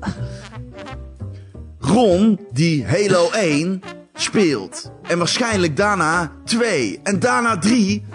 Ron 1.80 2.40
die 2.52 2.86
Halo 2.86 3.30
1 3.32 3.82
speelt. 4.14 4.92
En 5.02 5.18
waarschijnlijk 5.18 5.78
daarna 5.78 6.32
2 6.46 7.00
en 7.04 7.20
daarna 7.20 7.58
3. 7.58 8.06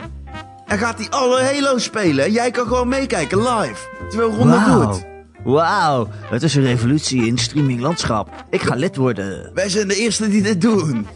En 0.71 0.79
gaat 0.79 0.99
hij 0.99 1.09
alle 1.09 1.43
Halo's 1.43 1.85
spelen. 1.85 2.25
En 2.25 2.33
jij 2.33 2.51
kan 2.51 2.67
gewoon 2.67 2.89
meekijken 2.89 3.39
live. 3.39 3.89
Terwijl 4.09 4.31
Ron 4.31 4.49
dat 4.51 4.57
Wauw. 4.67 4.91
doet. 4.91 5.07
Wauw, 5.45 6.09
het 6.23 6.43
is 6.43 6.55
een 6.55 6.63
revolutie 6.65 7.27
in 7.27 7.39
streaminglandschap. 7.39 8.45
Ik 8.51 8.63
ga 8.63 8.75
lid 8.75 8.97
worden. 8.97 9.51
Wij 9.55 9.69
zijn 9.69 9.89
de 9.89 9.97
eerste 9.97 10.29
die 10.29 10.43
dit 10.43 10.61
doen. 10.61 11.07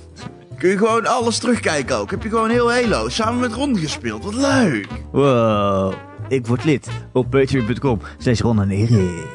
Kun 0.59 0.69
je 0.69 0.77
gewoon 0.79 1.07
alles 1.07 1.39
terugkijken 1.39 1.97
ook. 1.97 2.11
Heb 2.11 2.23
je 2.23 2.29
gewoon 2.29 2.51
heel 2.51 2.73
Halo 2.73 3.09
samen 3.09 3.41
met 3.41 3.53
Ron 3.53 3.79
gespeeld. 3.79 4.25
Wat 4.25 4.35
leuk. 4.35 4.87
Wow, 5.13 5.95
ik 6.29 6.47
word 6.47 6.65
lid 6.65 6.89
op 7.13 7.31
patreon.com. 7.31 8.01
Steeds 8.19 8.41
Ron 8.41 8.61
en 8.61 8.71
Erik. 8.71 9.27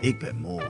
Ik 0.00 0.18
ben 0.18 0.36
mooi. 0.40 0.64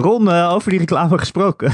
Ron, 0.00 0.30
eh, 0.30 0.52
over 0.52 0.70
die 0.70 0.78
reclame 0.78 1.18
gesproken. 1.18 1.72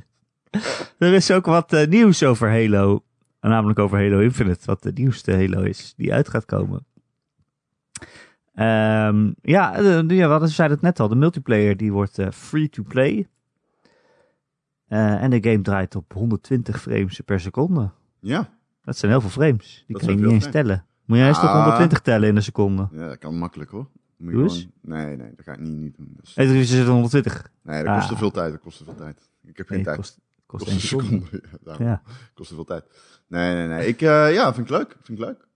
er 0.98 1.12
is 1.12 1.30
ook 1.30 1.46
wat 1.46 1.72
eh, 1.72 1.86
nieuws 1.88 2.22
over 2.22 2.50
Halo. 2.50 3.02
Namelijk 3.40 3.78
over 3.78 3.98
Halo 3.98 4.18
Infinite. 4.18 4.66
Wat 4.66 4.82
de 4.82 4.92
nieuwste 4.94 5.32
Halo 5.32 5.62
is 5.62 5.94
die 5.96 6.12
uit 6.12 6.28
gaat 6.28 6.44
komen. 6.44 6.86
Ehm, 8.54 9.30
ja, 9.42 9.72
de, 9.72 10.04
ja, 10.08 10.24
we 10.24 10.30
hadden- 10.30 10.48
zeiden 10.48 10.76
het 10.76 10.86
net 10.86 11.00
al. 11.00 11.08
De 11.08 11.14
multiplayer 11.14 11.76
die 11.76 11.92
wordt 11.92 12.18
eh, 12.18 12.30
free 12.30 12.68
to 12.68 12.82
play. 12.82 13.28
En 14.88 15.30
de 15.30 15.42
game 15.50 15.60
draait 15.62 15.96
op 15.96 16.12
120 16.12 16.80
frames 16.80 17.20
per 17.20 17.40
seconde. 17.40 17.90
Ja. 18.20 18.48
Dat 18.84 18.96
zijn 18.96 19.10
heel 19.10 19.20
veel 19.20 19.30
frames. 19.30 19.84
Die 19.86 19.96
Dat 19.96 20.06
kan 20.06 20.16
je 20.18 20.24
niet 20.24 20.32
eens 20.32 20.50
tellen. 20.50 20.84
Moet 21.04 21.18
jij 21.18 21.28
eens 21.28 21.40
tot 21.40 21.48
Ah. 21.48 21.54
120 21.54 22.00
tellen 22.00 22.28
in 22.28 22.36
een 22.36 22.42
seconde? 22.42 22.88
ja, 22.92 23.08
dat 23.08 23.18
kan 23.18 23.38
makkelijk 23.38 23.70
hoor. 23.70 23.86
Moet 24.18 24.32
je 24.32 24.38
gewoon- 24.38 24.72
Nee, 24.82 25.16
nee, 25.16 25.30
dat 25.36 25.44
ga 25.44 25.52
ik 25.52 25.60
niet, 25.60 25.76
niet 25.76 25.96
doen. 25.96 26.16
Dus- 26.20 26.34
Nee, 26.34 26.48
er 26.48 26.54
is 26.56 26.78
120. 26.86 27.50
Nee, 27.62 27.84
dat 27.84 27.94
kost 27.94 28.08
te 28.08 28.12
Ah. 28.14 28.18
veel 28.18 28.30
tijd. 28.30 28.52
Dat 28.52 28.60
kost 28.60 28.78
te 28.78 28.84
veel 28.84 28.94
tijd. 28.94 29.28
Ik 29.44 29.56
heb 29.56 29.66
geen 29.66 29.76
Nee, 29.76 29.84
tijd. 29.86 29.96
kost, 29.96 30.18
kost 30.46 30.66
een 30.66 30.80
seconde. 30.80 31.24
seconde. 31.30 31.84
Ja. 31.84 32.02
Kost 32.34 32.48
te 32.48 32.54
veel 32.54 32.64
tijd. 32.64 32.84
Nee, 33.26 33.54
nee, 33.54 33.66
nee. 33.66 33.86
Ik, 33.86 34.02
eh, 34.02 34.32
ja, 34.34 34.54
vind 34.54 34.70
ik 34.70 34.76
leuk. 34.76 34.96
Vind 35.02 35.18
ik 35.18 35.24
leuk. 35.24 35.46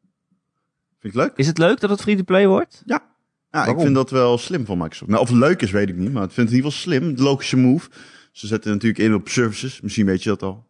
Vind 0.99 1.15
ik 1.15 1.21
leuk. 1.21 1.33
Is 1.37 1.47
het 1.47 1.59
leuk 1.59 1.81
dat 1.81 1.91
het 1.91 2.01
free 2.01 2.17
to 2.17 2.23
play 2.23 2.47
wordt? 2.47 2.83
Ja. 2.87 3.11
Ja, 3.51 3.65
ik 3.67 3.81
vind 3.81 3.95
dat 3.95 4.11
wel 4.11 4.39
slim 4.39 4.65
van 4.67 4.79
Microsoft. 4.79 5.11
Nou, 5.11 5.23
of 5.23 5.29
het 5.29 5.39
leuk 5.39 5.63
is, 5.63 5.71
weet 5.71 5.89
ik 5.89 5.97
niet. 5.97 6.13
Maar 6.13 6.23
ik 6.25 6.31
vind 6.31 6.49
het 6.49 6.57
in 6.59 6.65
ieder 6.65 6.73
geval 6.73 6.93
slim. 6.93 7.15
De 7.17 7.23
logische 7.23 7.57
move. 7.57 7.91
Ze 8.33 8.47
zetten 8.47 8.71
natuurlijk 8.73 9.03
in 9.03 9.15
op 9.15 9.29
services. 9.29 9.81
Misschien 9.81 10.07
weet 10.07 10.23
je 10.23 10.29
dat 10.29 10.43
al. 10.43 10.67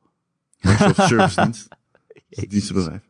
Microsoft 0.60 1.08
Service 1.08 1.42
Dienst. 1.42 1.68
Dienstenbedrijf. 2.50 3.00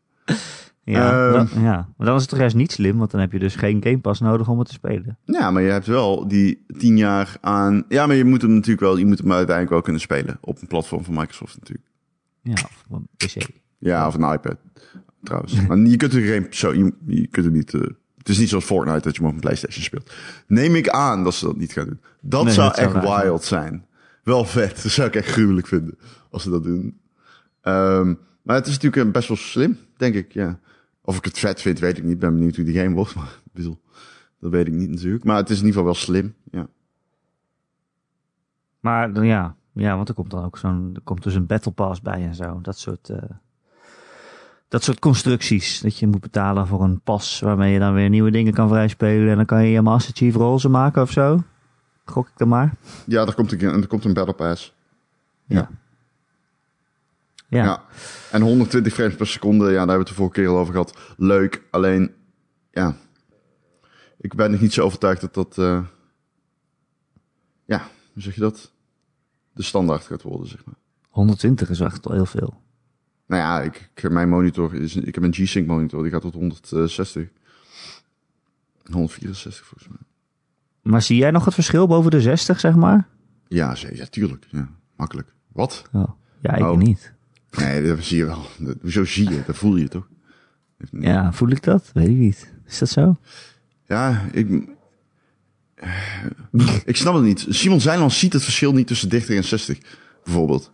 Ja, 0.84 1.32
Ehm. 1.34 1.60
ja, 1.62 1.88
maar 1.96 2.06
dan 2.06 2.14
is 2.14 2.20
het 2.20 2.30
toch 2.30 2.38
juist 2.38 2.54
niet 2.56 2.72
slim, 2.72 2.98
want 2.98 3.10
dan 3.10 3.20
heb 3.20 3.32
je 3.32 3.38
dus 3.38 3.54
geen 3.56 3.82
Game 3.82 3.98
Pass 3.98 4.20
nodig 4.20 4.48
om 4.48 4.58
het 4.58 4.68
te 4.68 4.74
spelen. 4.74 5.18
Ja, 5.24 5.50
maar 5.50 5.62
je 5.62 5.70
hebt 5.70 5.86
wel 5.86 6.28
die 6.28 6.64
tien 6.78 6.96
jaar 6.96 7.36
aan... 7.40 7.84
Ja, 7.88 8.06
maar 8.06 8.16
je 8.16 8.24
moet 8.24 8.42
hem 8.42 8.50
natuurlijk 8.52 8.80
wel... 8.80 8.96
Je 8.96 9.06
moet 9.06 9.18
hem 9.18 9.30
uiteindelijk 9.32 9.70
wel 9.70 9.82
kunnen 9.82 10.00
spelen. 10.00 10.38
Op 10.40 10.60
een 10.60 10.66
platform 10.66 11.04
van 11.04 11.14
Microsoft 11.14 11.58
natuurlijk. 11.58 11.88
Ja, 12.42 12.52
of 12.52 12.84
op 12.88 12.96
een 12.96 13.08
PC. 13.16 13.46
Ja, 13.78 14.06
of 14.06 14.14
een 14.14 14.32
iPad. 14.32 14.56
Trouwens. 15.22 15.66
Maar 15.66 15.78
je 15.78 15.96
kunt 15.96 16.12
er 16.12 16.20
geen... 16.22 16.46
Zo, 16.50 16.74
je, 16.74 16.92
je 17.06 17.26
kunt 17.26 17.46
er 17.46 17.52
niet... 17.52 17.74
eh, 17.74 17.80
het 18.18 18.28
is 18.28 18.38
niet 18.38 18.48
zoals 18.48 18.64
Fortnite 18.64 19.00
dat 19.00 19.14
je 19.16 19.20
hem 19.20 19.28
op 19.30 19.34
een 19.34 19.40
PlayStation 19.40 19.82
speelt. 19.84 20.12
Neem 20.46 20.74
ik 20.74 20.88
aan 20.88 21.24
dat 21.24 21.34
ze 21.34 21.44
dat 21.44 21.56
niet 21.56 21.72
gaan 21.72 21.86
doen. 21.86 22.00
Dat 22.20 22.44
Nee, 22.44 22.52
zou 22.52 22.68
dat 22.68 22.78
echt 22.78 22.92
wild 23.22 23.44
zijn. 23.44 23.86
Wel 24.22 24.44
vet. 24.44 24.82
Dat 24.82 24.92
zou 24.92 25.08
ik 25.08 25.14
echt 25.14 25.28
gruwelijk 25.28 25.66
vinden. 25.66 25.98
Als 26.30 26.42
ze 26.42 26.50
dat 26.50 26.62
doen. 26.64 26.98
Ehm, 27.60 28.14
maar 28.42 28.56
het 28.56 28.66
is 28.66 28.72
natuurlijk 28.72 29.06
eh, 29.06 29.12
best 29.12 29.28
wel 29.28 29.36
slim, 29.36 29.78
denk 29.96 30.14
ik. 30.14 30.32
Ja. 30.32 30.58
Of 31.04 31.16
ik 31.16 31.24
het 31.24 31.38
vet 31.38 31.60
vind, 31.60 31.78
weet 31.78 31.98
ik 31.98 32.04
niet. 32.04 32.18
Ben 32.18 32.34
benieuwd 32.34 32.56
hoe 32.56 32.64
die 32.64 32.78
game 32.78 32.94
wordt. 32.94 33.14
Maar 33.14 33.40
bedoel, 33.52 33.80
dat 34.40 34.50
weet 34.50 34.66
ik 34.66 34.72
niet 34.72 34.90
natuurlijk. 34.90 35.24
Maar 35.24 35.36
het 35.36 35.50
is 35.50 35.60
in 35.60 35.66
ieder 35.66 35.80
geval 35.80 35.92
wel 35.92 36.02
slim. 36.02 36.34
Ja. 36.50 36.66
Maar 38.80 39.12
dan, 39.12 39.26
ja, 39.26 39.54
ja, 39.72 39.96
want 39.96 40.08
er 40.08 40.14
komt 40.14 40.30
dan 40.30 40.44
ook 40.44 40.58
zo'n, 40.58 40.90
er 40.94 41.00
komt 41.00 41.22
dus 41.22 41.34
een 41.34 41.46
Battle 41.46 41.72
Pass 41.72 42.00
bij 42.00 42.22
en 42.22 42.34
zo. 42.34 42.58
Dat 42.62 42.78
soort, 42.78 43.08
eh, 43.08 43.22
dat 44.68 44.82
soort 44.82 44.98
constructies. 44.98 45.80
Dat 45.80 45.98
je 45.98 46.06
moet 46.06 46.20
betalen 46.20 46.66
voor 46.66 46.82
een 46.82 47.00
pas 47.00 47.40
waarmee 47.40 47.72
je 47.72 47.78
dan 47.78 47.94
weer 47.94 48.08
nieuwe 48.08 48.30
dingen 48.30 48.52
kan 48.52 48.68
vrijspelen. 48.68 49.30
En 49.30 49.36
dan 49.36 49.46
kan 49.46 49.64
je 49.64 49.70
je 49.70 49.82
Master 49.82 50.14
Chief 50.14 50.34
roze 50.34 50.68
maken 50.68 51.02
of 51.02 51.10
zo. 51.10 51.42
Gok 52.04 52.28
ik 52.28 52.32
dan 52.36 52.48
maar. 52.48 52.74
Ja, 53.06 53.26
er 53.26 53.34
komt 53.34 53.52
een, 53.52 53.60
er 53.60 53.86
komt 53.86 54.04
een 54.04 54.12
Battle 54.12 54.34
Pass. 54.34 54.74
Ja. 55.44 55.56
Ja. 55.56 55.68
Ja. 57.58 57.84
En 58.30 58.42
120 58.42 58.92
frames 58.94 59.14
per 59.14 59.26
seconde, 59.26 59.64
ja, 59.64 59.70
daar 59.70 59.76
hebben 59.78 59.94
we 59.94 59.98
het 60.00 60.08
de 60.08 60.14
vorige 60.14 60.34
keer 60.34 60.48
al 60.48 60.58
over 60.58 60.72
gehad. 60.72 60.98
Leuk, 61.16 61.62
alleen, 61.70 62.14
ja. 62.70 62.96
Ik 64.18 64.34
ben 64.34 64.50
nog 64.50 64.60
niet 64.60 64.72
zo 64.72 64.84
overtuigd 64.84 65.20
dat 65.20 65.34
dat, 65.34 65.58
eh, 65.58 65.84
ja, 67.64 67.78
hoe 68.12 68.22
zeg 68.22 68.34
je 68.34 68.40
dat? 68.40 68.72
De 69.52 69.62
standaard 69.62 70.04
gaat 70.04 70.22
worden, 70.22 70.48
zeg 70.48 70.64
maar. 70.64 70.74
120 71.08 71.70
is 71.70 71.80
echt 71.80 72.06
al 72.06 72.12
heel 72.12 72.26
veel. 72.26 72.60
Nou 73.26 73.42
ja, 73.42 73.60
ik, 73.60 73.90
ik, 73.94 74.10
mijn 74.10 74.28
monitor 74.28 74.74
is, 74.74 74.96
ik 74.96 75.14
heb 75.14 75.24
een 75.24 75.32
G-Sync 75.34 75.66
monitor, 75.66 76.02
die 76.02 76.12
gaat 76.12 76.20
tot 76.22 76.34
160. 76.34 77.28
164 78.90 79.66
volgens 79.66 79.88
mij. 79.88 79.98
Maar 80.82 81.02
zie 81.02 81.16
jij 81.16 81.30
nog 81.30 81.44
het 81.44 81.54
verschil 81.54 81.86
boven 81.86 82.10
de 82.10 82.20
60, 82.20 82.60
zeg 82.60 82.74
maar? 82.74 83.08
Ja, 83.48 83.74
zeker, 83.74 83.96
ja, 83.96 84.06
tuurlijk. 84.06 84.46
Ja, 84.50 84.68
makkelijk. 84.96 85.34
Wat? 85.52 85.82
Oh. 85.92 86.10
Ja, 86.40 86.54
ik 86.54 86.62
Oh. 86.64 86.76
niet. 86.76 87.12
Nee, 87.58 87.82
dat 87.86 87.98
zie 88.00 88.16
je 88.16 88.24
wel. 88.26 88.46
Dat, 88.58 88.76
hoezo 88.82 89.04
zie 89.04 89.30
je? 89.30 89.42
Dat 89.46 89.56
voel 89.56 89.76
je 89.76 89.88
toch? 89.88 90.08
Ja, 90.90 91.32
voel 91.32 91.48
ik 91.48 91.62
dat? 91.62 91.90
Weet 91.94 92.08
ik 92.08 92.16
niet. 92.16 92.52
Is 92.66 92.78
dat 92.78 92.88
zo? 92.88 93.16
Ja, 93.86 94.24
ik... 94.32 94.48
ik 96.84 96.96
snap 96.96 97.14
het 97.14 97.22
niet. 97.22 97.46
Simon 97.48 97.80
Zeiland 97.80 98.12
ziet 98.12 98.32
het 98.32 98.42
verschil 98.42 98.72
niet 98.72 98.86
tussen 98.86 99.08
30 99.08 99.36
en 99.36 99.44
60, 99.44 99.78
bijvoorbeeld. 100.24 100.70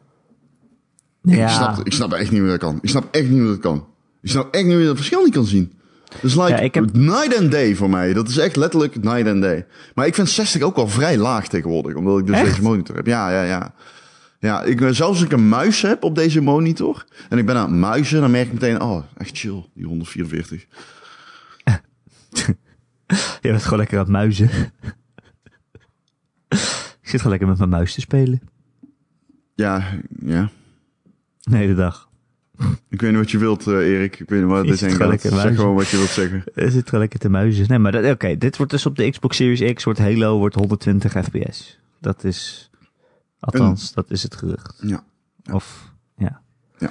Ja. 1.22 1.45
Ik, 1.47 1.49
snap, 1.55 1.87
ik 1.87 1.93
snap 1.93 2.12
echt 2.12 2.31
niet 2.31 2.41
hoe 2.41 2.49
dat 2.49 2.59
kan. 2.59 2.79
Ik 2.83 2.89
snap 2.89 3.14
echt 3.14 3.29
niet 3.29 3.39
hoe 3.39 3.49
dat 3.49 3.59
kan. 3.59 3.87
Ik 4.22 4.31
snap 4.31 4.55
echt 4.55 4.64
niet 4.64 4.74
hoe 4.74 4.85
dat 4.85 4.97
verschil 4.97 5.24
niet 5.24 5.35
kan 5.35 5.47
zien. 5.47 5.72
Is 6.22 6.35
like 6.35 6.49
Ja, 6.49 6.57
ik 6.59 6.74
heb- 6.74 6.93
night 6.97 7.39
and 7.39 7.51
day 7.51 7.74
voor 7.74 7.91
mij. 7.91 8.12
Dat 8.12 8.29
is 8.29 8.37
echt 8.37 8.57
letterlijk 8.57 9.03
night 9.03 9.26
and 9.26 9.43
day. 9.43 9.66
Maar 9.95 10.07
ik 10.07 10.14
vind 10.14 10.29
60 10.29 10.62
ook 10.62 10.76
wel 10.76 10.89
vrij 10.89 11.16
laag 11.18 11.49
tegenwoordig, 11.49 11.95
omdat 11.95 12.18
ik 12.18 12.26
dus 12.26 12.37
Echt? 12.37 12.45
deze 12.47 12.62
monitor 12.62 12.97
heb. 12.97 13.07
Ja, 13.07 13.31
ja, 13.31 13.43
ja. 13.43 13.74
Ja, 14.39 14.62
ik, 14.62 14.78
zelfs 14.78 15.01
als 15.01 15.22
ik 15.22 15.32
een 15.32 15.49
muis 15.49 15.82
heb 15.82 16.03
op 16.03 16.14
deze 16.14 16.41
monitor 16.41 17.05
en 17.28 17.39
ik 17.39 17.47
ben 17.47 17.57
aan 17.57 17.70
het 17.70 17.80
muizen, 17.80 18.20
dan 18.20 18.30
merk 18.30 18.47
ik 18.47 18.53
meteen, 18.53 18.80
oh, 18.80 19.05
echt 19.16 19.39
chill, 19.39 19.64
die 19.74 19.86
144. 19.86 20.66
Je 23.41 23.51
bent 23.51 23.62
gewoon 23.62 23.78
lekker 23.78 23.99
aan 23.99 24.05
het 24.05 24.12
muizen. 24.12 24.49
ik 24.49 24.72
Ik 27.03 27.14
zit 27.14 27.22
gewoon 27.22 27.39
lekker 27.39 27.49
met 27.49 27.59
mijn 27.59 27.70
muis 27.70 27.95
te 27.95 28.01
spelen. 28.01 28.41
Ja, 29.55 29.84
ja. 30.24 30.51
De 31.41 31.57
hele 31.57 31.74
dag. 31.74 32.09
Ik 32.89 33.01
weet 33.01 33.11
niet 33.11 33.18
wat 33.18 33.30
je 33.30 33.39
wilt, 33.39 33.66
eh, 33.66 33.74
Erik. 33.74 34.20
Ik 34.20 34.28
weet 34.28 34.41
niet 34.41 34.51
wat 34.51 34.66
dit 34.66 34.78
gaat. 34.78 35.09
lekker 35.09 35.30
Zeg 35.30 35.57
gewoon 35.57 35.74
wat 35.74 35.89
je 35.89 35.97
wilt 35.97 36.09
zeggen. 36.09 36.45
Ik 36.55 36.70
zit 36.70 36.84
gewoon 36.84 37.01
lekker 37.01 37.18
te 37.18 37.28
muizen. 37.28 37.68
Nee, 37.68 37.78
maar 37.78 38.11
oké, 38.11 38.39
dit 38.39 38.57
wordt 38.57 38.72
dus 38.72 38.86
op 38.86 38.97
de 38.97 39.11
Xbox 39.11 39.36
Series 39.36 39.72
X, 39.72 39.84
wordt 39.84 39.99
Halo, 39.99 40.39
wordt 40.39 40.55
120 40.55 41.12
fps. 41.12 41.78
Dat 42.01 42.24
is, 42.24 42.70
althans, 43.41 43.93
dat 43.93 44.11
is 44.11 44.22
het 44.22 44.34
gerucht. 44.36 44.78
Ja. 44.82 45.05
Ja. 45.43 45.55
Of, 45.55 45.93
ja. 46.16 46.41
Ja. 46.78 46.91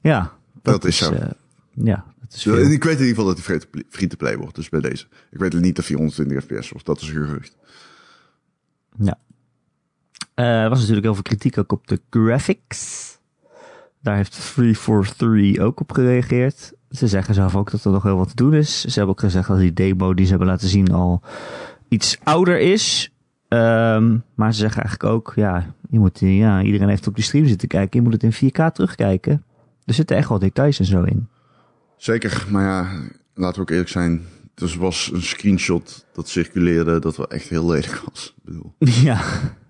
Ja. 0.00 0.32
Dat 0.62 0.84
is 0.84 0.96
zo. 0.96 1.12
eh, 1.12 1.30
ja, 1.70 2.04
dat 2.20 2.32
is 2.34 2.42
veel. 2.42 2.56
ik 2.58 2.84
weet 2.84 2.98
in 2.98 3.06
ieder 3.06 3.06
geval 3.06 3.24
dat 3.24 3.46
hij 3.46 3.60
free 3.88 4.08
to 4.08 4.16
play- 4.16 4.36
wordt. 4.36 4.54
Dus 4.54 4.68
bij 4.68 4.80
deze. 4.80 5.06
Ik 5.30 5.38
weet 5.38 5.52
niet 5.60 5.76
dat 5.76 5.86
hij 5.86 5.96
120 5.96 6.42
fps 6.44 6.70
wordt. 6.70 6.86
Dat 6.86 7.00
is 7.00 7.10
gerucht. 7.10 7.56
Ja. 8.98 9.18
Eh, 10.34 10.62
er 10.62 10.68
was 10.68 10.78
natuurlijk 10.78 11.04
heel 11.04 11.14
veel 11.14 11.22
kritiek 11.22 11.58
ook 11.58 11.72
op 11.72 11.86
de 11.86 12.00
graphics. 12.10 13.12
Daar 14.00 14.16
heeft 14.16 14.30
343 14.54 15.58
ook 15.64 15.80
op 15.80 15.92
gereageerd. 15.92 16.72
Ze 16.90 17.08
zeggen 17.08 17.34
zelf 17.34 17.56
ook 17.56 17.70
dat 17.70 17.84
er 17.84 17.90
nog 17.90 18.02
heel 18.02 18.16
wat 18.16 18.28
te 18.28 18.34
doen 18.34 18.54
is. 18.54 18.80
Ze 18.80 18.88
hebben 18.88 19.08
ook 19.08 19.20
gezegd 19.20 19.48
dat 19.48 19.58
die 19.58 19.72
demo 19.72 20.14
die 20.14 20.24
ze 20.24 20.30
hebben 20.30 20.48
laten 20.48 20.68
zien 20.68 20.92
al 20.92 21.22
iets 21.88 22.18
ouder 22.22 22.58
is. 22.60 23.13
Ehm, 23.54 24.18
maar 24.34 24.52
ze 24.52 24.58
zeggen 24.58 24.82
eigenlijk 24.82 25.12
ook, 25.14 25.32
ja, 25.36 25.74
je 25.90 25.98
moet, 25.98 26.18
ja, 26.20 26.62
iedereen 26.62 26.88
heeft 26.88 27.06
op 27.06 27.14
die 27.14 27.24
stream 27.24 27.46
zitten 27.46 27.68
kijken. 27.68 27.98
Je 27.98 28.08
moet 28.08 28.22
het 28.22 28.22
in 28.22 28.50
4K 28.50 28.72
terugkijken. 28.72 29.44
Er 29.84 29.94
zitten 29.94 30.16
echt 30.16 30.28
wel 30.28 30.38
details 30.38 30.78
en 30.78 30.84
zo 30.84 31.02
in. 31.02 31.28
Zeker, 31.96 32.46
maar 32.50 32.64
ja, 32.64 32.88
laten 33.34 33.56
we 33.56 33.60
ook 33.60 33.70
eerlijk 33.70 33.88
zijn. 33.88 34.22
Er 34.54 34.76
was 34.78 35.10
een 35.12 35.22
screenshot 35.22 36.06
dat 36.12 36.28
circuleerde 36.28 36.98
dat 36.98 37.16
wel 37.16 37.30
echt 37.30 37.48
heel 37.48 37.66
lelijk 37.66 38.02
was. 38.08 38.34
Ik 38.36 38.44
bedoel, 38.44 38.74
ja, 39.08 39.20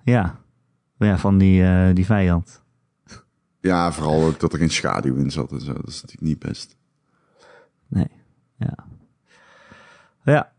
ja. 0.04 0.42
Ja, 0.98 1.18
van 1.18 1.38
die, 1.38 1.64
eh, 1.64 1.94
die 1.94 2.04
vijand. 2.04 2.62
ja, 3.60 3.92
vooral 3.92 4.24
ook 4.24 4.40
dat 4.40 4.52
er 4.52 4.58
geen 4.58 4.70
schaduw 4.70 5.16
in 5.16 5.30
zat 5.30 5.52
en 5.52 5.60
zo. 5.60 5.72
Dat 5.72 5.88
is 5.88 6.02
natuurlijk 6.02 6.28
niet 6.28 6.38
best. 6.38 6.76
Nee, 7.88 8.08
ja. 8.56 8.74
Ja, 10.24 10.52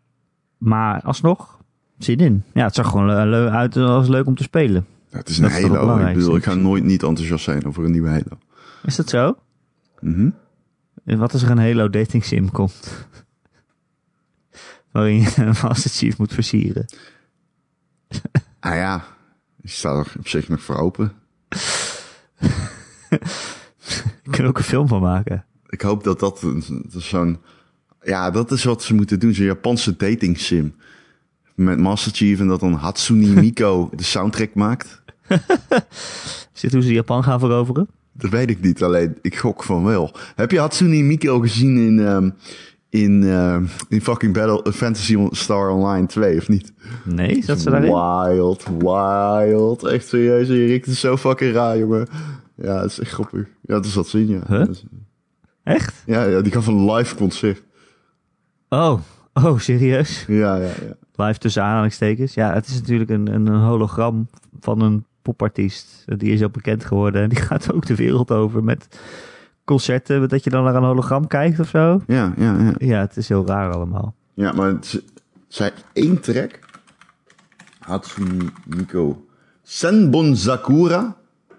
maar 0.57 1.01
alsnog, 1.01 1.59
zin 1.97 2.17
in. 2.17 2.43
Ja, 2.53 2.65
het 2.65 2.75
zag 2.75 2.89
gewoon 2.89 3.05
le- 3.05 3.25
le- 3.25 3.49
uit 3.49 3.77
als 3.77 4.07
leuk 4.07 4.25
om 4.25 4.35
te 4.35 4.43
spelen. 4.43 4.85
Ja, 5.09 5.17
het 5.17 5.29
is 5.29 5.37
een 5.37 5.43
Dat 5.43 5.51
het 5.51 5.61
Halo. 5.71 6.07
Ik 6.07 6.13
bedoel, 6.13 6.35
ik 6.35 6.43
ga 6.43 6.53
nooit 6.53 6.83
niet 6.83 7.03
enthousiast 7.03 7.43
zijn 7.43 7.65
over 7.65 7.83
een 7.83 7.91
nieuwe 7.91 8.09
Halo. 8.09 8.37
Is 8.83 8.95
dat 8.95 9.09
zo? 9.09 9.37
Mhm. 9.99 10.29
En 11.05 11.17
Wat 11.17 11.33
als 11.33 11.41
er 11.43 11.49
een 11.49 11.57
Halo 11.57 11.89
dating 11.89 12.25
sim 12.25 12.51
komt? 12.51 13.07
Waarin 14.91 15.19
je 15.19 15.31
een 15.35 15.55
Master 15.61 15.91
Chief 15.91 16.17
moet 16.17 16.33
versieren. 16.33 16.85
Ah 18.59 18.75
ja, 18.75 19.03
ik 19.61 19.69
sta 19.69 19.89
er 19.89 20.13
op 20.19 20.27
zich 20.27 20.47
nog 20.49 20.61
voor 20.61 20.75
open. 20.77 21.11
Ik 24.23 24.31
kan 24.31 24.45
ook 24.45 24.57
een 24.57 24.63
film 24.63 24.87
van 24.87 25.01
maken. 25.01 25.45
Ik 25.69 25.81
hoop 25.81 26.03
dat 26.03 26.19
dat, 26.19 26.41
dat 26.91 27.01
zo'n... 27.01 27.37
Ja, 28.01 28.31
dat 28.31 28.51
is 28.51 28.63
wat 28.63 28.83
ze 28.83 28.93
moeten 28.93 29.19
doen. 29.19 29.33
Zo'n 29.33 29.45
Japanse 29.45 29.95
dating 29.95 30.39
sim. 30.39 30.75
Met 31.55 31.79
Master 31.79 32.11
Chief 32.11 32.39
en 32.39 32.47
dat 32.47 32.59
dan 32.59 32.73
Hatsune 32.73 33.27
Miku 33.41 33.87
de 33.95 34.03
soundtrack 34.03 34.53
maakt. 34.53 35.01
Is 36.53 36.61
dit 36.61 36.73
hoe 36.73 36.81
ze 36.81 36.93
Japan 36.93 37.23
gaan 37.23 37.39
veroveren? 37.39 37.87
Dat 38.13 38.31
weet 38.31 38.49
ik 38.49 38.61
niet, 38.61 38.83
alleen 38.83 39.17
ik 39.21 39.35
gok 39.37 39.63
van 39.63 39.83
wel. 39.83 40.11
Heb 40.35 40.51
je 40.51 40.59
Hatsune 40.59 41.01
Miku 41.03 41.39
gezien 41.39 41.77
in, 41.77 41.99
ehm, 42.05 42.29
in, 42.89 43.23
ehm, 43.23 43.65
in 43.89 44.01
fucking 44.01 44.33
Battle, 44.33 44.63
eh, 44.63 44.71
Fantasy 44.73 45.17
Star 45.31 45.69
Online 45.69 46.07
2, 46.07 46.37
of 46.37 46.47
niet? 46.47 46.73
Nee, 47.05 47.43
zat 47.43 47.59
ze 47.59 47.69
daarin? 47.69 47.91
Wild, 47.91 48.65
wild. 48.79 49.83
Echt 49.83 50.07
serieus, 50.07 50.49
Erik. 50.49 50.85
Het 50.85 50.93
is 50.93 50.99
zo 50.99 51.17
fucking 51.17 51.53
raar, 51.53 51.77
jongen. 51.77 52.07
Ja, 52.55 52.81
het 52.81 52.91
is 52.91 52.99
echt 52.99 53.11
grappig. 53.11 53.41
Ja, 53.61 53.73
dat 53.73 53.85
is 53.85 53.93
wat 53.95 54.07
zien, 54.07 54.27
ja. 54.27 54.39
Huh? 54.47 54.59
Dat 54.59 54.69
is- 54.69 54.83
Echt? 55.63 56.03
Ja, 56.05 56.23
ja, 56.23 56.41
die 56.41 56.51
kan 56.51 56.63
van 56.63 56.73
een 56.77 56.91
live 56.93 57.15
concert. 57.15 57.61
Oh, 58.69 58.99
oh, 59.33 59.59
serieus? 59.59 60.25
Ja, 60.27 60.55
ja, 60.55 60.61
ja. 60.87 60.95
Live 61.15 61.39
tussen 61.39 61.63
aanhalingstekens. 61.63 62.33
Ja, 62.33 62.53
het 62.53 62.67
is 62.67 62.79
natuurlijk 62.79 63.09
een, 63.09 63.33
een, 63.33 63.47
een 63.47 63.61
hologram 63.61 64.27
van 64.59 64.81
een 64.81 65.05
popartiest. 65.21 66.03
Die 66.05 66.31
is 66.31 66.43
ook 66.43 66.51
bekend 66.51 66.85
geworden. 66.85 67.21
En 67.21 67.29
die 67.29 67.41
gaat 67.49 67.73
ook 67.73 67.85
de 67.85 67.95
wereld 67.95 68.31
over 68.31 68.63
met 68.63 68.99
concerten. 69.63 70.29
Dat 70.29 70.43
je 70.43 70.49
dan 70.49 70.63
naar 70.63 70.75
een 70.75 70.83
hologram 70.83 71.27
kijkt 71.27 71.59
of 71.59 71.67
zo. 71.67 72.01
Ja, 72.07 72.33
ja, 72.37 72.57
ja. 72.59 72.73
Ja, 72.77 72.99
het 72.99 73.17
is 73.17 73.29
heel 73.29 73.47
raar 73.47 73.71
allemaal. 73.73 74.13
Ja, 74.33 74.51
maar 74.51 74.67
het 74.67 75.03
zij 75.47 75.71
één 75.93 76.21
track. 76.21 76.59
Hatsune 77.79 78.51
Miku. 78.65 79.15
Senbon 79.63 80.35
Sakura. 80.35 81.15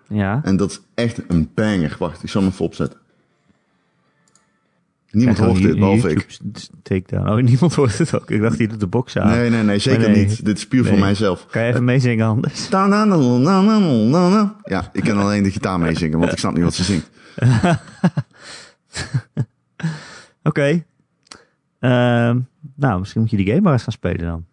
Ja. 0.09 0.41
En 0.45 0.57
dat 0.57 0.71
is 0.71 0.81
echt 0.95 1.23
een 1.29 1.51
banger. 1.55 1.97
Wacht, 1.99 2.23
ik 2.23 2.29
zal 2.29 2.41
hem 2.41 2.51
even 2.51 2.65
opzetten. 2.65 2.99
Niemand 5.11 5.39
hoort 5.39 5.63
dit, 5.63 5.79
behalve 5.79 6.11
ik. 6.11 6.39
Takedown. 6.83 7.29
Oh, 7.29 7.43
niemand 7.51 7.75
hoort 7.75 7.99
het 7.99 8.15
ook. 8.15 8.31
Ik 8.31 8.41
dacht, 8.41 8.59
die 8.59 8.69
doet 8.69 8.81
de 8.81 8.87
box 8.87 9.19
aan. 9.19 9.29
Nee, 9.29 9.51
nee, 9.51 9.63
nee, 9.63 9.79
zeker 9.79 10.11
nee. 10.11 10.27
niet. 10.27 10.45
Dit 10.45 10.57
is 10.57 10.67
puur 10.67 10.85
voor 10.85 10.99
mijzelf. 10.99 11.47
Kan 11.47 11.63
je 11.63 11.69
even 11.69 11.85
meezingen 11.85 12.27
anders? 12.27 12.69
Ja, 14.65 14.91
ik 14.93 15.03
kan 15.03 15.19
alleen 15.19 15.43
de 15.43 15.51
gitaar 15.51 15.79
meezingen, 15.79 16.19
want 16.19 16.33
ik 16.33 16.39
snap 16.39 16.55
niet 16.55 16.63
wat 16.63 16.75
ze 16.75 16.85
zingt. 16.85 17.11
Oké. 20.43 20.85
Ehm, 21.79 22.39
nou, 22.75 22.99
misschien 22.99 23.21
moet 23.21 23.31
je 23.31 23.37
die 23.37 23.47
game 23.47 23.61
maar 23.61 23.73
eens 23.73 23.83
gaan 23.83 23.93
spelen 23.93 24.27
dan. 24.27 24.45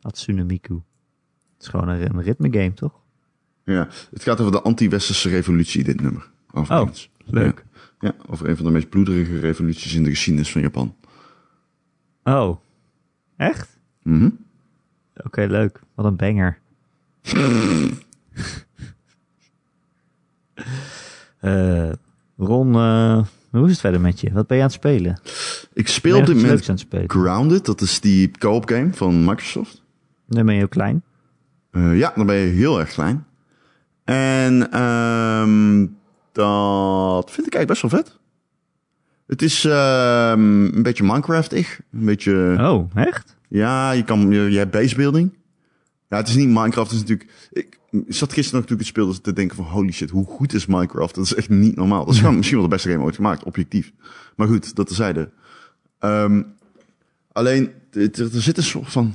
Hatsune 0.00 0.44
Miku. 0.44 0.74
Het 0.74 1.62
is 1.62 1.68
gewoon 1.68 1.88
een, 1.88 2.16
een 2.16 2.22
ritme 2.22 2.48
game, 2.52 2.74
toch? 2.74 2.92
Ja, 3.64 3.88
het 4.10 4.22
gaat 4.22 4.40
over 4.40 4.52
de 4.52 4.62
anti-westerse 4.62 5.28
revolutie, 5.28 5.84
dit 5.84 6.00
nummer. 6.00 6.30
Overigens. 6.52 7.10
leuk. 7.24 7.58
Ja, 7.58 7.65
ja, 8.00 8.14
over 8.26 8.48
een 8.48 8.56
van 8.56 8.64
de 8.64 8.70
meest 8.70 8.88
bloederige 8.88 9.38
revoluties 9.38 9.94
in 9.94 10.02
de 10.02 10.10
geschiedenis 10.10 10.52
van 10.52 10.60
Japan. 10.60 10.94
Oh. 12.24 12.56
Echt? 13.36 13.78
Mhm. 14.02 14.30
Oké, 15.24 15.44
leuk. 15.44 15.80
Wat 15.94 16.06
een 16.06 16.16
banger. 16.16 16.58
Eh, 21.40 21.92
Ron, 22.36 22.74
eh, 22.74 23.22
hoe 23.50 23.64
is 23.64 23.70
het 23.70 23.80
verder 23.80 24.00
met 24.00 24.20
je? 24.20 24.32
Wat 24.32 24.46
ben 24.46 24.56
je 24.56 24.62
aan 24.62 24.68
het 24.68 24.78
spelen? 24.78 25.20
Ik 25.72 25.88
speel 25.88 26.18
op 26.18 26.26
dit 26.26 26.36
moment? 26.36 26.86
Grounded, 27.06 27.64
dat 27.64 27.80
is 27.80 28.00
die 28.00 28.30
co-op 28.30 28.68
game 28.68 28.92
van 28.92 29.24
Microsoft. 29.24 29.82
Dan 30.26 30.46
ben 30.46 30.54
je 30.54 30.62
ook 30.62 30.70
klein. 30.70 31.02
Eh, 31.70 31.98
ja, 31.98 32.12
dan 32.14 32.26
ben 32.26 32.36
je 32.36 32.46
heel 32.46 32.78
erg 32.80 32.88
klein. 32.88 33.26
En 34.04 34.70
ehm, 34.70 35.86
dat 36.36 37.30
vind 37.30 37.46
ik 37.46 37.54
eigenlijk 37.54 37.66
best 37.66 37.82
wel 37.82 37.90
vet. 37.90 38.18
Het 39.26 39.42
is 39.42 39.64
ehm, 39.64 40.64
een 40.64 40.82
beetje 40.82 41.04
Minecraft-ig. 41.04 41.80
Een 41.92 42.04
beetje... 42.04 42.56
Oh, 42.60 42.90
echt? 42.94 43.36
Ja, 43.48 43.90
je, 43.90 44.04
kan, 44.04 44.30
je, 44.30 44.50
je 44.50 44.58
hebt 44.58 44.70
basebuilding. 44.70 45.34
Ja, 46.08 46.16
het 46.16 46.28
is 46.28 46.34
niet 46.34 46.48
Minecraft. 46.48 46.90
Het 46.90 47.00
is 47.02 47.06
natuurlijk, 47.08 47.30
ik 47.50 47.78
zat 48.08 48.32
gisteren 48.32 48.58
nog 48.58 48.68
toen 48.68 48.76
ik 48.76 48.82
het 48.82 48.92
speelde 48.92 49.20
te 49.20 49.32
denken 49.32 49.56
van 49.56 49.64
holy 49.64 49.92
shit, 49.92 50.10
hoe 50.10 50.26
goed 50.26 50.52
is 50.52 50.66
Minecraft? 50.66 51.14
Dat 51.14 51.24
is 51.24 51.34
echt 51.34 51.48
niet 51.48 51.76
normaal. 51.76 52.04
Dat 52.04 52.14
is 52.14 52.20
gewoon 52.20 52.36
misschien 52.36 52.58
wel 52.58 52.68
de 52.68 52.74
beste 52.74 52.90
game 52.90 53.02
ooit 53.02 53.14
gemaakt, 53.14 53.44
objectief. 53.44 53.92
Maar 54.36 54.46
goed, 54.46 54.74
dat 54.74 54.86
terzijde. 54.86 55.30
Ehm 55.98 56.42
alleen, 57.32 57.72
er, 57.92 58.20
er 58.20 58.42
zit 58.42 58.56
een 58.56 58.62
soort 58.62 58.92
van... 58.92 59.14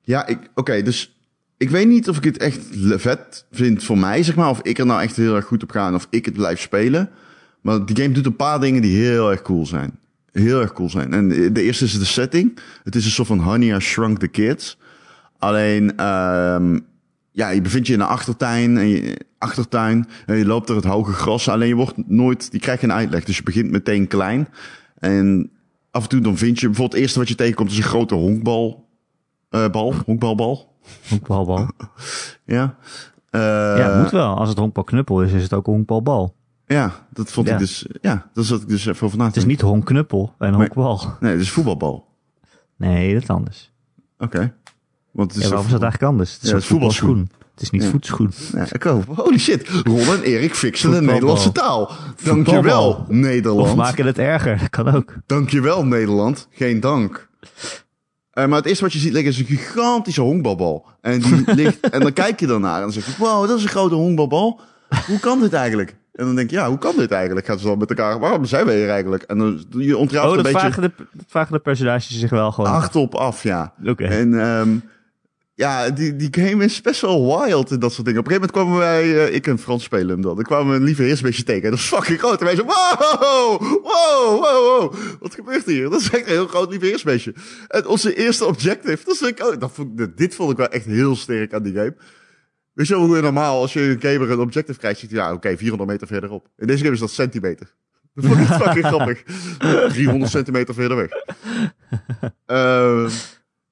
Ja, 0.00 0.26
ik, 0.26 0.50
oké, 0.54 0.82
dus 0.82 1.15
ik 1.56 1.70
weet 1.70 1.88
niet 1.88 2.08
of 2.08 2.16
ik 2.16 2.24
het 2.24 2.38
echt 2.38 2.60
vet 2.96 3.46
vind 3.50 3.84
voor 3.84 3.98
mij, 3.98 4.22
zeg 4.22 4.34
maar. 4.34 4.50
Of 4.50 4.60
ik 4.62 4.78
er 4.78 4.86
nou 4.86 5.02
echt 5.02 5.16
heel 5.16 5.34
erg 5.36 5.44
goed 5.44 5.62
op 5.62 5.70
ga 5.70 5.86
en 5.86 5.94
of 5.94 6.06
ik 6.10 6.24
het 6.24 6.34
blijf 6.34 6.60
spelen. 6.60 7.10
Maar 7.60 7.86
die 7.86 7.96
game 7.96 8.14
doet 8.14 8.26
een 8.26 8.36
paar 8.36 8.60
dingen 8.60 8.82
die 8.82 8.96
heel 8.96 9.30
erg 9.30 9.42
cool 9.42 9.66
zijn. 9.66 9.98
Heel 10.32 10.60
erg 10.60 10.72
cool 10.72 10.90
zijn. 10.90 11.12
En 11.12 11.28
de 11.52 11.62
eerste 11.62 11.84
is 11.84 11.98
de 11.98 12.04
setting. 12.04 12.58
Het 12.84 12.94
is 12.94 13.04
een 13.04 13.10
soort 13.10 13.28
van 13.28 13.38
Honey, 13.38 13.76
I 13.76 13.80
Shrunk 13.80 14.18
the 14.18 14.28
Kids. 14.28 14.78
Alleen, 15.38 15.96
ehm, 15.96 16.78
ja, 17.30 17.48
je 17.48 17.60
bevindt 17.60 17.86
je 17.86 17.92
in 17.92 18.00
een 18.00 18.06
achtertuin 18.06 18.78
en 18.78 18.88
je, 18.88 19.20
achtertuin 19.38 20.08
en 20.26 20.36
je 20.36 20.46
loopt 20.46 20.66
door 20.66 20.76
het 20.76 20.84
hoge 20.84 21.12
gras. 21.12 21.48
Alleen 21.48 21.68
je 21.68 21.74
wordt 21.74 22.08
nooit, 22.08 22.48
je 22.52 22.58
krijgt 22.58 22.80
geen 22.80 22.92
uitleg. 22.92 23.24
Dus 23.24 23.36
je 23.36 23.42
begint 23.42 23.70
meteen 23.70 24.06
klein. 24.06 24.48
En 24.98 25.50
af 25.90 26.02
en 26.02 26.08
toe 26.08 26.20
dan 26.20 26.36
vind 26.36 26.60
je, 26.60 26.66
bijvoorbeeld 26.66 26.92
het 26.92 27.02
eerste 27.02 27.18
wat 27.18 27.28
je 27.28 27.34
tegenkomt 27.34 27.70
is 27.70 27.76
een 27.76 27.82
grote 27.82 28.14
honkbal. 28.14 28.88
eh, 29.50 29.68
bal, 29.70 29.94
honkbalbal. 30.04 30.75
Honkbalbal. 31.08 31.68
Ja. 32.44 32.76
Eh, 33.30 33.40
ja, 33.40 33.90
het 33.92 34.02
moet 34.02 34.10
wel. 34.10 34.36
Als 34.36 34.48
het 34.48 34.58
honkbalknuppel 34.58 35.22
is, 35.22 35.32
is 35.32 35.42
het 35.42 35.52
ook 35.52 35.66
honkbalbal. 35.66 36.34
Ja, 36.66 37.06
dat 37.12 37.30
vond 37.32 37.46
Ja. 37.46 37.52
ik 37.52 37.58
dus, 37.58 37.86
ja, 38.00 38.30
dat 38.32 38.44
zat 38.44 38.62
ik 38.62 38.68
dus 38.68 38.86
even 38.86 39.06
over 39.06 39.18
na 39.18 39.24
Het 39.26 39.36
is 39.36 39.44
niet 39.44 39.60
honkknuppel 39.60 40.34
en 40.38 40.54
honkbal. 40.54 41.16
Nee, 41.20 41.32
het 41.32 41.40
is 41.40 41.50
voetbalbal. 41.50 42.06
Nee, 42.76 43.12
dat 43.14 43.22
is 43.22 43.28
anders. 43.28 43.72
Oké. 44.18 44.54
Want 45.12 45.28
het 45.30 45.36
is 45.36 45.42
Ja, 45.42 45.48
waarom 45.48 45.66
is 45.66 45.72
dat 45.72 45.82
eigenlijk 45.82 46.12
anders? 46.12 46.32
Het 46.34 46.42
is 46.42 46.48
Ja, 46.50 46.54
een 46.56 46.62
voetbalschoen. 46.62 47.08
voetbalschoen. 47.08 47.44
Het 47.54 47.62
is 47.62 47.70
niet 47.70 47.82
Ja. 47.82 47.88
voetschoen. 47.90 48.32
Ja, 48.52 48.66
ik 48.72 48.86
ook. 48.86 49.04
Holy 49.16 49.38
shit. 49.38 49.68
Ron 49.68 50.00
en 50.00 50.22
Erik 50.22 50.54
fixen 50.54 50.90
de. 50.90 51.00
Nederlandse 51.00 51.52
taal. 51.52 51.90
Dankjewel. 52.24 53.04
Nederland. 53.08 53.68
Of 53.68 53.74
maken 53.76 54.06
het 54.06 54.18
erger, 54.18 54.58
dat 54.58 54.70
kan 54.70 54.88
ook. 54.94 55.14
Dankjewel, 55.26 55.84
Nederland. 55.84 56.48
Geen 56.50 56.80
dank. 56.80 57.28
Eh, 58.36 58.46
maar 58.46 58.58
het 58.58 58.66
eerste 58.66 58.84
wat 58.84 58.92
je 58.92 58.98
ziet 58.98 59.12
liggen 59.12 59.32
is 59.32 59.38
een 59.38 59.46
gigantische 59.46 60.20
honkbalbal. 60.20 60.86
En, 61.00 61.20
die 61.20 61.54
ligt, 61.64 61.90
en 61.90 62.00
dan 62.00 62.12
kijk 62.12 62.40
je 62.40 62.46
daarnaar 62.46 62.74
en 62.74 62.80
dan 62.80 62.92
zeg 62.92 63.06
je, 63.06 63.12
wow, 63.18 63.48
dat 63.48 63.56
is 63.58 63.62
een 63.62 63.68
grote 63.68 63.94
honkbalbal. 63.94 64.60
Hoe 65.06 65.20
kan 65.20 65.40
dit 65.40 65.52
eigenlijk? 65.52 65.96
En 66.14 66.24
dan 66.24 66.34
denk 66.34 66.50
je, 66.50 66.56
ja, 66.56 66.68
hoe 66.68 66.78
kan 66.78 66.96
dit 66.96 67.10
eigenlijk? 67.10 67.46
Gaan 67.46 67.58
ze 67.58 67.66
dan 67.66 67.78
met 67.78 67.88
elkaar, 67.88 68.18
waarom 68.18 68.44
zijn 68.44 68.66
we 68.66 68.72
hier 68.72 68.88
eigenlijk? 68.88 69.22
En 69.22 69.38
dan 69.38 69.64
je 69.68 69.96
ontraaft 69.96 70.30
Oh, 70.30 70.36
een 70.36 70.42
beetje 70.42 70.58
vragen, 70.58 70.82
de, 70.82 70.92
dat 70.96 71.24
vragen 71.28 71.52
de 71.52 71.58
personages 71.58 72.18
zich 72.18 72.30
wel 72.30 72.52
gewoon. 72.52 72.70
acht 72.70 72.96
op 72.96 73.14
af, 73.14 73.42
ja. 73.42 73.72
Oké. 73.84 74.04
En 74.04 74.40
ehm, 74.40 74.68
ja, 75.56 75.90
die, 75.90 76.16
die 76.16 76.28
game 76.30 76.64
is 76.64 76.80
best 76.80 77.00
wel 77.00 77.38
wild 77.38 77.70
en 77.70 77.78
dat 77.80 77.92
soort 77.92 78.06
dingen. 78.06 78.20
Op 78.20 78.26
een 78.26 78.32
gegeven 78.32 78.54
moment 78.54 78.78
kwamen 78.78 78.78
wij, 78.78 79.26
eh, 79.26 79.34
ik 79.34 79.46
en 79.46 79.58
Frans 79.58 79.84
spelen 79.84 80.08
hem 80.08 80.20
dan. 80.20 80.34
Dan 80.34 80.44
kwamen 80.44 80.70
we 80.70 80.76
een 80.76 80.84
lieve 80.84 81.02
heersbeestje 81.02 81.42
tegen. 81.42 81.70
Dat 81.70 81.78
is 81.78 81.84
fucking 81.84 82.18
groot. 82.18 82.38
En 82.38 82.44
wij 82.44 82.54
zo, 82.54 82.64
wow, 82.64 83.60
wow, 83.60 84.40
wow, 84.40 84.40
wow. 84.40 84.94
Wat 85.20 85.34
gebeurt 85.34 85.66
hier? 85.66 85.90
Dat 85.90 86.00
is 86.00 86.10
echt 86.10 86.26
een 86.26 86.32
heel 86.32 86.46
groot 86.46 86.70
lieve 86.70 86.86
heersbeestje. 86.86 87.34
En 87.68 87.86
onze 87.86 88.14
eerste 88.14 88.44
objective, 88.44 89.04
dat 89.04 89.14
is 89.14 89.20
ik 89.20 89.44
ook, 89.44 89.60
dat 89.60 89.70
vond, 89.72 90.16
dit 90.16 90.34
vond 90.34 90.50
ik 90.50 90.56
wel 90.56 90.68
echt 90.68 90.84
heel 90.84 91.16
sterk 91.16 91.54
aan 91.54 91.62
die 91.62 91.74
game. 91.74 91.96
Weet 92.72 92.86
je 92.86 92.94
wel 92.94 93.06
hoe 93.06 93.20
normaal, 93.20 93.60
als 93.60 93.72
je 93.72 93.80
een 93.80 94.00
gamer 94.00 94.30
een 94.30 94.40
objective 94.40 94.78
krijgt, 94.78 94.98
ziet 94.98 95.10
je, 95.10 95.16
ja, 95.16 95.32
oké, 95.32 95.56
400 95.56 95.90
meter 95.90 96.06
verderop. 96.06 96.48
In 96.56 96.66
deze 96.66 96.82
game 96.82 96.94
is 96.94 97.00
dat 97.00 97.10
centimeter. 97.10 97.74
Dat 98.14 98.24
vond 98.24 98.40
ik 98.40 98.46
fucking 98.62 98.86
grappig. 98.86 99.22
300 99.92 100.30
centimeter 100.30 100.74
verder 100.74 100.96
weg. 100.96 101.10
Ehm, 102.46 103.08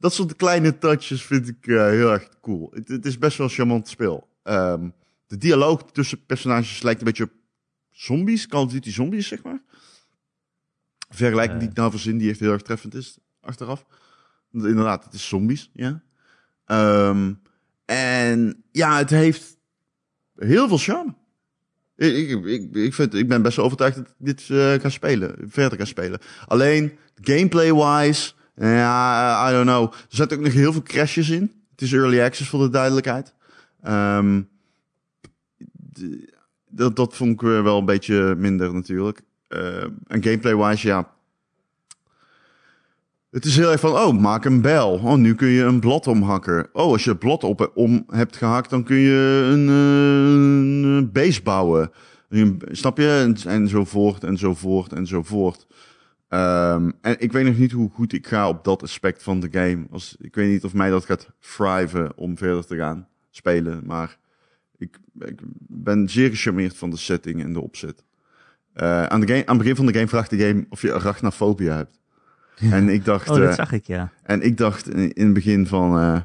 dat 0.05 0.13
soort 0.13 0.37
kleine 0.37 0.79
touches 0.79 1.23
vind 1.23 1.49
ik 1.49 1.67
eh, 1.67 1.87
heel 1.89 2.13
erg 2.13 2.29
cool. 2.41 2.71
Het, 2.75 2.89
het 2.89 3.07
is 3.07 3.19
best 3.19 3.39
wel 3.39 3.47
een 3.47 3.53
charmant 3.53 3.89
spel. 3.89 4.29
Ehm, 4.43 4.89
de 5.27 5.37
dialoog 5.37 5.85
tussen 5.93 6.25
personages 6.27 6.83
lijkt 6.83 7.01
een 7.01 7.07
beetje 7.07 7.25
op 7.25 7.33
zombies. 7.91 8.47
Call 8.47 8.63
of 8.63 8.73
Duty 8.73 8.91
zombies, 8.91 9.29
zeg 9.29 9.43
maar. 9.43 9.63
Vergelijking 11.09 11.59
die 11.59 11.69
ik 11.69 11.77
nou 11.77 11.91
verzin, 11.91 12.19
die 12.19 12.31
echt 12.31 12.41
heel 12.41 12.53
erg 12.53 12.63
treffend 12.63 12.95
is 12.95 13.19
achteraf. 13.41 13.87
Inderdaad, 14.53 15.05
het 15.05 15.13
is 15.13 15.29
zombies, 15.29 15.71
ja. 15.73 16.03
Ehm, 16.65 17.33
en 17.85 18.65
ja, 18.73 18.99
het 18.99 19.11
heeft 19.11 19.57
heel 20.37 20.69
veel 20.69 20.79
charme. 20.79 21.15
Ik, 21.97 22.45
ik, 22.45 22.75
ik, 22.75 22.95
vind, 22.95 23.15
ik 23.15 23.29
ben 23.29 23.43
best 23.43 23.57
wel 23.57 23.65
overtuigd 23.65 23.97
dat 23.97 24.07
ik 24.07 24.15
dit 24.19 24.51
eh 24.51 24.75
ga 24.81 24.89
spelen, 24.89 25.37
verder 25.47 25.79
ga 25.79 25.85
spelen. 25.85 26.21
Alleen, 26.47 26.99
gameplay-wise, 27.15 28.33
ja, 28.55 29.51
I 29.51 29.53
don't 29.53 29.67
know. 29.67 29.93
Er 29.93 30.07
zitten 30.09 30.39
ook 30.39 30.45
nog 30.45 30.53
heel 30.53 30.73
veel 30.73 30.83
crashes 30.83 31.31
in. 31.31 31.53
Het 31.71 31.83
is 31.83 31.93
early 31.93 32.23
access 32.23 32.51
voor 32.51 32.61
de 32.61 32.71
duidelijkheid. 32.71 33.35
Ehm, 33.83 34.43
dat, 36.69 36.97
dat 36.97 37.17
vond 37.17 37.33
ik 37.33 37.41
wel 37.41 37.79
een 37.79 37.85
beetje 37.85 38.35
minder 38.39 38.75
natuurlijk. 38.75 39.23
Ehm, 39.49 39.91
en 40.07 40.23
gameplay-wise, 40.23 40.87
ja. 40.87 41.13
Het 43.31 43.45
is 43.45 43.57
heel 43.57 43.71
erg 43.71 43.81
van, 43.81 43.93
oh, 43.93 44.19
maak 44.21 44.45
een 44.45 44.61
bel. 44.61 44.93
Oh, 44.93 45.15
nu 45.15 45.35
kun 45.35 45.49
je 45.49 45.63
een 45.63 45.81
blad 45.81 46.07
omhakken. 46.07 46.69
Oh, 46.73 46.93
als 46.93 47.05
je 47.05 47.11
het 47.11 47.19
blad 47.19 47.45
op, 47.45 47.71
om 47.75 48.05
hebt 48.09 48.37
gehakt, 48.37 48.71
dan 48.71 48.83
kun 48.85 48.97
je 48.97 49.49
een, 49.53 49.69
eh, 49.69 50.95
een 50.97 51.13
base 51.13 51.43
bouwen. 51.43 51.91
Snap 52.71 52.99
je? 52.99 53.09
En, 53.09 53.51
enzovoort, 53.51 54.25
enzovoort, 54.25 54.93
enzovoort. 54.93 55.67
Ehm, 55.67 55.67
en 55.67 55.94
ik 57.19 57.33
weet 57.33 57.45
nog 57.45 57.59
niet 57.59 57.73
hoe 57.73 57.91
goed 57.91 58.13
ik 58.13 58.27
ga 58.27 58.49
op 58.49 58.65
dat 58.65 58.83
aspect 58.83 59.23
van 59.23 59.41
de 59.41 59.49
game. 59.51 59.87
Als, 59.91 60.17
ik 60.21 60.35
weet 60.35 60.51
niet 60.51 60.65
of 60.65 60.75
mij 60.75 60.91
dat 60.91 61.05
gaat 61.05 61.31
thriven 61.39 62.17
om 62.17 62.39
verder 62.39 62.67
te 62.67 62.77
gaan 62.77 63.09
spelen. 63.31 63.83
Maar 63.87 64.19
ik, 64.79 64.99
ik 65.19 65.41
ben 65.69 66.09
zeer 66.09 66.31
gecharmeerd 66.31 66.77
van 66.77 66.91
de 66.91 66.97
setting 66.97 67.43
en 67.43 67.53
de 67.53 67.61
opzet. 67.61 68.05
Eh, 68.73 69.07
aan, 69.07 69.21
de 69.21 69.27
game, 69.27 69.47
aan 69.47 69.55
het 69.55 69.59
begin 69.59 69.77
van 69.77 69.87
de 69.87 69.93
game 69.93 70.09
vraagt 70.09 70.31
de 70.31 70.39
game 70.39 70.67
of 70.69 70.83
je 70.83 70.95
arachnofobia 70.95 71.77
hebt. 71.77 72.01
En 72.59 72.89
ik 72.89 73.05
dacht, 73.05 73.29
oh, 73.31 73.37
eh, 73.37 73.43
dat 73.43 73.55
zag 73.55 73.73
ik, 73.73 73.87
ja. 73.87 74.13
en 74.23 74.43
ik 74.43 74.57
dacht 74.57 74.89
in, 74.89 75.13
in 75.13 75.25
het 75.25 75.35
begin 75.35 75.67
van, 75.67 75.99
eh, 75.99 76.21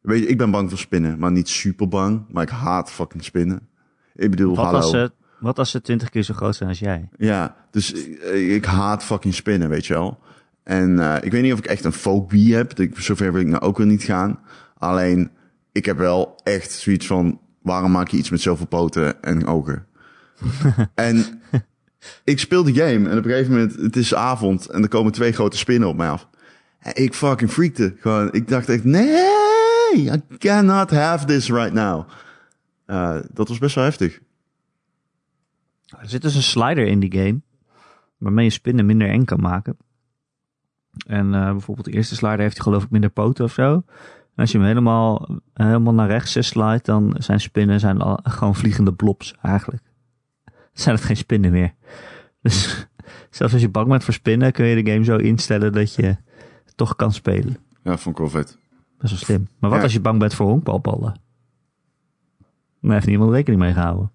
weet 0.00 0.22
je, 0.22 0.26
ik 0.26 0.38
ben 0.38 0.50
bang 0.50 0.68
voor 0.68 0.78
spinnen, 0.78 1.18
maar 1.18 1.32
niet 1.32 1.48
super 1.48 1.88
bang, 1.88 2.24
maar 2.30 2.42
ik 2.42 2.48
haat 2.48 2.90
fucking 2.90 3.24
spinnen. 3.24 3.68
Ik 4.14 4.30
bedoel, 4.30 4.54
Wat 4.54 4.64
hallo. 4.64 5.08
Wat 5.40 5.58
als 5.58 5.70
ze 5.70 5.80
twintig 5.80 6.08
keer 6.08 6.22
zo 6.22 6.34
groot 6.34 6.56
zijn 6.56 6.68
als 6.68 6.78
jij? 6.78 7.08
Ja, 7.16 7.56
dus 7.70 7.92
ik, 7.92 8.22
ik 8.32 8.64
haat 8.64 9.04
fucking 9.04 9.34
spinnen, 9.34 9.68
weet 9.68 9.86
je 9.86 9.94
wel. 9.94 10.18
En 10.62 10.98
eh, 10.98 11.16
ik 11.20 11.32
weet 11.32 11.42
niet 11.42 11.52
of 11.52 11.58
ik 11.58 11.66
echt 11.66 11.84
een 11.84 11.92
fobie 11.92 12.54
heb. 12.54 12.78
Ik, 12.78 13.00
zover 13.00 13.32
wil 13.32 13.40
ik 13.40 13.46
nou 13.46 13.62
ook 13.62 13.76
weer 13.76 13.86
niet 13.86 14.02
gaan. 14.02 14.38
Alleen, 14.78 15.30
ik 15.72 15.84
heb 15.84 15.98
wel 15.98 16.40
echt 16.42 16.72
zoiets 16.72 17.06
van... 17.06 17.40
waarom 17.62 17.90
maak 17.90 18.08
je 18.08 18.16
iets 18.16 18.30
met 18.30 18.40
zoveel 18.40 18.66
poten 18.66 19.22
en 19.22 19.46
ogen? 19.46 19.86
en 20.94 21.42
ik 22.24 22.38
speel 22.38 22.62
die 22.62 22.74
game 22.74 23.08
en 23.08 23.18
op 23.18 23.24
een 23.24 23.30
gegeven 23.30 23.52
moment... 23.52 23.74
het 23.76 23.96
is 23.96 24.14
avond 24.14 24.66
en 24.66 24.82
er 24.82 24.88
komen 24.88 25.12
twee 25.12 25.32
grote 25.32 25.56
spinnen 25.56 25.88
op 25.88 25.96
mij 25.96 26.08
af. 26.08 26.28
En 26.78 26.92
ik 26.94 27.14
fucking 27.14 27.50
freakte. 27.50 27.94
Gewoon, 28.00 28.32
ik 28.32 28.48
dacht 28.48 28.68
echt, 28.68 28.84
nee! 28.84 29.36
I 29.94 30.22
cannot 30.38 30.90
have 30.90 31.24
this 31.24 31.50
right 31.50 31.72
now. 31.72 32.08
Eh, 32.86 33.16
dat 33.32 33.48
was 33.48 33.58
best 33.58 33.74
wel 33.74 33.84
heftig. 33.84 34.20
Er 36.00 36.08
zit 36.08 36.22
dus 36.22 36.34
een 36.34 36.42
slider 36.42 36.86
in 36.86 37.00
die 37.00 37.12
game. 37.12 37.40
Waarmee 38.18 38.44
je 38.44 38.50
spinnen 38.50 38.86
minder 38.86 39.08
eng 39.08 39.24
kan 39.24 39.40
maken. 39.40 39.76
En 41.06 41.34
eh, 41.34 41.50
bijvoorbeeld 41.50 41.86
de 41.86 41.92
eerste 41.92 42.14
slider 42.14 42.38
heeft 42.40 42.54
hij 42.56 42.64
geloof 42.64 42.84
ik 42.84 42.90
minder 42.90 43.10
poten 43.10 43.44
of 43.44 43.52
zo. 43.52 43.72
En 43.74 44.44
als 44.44 44.52
je 44.52 44.58
hem 44.58 44.66
helemaal, 44.66 45.28
helemaal 45.52 45.94
naar 45.94 46.08
rechts 46.08 46.36
eh, 46.36 46.42
slide, 46.42 46.80
dan 46.82 47.14
zijn 47.18 47.40
spinnen 47.40 47.80
zijn 47.80 48.00
al, 48.00 48.18
gewoon 48.22 48.54
vliegende 48.54 48.92
blobs 48.92 49.34
eigenlijk. 49.42 49.82
Dan 50.44 50.54
zijn 50.84 50.94
het 50.94 51.04
geen 51.04 51.16
spinnen 51.16 51.50
meer. 51.50 51.74
Dus 52.42 52.86
zelfs 53.30 53.52
als 53.52 53.62
je 53.62 53.68
bang 53.68 53.88
bent 53.88 54.04
voor 54.04 54.14
spinnen, 54.14 54.52
kun 54.52 54.66
je 54.66 54.82
de 54.82 54.90
game 54.90 55.04
zo 55.04 55.16
instellen 55.16 55.72
dat 55.72 55.94
je 55.94 56.16
toch 56.74 56.96
kan 56.96 57.12
spelen. 57.12 57.56
Ja, 57.82 57.96
vond 57.98 58.14
ik 58.18 58.20
wel 58.20 58.30
vet. 58.30 58.58
Best 58.98 59.12
wel 59.12 59.22
slim. 59.22 59.48
Maar 59.58 59.70
wat 59.70 59.78
Ja. 59.78 59.84
als 59.84 59.92
je 59.92 60.00
bang 60.00 60.18
bent 60.18 60.34
voor 60.34 60.46
honkbalballen? 60.46 61.20
Daar 62.80 62.92
heeft 62.92 63.06
niemand 63.06 63.32
rekening 63.32 63.60
mee 63.62 63.72
gehouden. 63.72 64.10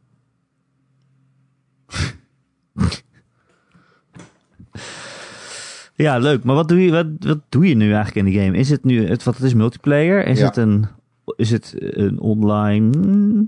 Ja, 5.96 6.18
leuk. 6.18 6.44
Maar 6.44 6.56
wat 6.56 6.68
doe 6.68 6.84
je, 6.84 6.92
wat, 6.92 7.06
wat 7.20 7.40
doe 7.50 7.68
je 7.68 7.76
nu 7.76 7.94
eigenlijk 7.94 8.28
in 8.28 8.34
de 8.34 8.40
game? 8.40 8.58
Is 8.58 8.70
het 8.70 8.84
nu, 8.84 9.08
het, 9.08 9.24
wat 9.24 9.36
het 9.36 9.44
is 9.44 9.54
multiplayer? 9.54 10.28
Is 10.28 10.40
Ja. 10.40 10.46
het 10.46 10.58
een, 10.58 10.86
is 11.36 11.52
het 11.52 11.74
een 11.78 12.20
online 12.20 12.90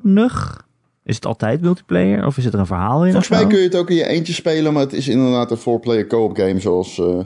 nug? 0.02 0.68
Is 1.04 1.16
het 1.16 1.26
altijd 1.26 1.62
multiplayer? 1.62 2.26
Of 2.26 2.38
is 2.38 2.44
het 2.46 2.54
er 2.54 2.60
een 2.60 2.66
verhaal 2.66 3.06
in? 3.06 3.12
Volgens 3.12 3.30
mij 3.32 3.48
kun 3.48 3.58
je 3.58 3.64
het 3.64 3.76
ook 3.76 3.90
in 3.90 3.96
je 3.96 4.06
eentje 4.08 4.34
spelen, 4.34 4.74
maar 4.74 4.82
het 4.84 4.94
is 4.94 5.08
inderdaad 5.08 5.52
een 5.52 5.58
four-player 5.58 6.08
co-op 6.08 6.38
game 6.38 6.60
zoals 6.60 7.00
eh, 7.00 7.20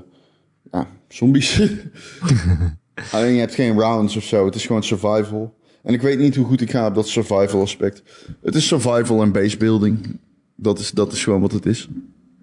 ja, 0.71 0.87
zombies. 1.07 1.61
Alleen 3.11 3.33
je 3.33 3.39
hebt 3.39 3.55
geen 3.55 3.79
rounds 3.79 4.15
of 4.17 4.23
zo, 4.23 4.45
het 4.45 4.55
is 4.55 4.65
gewoon 4.65 4.83
survival. 4.83 5.57
En 5.83 5.93
ik 5.93 6.01
weet 6.01 6.19
niet 6.19 6.35
hoe 6.35 6.45
goed 6.45 6.61
ik 6.61 6.71
ga 6.71 6.87
op 6.87 6.95
dat 6.95 7.07
survival 7.07 7.61
aspect. 7.61 8.03
Het 8.41 8.55
is 8.55 8.67
survival 8.67 9.21
en 9.21 9.31
base 9.31 9.57
building. 9.57 10.19
Dat 10.55 10.79
is, 10.79 10.91
dat 10.91 11.11
is 11.13 11.23
gewoon 11.23 11.41
wat 11.41 11.51
het 11.51 11.65
is. 11.65 11.89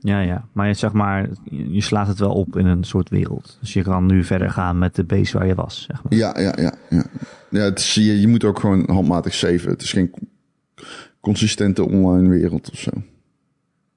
Ja, 0.06 0.20
ja. 0.20 0.48
Maar 0.52 0.68
je, 0.68 0.74
zeg 0.74 0.92
maar, 0.92 1.28
je 1.50 1.80
slaat 1.80 2.06
het 2.06 2.18
wel 2.18 2.32
op 2.32 2.56
in 2.56 2.66
een 2.66 2.84
soort 2.84 3.08
wereld. 3.08 3.58
Dus 3.60 3.72
je 3.72 3.82
kan 3.82 4.06
nu 4.06 4.24
verder 4.24 4.50
gaan 4.50 4.78
met 4.78 4.94
de 4.94 5.04
base 5.04 5.38
waar 5.38 5.46
je 5.46 5.54
was, 5.54 5.82
zeg 5.82 6.02
maar. 6.02 6.14
Ja, 6.14 6.40
ja, 6.40 6.54
ja. 6.56 6.74
ja. 6.90 7.04
ja 7.50 7.60
het 7.60 7.78
is, 7.78 7.94
je, 7.94 8.20
je 8.20 8.28
moet 8.28 8.44
ook 8.44 8.60
gewoon 8.60 8.90
handmatig 8.90 9.34
saven. 9.34 9.70
Het 9.70 9.82
is 9.82 9.92
geen 9.92 10.10
consistente 11.20 11.88
online 11.88 12.28
wereld 12.28 12.70
of 12.70 12.78
zo. 12.78 12.90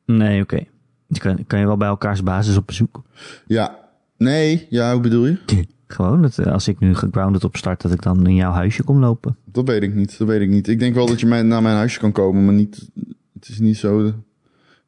Nee, 0.05 0.41
oké. 0.41 0.63
Je 1.07 1.19
kan, 1.19 1.45
kan 1.47 1.59
je 1.59 1.65
wel 1.65 1.77
bij 1.77 1.87
elkaars 1.87 2.23
basis 2.23 2.57
op 2.57 2.67
bezoek. 2.67 3.03
Ja, 3.47 3.79
nee, 4.17 4.67
ja, 4.69 4.91
hoe 4.91 5.01
bedoel 5.01 5.25
je? 5.25 5.37
Gewoon, 5.87 6.21
dat, 6.21 6.37
eh, 6.37 6.51
als 6.51 6.67
ik 6.67 6.79
nu 6.79 6.95
gegrounded 6.95 7.43
op 7.43 7.55
start, 7.55 7.81
dat 7.81 7.91
ik 7.91 8.01
dan 8.01 8.27
in 8.27 8.35
jouw 8.35 8.51
huisje 8.51 8.83
kom 8.83 8.99
lopen. 8.99 9.37
Dat 9.45 9.67
weet 9.67 9.83
ik 9.83 9.93
niet, 9.93 10.17
dat 10.17 10.27
weet 10.27 10.41
ik 10.41 10.49
niet. 10.49 10.67
Ik 10.67 10.79
denk 10.79 10.95
wel 10.95 11.05
dat 11.05 11.19
je 11.19 11.25
mij, 11.25 11.41
naar 11.41 11.61
mijn 11.61 11.75
huisje 11.75 11.99
kan 11.99 12.11
komen, 12.11 12.45
maar 12.45 12.53
niet, 12.53 12.89
het 13.33 13.49
is 13.49 13.59
niet 13.59 13.77
zo. 13.77 14.13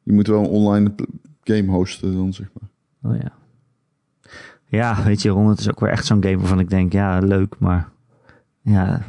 Je 0.02 0.12
moet 0.12 0.26
wel 0.26 0.38
een 0.38 0.50
online 0.50 0.94
game 1.44 1.70
hosten 1.70 2.14
dan, 2.14 2.32
zeg 2.32 2.48
maar. 2.60 3.12
Oh 3.12 3.20
ja. 3.20 3.32
Ja, 4.66 5.02
weet 5.04 5.22
je, 5.22 5.28
Ron, 5.28 5.48
het 5.48 5.58
is 5.58 5.70
ook 5.70 5.80
weer 5.80 5.90
echt 5.90 6.06
zo'n 6.06 6.22
game 6.22 6.38
waarvan 6.38 6.60
ik 6.60 6.70
denk, 6.70 6.92
ja, 6.92 7.18
leuk, 7.18 7.54
maar 7.58 7.88
ja, 8.60 9.02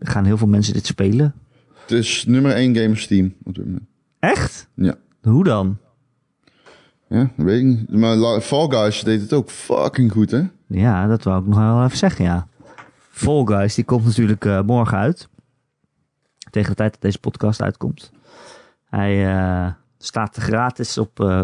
gaan 0.00 0.24
heel 0.24 0.36
veel 0.36 0.46
mensen 0.46 0.72
dit 0.72 0.86
spelen? 0.86 1.34
Het 1.80 1.90
is 1.90 2.24
nummer 2.26 2.52
één 2.52 2.76
game 2.76 2.96
Steam 2.96 3.34
op 3.44 3.54
dit 3.54 3.64
moment. 3.64 3.86
Echt? 4.18 4.68
Ja. 4.74 4.94
Hoe 5.22 5.44
dan? 5.44 5.78
Ja, 7.08 7.30
weet 7.36 7.58
ik 7.58 7.64
niet. 7.64 7.90
Maar 7.90 8.40
Fall 8.40 8.68
Guys 8.68 9.02
deed 9.02 9.20
het 9.20 9.32
ook 9.32 9.50
fucking 9.50 10.12
goed, 10.12 10.30
hè? 10.30 10.42
Ja, 10.66 11.06
dat 11.06 11.22
wou 11.22 11.40
ik 11.40 11.46
nog 11.46 11.58
wel 11.58 11.84
even 11.84 11.98
zeggen, 11.98 12.24
ja. 12.24 12.48
Fall 13.10 13.44
Guys, 13.44 13.74
die 13.74 13.84
komt 13.84 14.04
natuurlijk 14.04 14.44
eh, 14.44 14.62
morgen 14.62 14.98
uit. 14.98 15.28
Tegen 16.50 16.70
de 16.70 16.76
tijd 16.76 16.92
dat 16.92 17.00
deze 17.00 17.18
podcast 17.18 17.62
uitkomt. 17.62 18.12
Hij 18.84 19.36
eh, 19.36 19.72
staat 19.98 20.36
gratis 20.36 20.98
op 20.98 21.20
eh, 21.20 21.42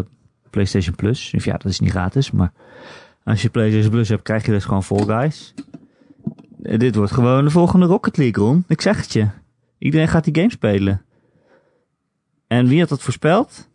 PlayStation 0.49 0.95
Plus. 0.95 1.33
Of 1.35 1.45
ja, 1.45 1.51
dat 1.57 1.65
is 1.71 1.79
niet 1.79 1.89
gratis, 1.91 2.31
maar 2.31 2.51
als 3.23 3.41
je 3.41 3.49
PlayStation 3.49 3.91
Plus 3.91 4.09
hebt, 4.09 4.21
krijg 4.21 4.45
je 4.45 4.51
dus 4.51 4.65
gewoon 4.65 4.83
Fall 4.83 5.05
Guys. 5.05 5.53
Eh, 6.63 6.79
dit 6.79 6.95
wordt 6.95 7.11
gewoon 7.11 7.43
de 7.43 7.51
volgende 7.51 7.85
Rocket 7.85 8.17
League, 8.17 8.43
Ron. 8.43 8.63
Ik 8.67 8.81
zeg 8.81 8.97
het 8.97 9.13
je. 9.13 9.27
Iedereen 9.77 10.07
gaat 10.07 10.23
die 10.23 10.35
game 10.35 10.51
spelen. 10.51 11.01
En 12.47 12.67
wie 12.67 12.79
had 12.79 12.89
dat 12.89 13.01
voorspeld? 13.01 13.69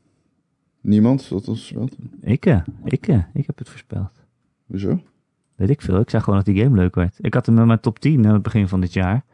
Niemand 0.81 1.29
dat 1.29 1.45
was 1.45 1.71
wel. 1.71 1.89
Ik, 2.21 2.47
eh, 2.47 2.61
ik, 2.85 3.07
ik 3.33 3.47
heb 3.47 3.59
het 3.59 3.69
voorspeld. 3.69 4.11
Hoezo? 4.67 5.03
Weet 5.57 5.71
ik 5.71 5.81
veel. 5.81 6.01
Ik 6.01 6.11
zag 6.11 6.25
gewoon 6.25 6.39
dat 6.45 6.55
die 6.55 6.63
game 6.63 6.77
leuk 6.77 6.95
werd. 6.95 7.15
Ik 7.19 7.35
had 7.35 7.47
hem 7.47 7.59
in 7.59 7.67
mijn 7.67 7.81
top 7.81 7.99
10 7.99 8.27
aan 8.27 8.33
het 8.33 8.43
begin 8.43 8.69
van 8.69 8.81
dit 8.81 8.93
jaar. 8.93 9.25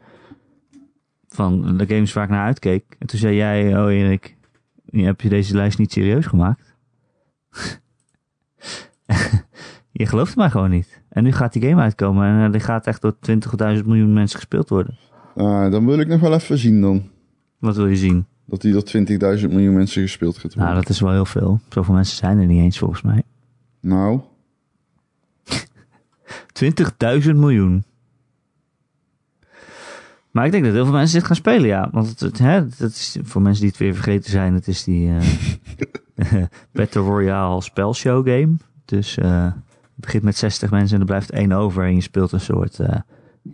Van 1.27 1.77
de 1.77 1.87
games 1.87 2.13
waar 2.13 2.23
ik 2.23 2.29
naar 2.29 2.45
uitkeek. 2.45 2.95
En 2.99 3.07
toen 3.07 3.19
zei 3.19 3.35
jij, 3.35 3.79
oh 3.79 3.91
Erik, 3.91 4.36
heb 4.91 5.21
je 5.21 5.29
deze 5.29 5.55
lijst 5.55 5.77
niet 5.77 5.91
serieus 5.91 6.25
gemaakt? 6.25 6.75
je 9.91 10.05
gelooft 10.05 10.35
mij 10.35 10.49
gewoon 10.49 10.69
niet. 10.69 11.01
En 11.09 11.23
nu 11.23 11.31
gaat 11.31 11.53
die 11.53 11.61
game 11.61 11.81
uitkomen 11.81 12.27
en 12.27 12.45
eh, 12.45 12.51
die 12.51 12.61
gaat 12.61 12.87
echt 12.87 13.01
door 13.01 13.15
20.000 13.77 13.85
miljoen 13.85 14.13
mensen 14.13 14.39
gespeeld 14.39 14.69
worden. 14.69 14.97
Ah, 15.35 15.71
dan 15.71 15.85
wil 15.85 15.99
ik 15.99 16.07
nog 16.07 16.19
wel 16.19 16.33
even 16.33 16.57
zien 16.57 16.81
dan. 16.81 17.09
Wat 17.57 17.75
wil 17.75 17.87
je 17.87 17.95
zien? 17.95 18.25
Dat 18.45 18.61
die 18.61 18.71
door 18.73 18.83
20.000 19.39 19.49
miljoen 19.49 19.73
mensen 19.73 20.01
gespeeld 20.01 20.35
gaat 20.35 20.53
worden. 20.53 20.63
Nou, 20.63 20.75
dat 20.75 20.89
is 20.89 20.99
wel 20.99 21.11
heel 21.11 21.25
veel. 21.25 21.59
Zoveel 21.69 21.93
mensen 21.93 22.17
zijn 22.17 22.39
er 22.39 22.45
niet 22.45 22.61
eens 22.61 22.77
volgens 22.77 23.01
mij. 23.01 23.23
Nou, 23.79 24.21
20.000 27.23 27.35
miljoen. 27.35 27.83
Maar 30.37 30.45
ik 30.45 30.51
denk 30.51 30.63
dat 30.63 30.73
heel 30.73 30.85
veel 30.85 30.93
mensen 30.93 31.17
dit 31.17 31.27
gaan 31.27 31.35
spelen, 31.35 31.67
ja. 31.67 31.89
Want 31.91 32.07
het, 32.09 32.19
het- 32.19 32.37
hè, 32.39 32.67
dat 32.77 32.89
is 32.89 33.17
voor 33.23 33.41
mensen 33.41 33.61
die 33.61 33.69
het 33.69 33.79
weer 33.79 33.93
vergeten 33.93 34.31
zijn, 34.31 34.53
het 34.53 34.67
is 34.67 34.83
die 34.83 35.13
eh 36.15 36.43
Battle 36.73 37.01
Royale 37.01 37.61
spelshow 37.61 38.27
game. 38.27 38.55
Dus 38.85 39.17
eh, 39.17 39.43
het 39.43 39.55
begint 39.95 40.23
met 40.23 40.37
60 40.37 40.71
mensen 40.71 40.93
en 40.95 40.99
er 41.01 41.07
blijft 41.07 41.31
één 41.31 41.51
over. 41.51 41.83
En 41.83 41.95
je 41.95 42.01
speelt 42.01 42.31
een 42.31 42.39
soort, 42.39 42.79
eh, 42.79 42.95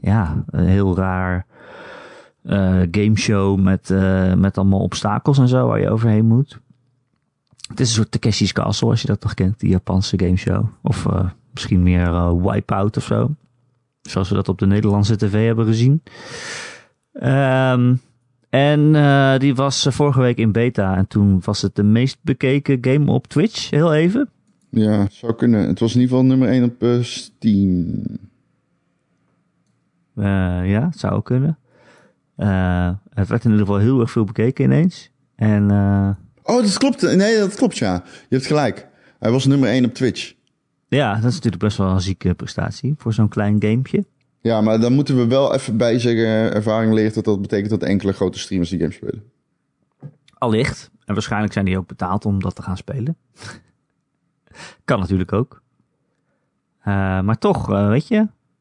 ja, 0.01 0.43
een 0.49 0.65
heel 0.65 0.95
raar 0.97 1.45
eh 2.43 2.81
gameshow 2.91 3.59
met, 3.59 3.89
met 4.37 4.57
allemaal 4.57 4.79
obstakels 4.79 5.37
en 5.37 5.47
zo 5.47 5.67
waar 5.67 5.79
je 5.79 5.89
overheen 5.89 6.25
moet. 6.25 6.59
Het 7.67 7.79
is 7.79 7.87
een 7.89 7.95
soort 7.95 8.11
Takeshi's 8.11 8.51
Castle, 8.51 8.89
als 8.89 9.01
je 9.01 9.07
dat 9.07 9.23
nog 9.23 9.33
kent, 9.33 9.59
die 9.59 9.69
Japanse 9.69 10.19
gameshow. 10.19 10.65
Of 10.81 11.05
eh, 11.05 11.25
misschien 11.51 11.83
meer 11.83 12.41
Wipeout 12.41 12.97
of 12.97 13.03
zo. 13.03 13.29
Zoals 14.01 14.29
we 14.29 14.35
dat 14.35 14.49
op 14.49 14.59
de 14.59 14.65
Nederlandse 14.65 15.15
tv 15.15 15.45
hebben 15.45 15.65
gezien. 15.65 16.01
Ehm, 17.13 17.95
en 18.49 18.95
eh, 18.95 19.37
die 19.37 19.55
was 19.55 19.85
eh, 19.85 19.93
vorige 19.93 20.19
week 20.19 20.37
in 20.37 20.51
beta. 20.51 20.97
En 20.97 21.07
toen 21.07 21.41
was 21.43 21.61
het 21.61 21.75
de 21.75 21.83
meest 21.83 22.17
bekeken 22.21 22.77
game 22.81 23.11
op 23.11 23.27
Twitch, 23.27 23.69
heel 23.69 23.93
even. 23.93 24.29
ja, 24.69 25.07
zou 25.11 25.35
kunnen. 25.35 25.67
Het 25.67 25.79
was 25.79 25.95
in 25.95 26.01
ieder 26.01 26.15
geval 26.17 26.29
nummer 26.29 26.49
1 26.49 26.63
op 26.63 26.83
eh, 26.83 27.01
Steam. 27.01 28.01
Eh, 30.15 30.69
ja, 30.69 30.89
zou 30.95 31.21
kunnen. 31.21 31.57
Het 33.13 33.27
werd 33.27 33.43
in 33.45 33.51
ieder 33.51 33.65
geval 33.65 33.77
heel 33.81 33.99
erg 33.99 34.11
veel 34.11 34.23
bekeken 34.23 34.63
ineens. 34.65 35.11
En 35.35 35.71
Oh, 36.43 36.61
dat 36.61 36.77
klopt. 36.77 37.15
Nee, 37.15 37.37
dat 37.39 37.55
klopt, 37.55 37.77
ja. 37.77 38.03
Je 38.29 38.35
hebt 38.35 38.45
gelijk. 38.47 38.87
Hij 39.19 39.31
was 39.31 39.45
nummer 39.45 39.69
1 39.69 39.85
op 39.85 39.93
Twitch. 39.93 40.33
ja, 40.87 41.13
dat 41.15 41.29
is 41.29 41.33
natuurlijk 41.35 41.63
best 41.63 41.77
wel 41.77 41.89
een 41.89 42.01
zieke 42.01 42.33
prestatie 42.33 42.93
voor 42.97 43.13
zo'n 43.13 43.27
klein 43.29 43.55
gamepje. 43.59 44.05
Ja, 44.43 44.61
maar 44.61 44.79
dan 44.79 44.93
moeten 44.93 45.17
we 45.17 45.27
wel 45.27 45.53
even 45.53 45.77
bij 45.77 45.99
zeggen, 45.99 46.53
ervaring 46.53 46.93
leert 46.93 47.13
dat 47.13 47.23
dat 47.23 47.41
betekent 47.41 47.69
dat 47.69 47.83
enkele 47.83 48.13
grote 48.13 48.39
streamers 48.39 48.69
die 48.69 48.79
game 48.79 48.91
spelen. 48.91 49.23
Allicht. 50.37 50.91
En 51.05 51.13
waarschijnlijk 51.13 51.53
zijn 51.53 51.65
die 51.65 51.77
ook 51.77 51.87
betaald 51.87 52.25
om 52.25 52.41
dat 52.41 52.55
te 52.55 52.61
gaan 52.61 52.77
spelen. 52.77 53.17
kan 54.85 54.99
natuurlijk 54.99 55.33
ook. 55.33 55.61
Eh, 56.79 57.21
maar 57.21 57.37
toch, 57.37 57.71
eh, 57.71 57.87
weet 57.87 58.07
je, 58.07 58.15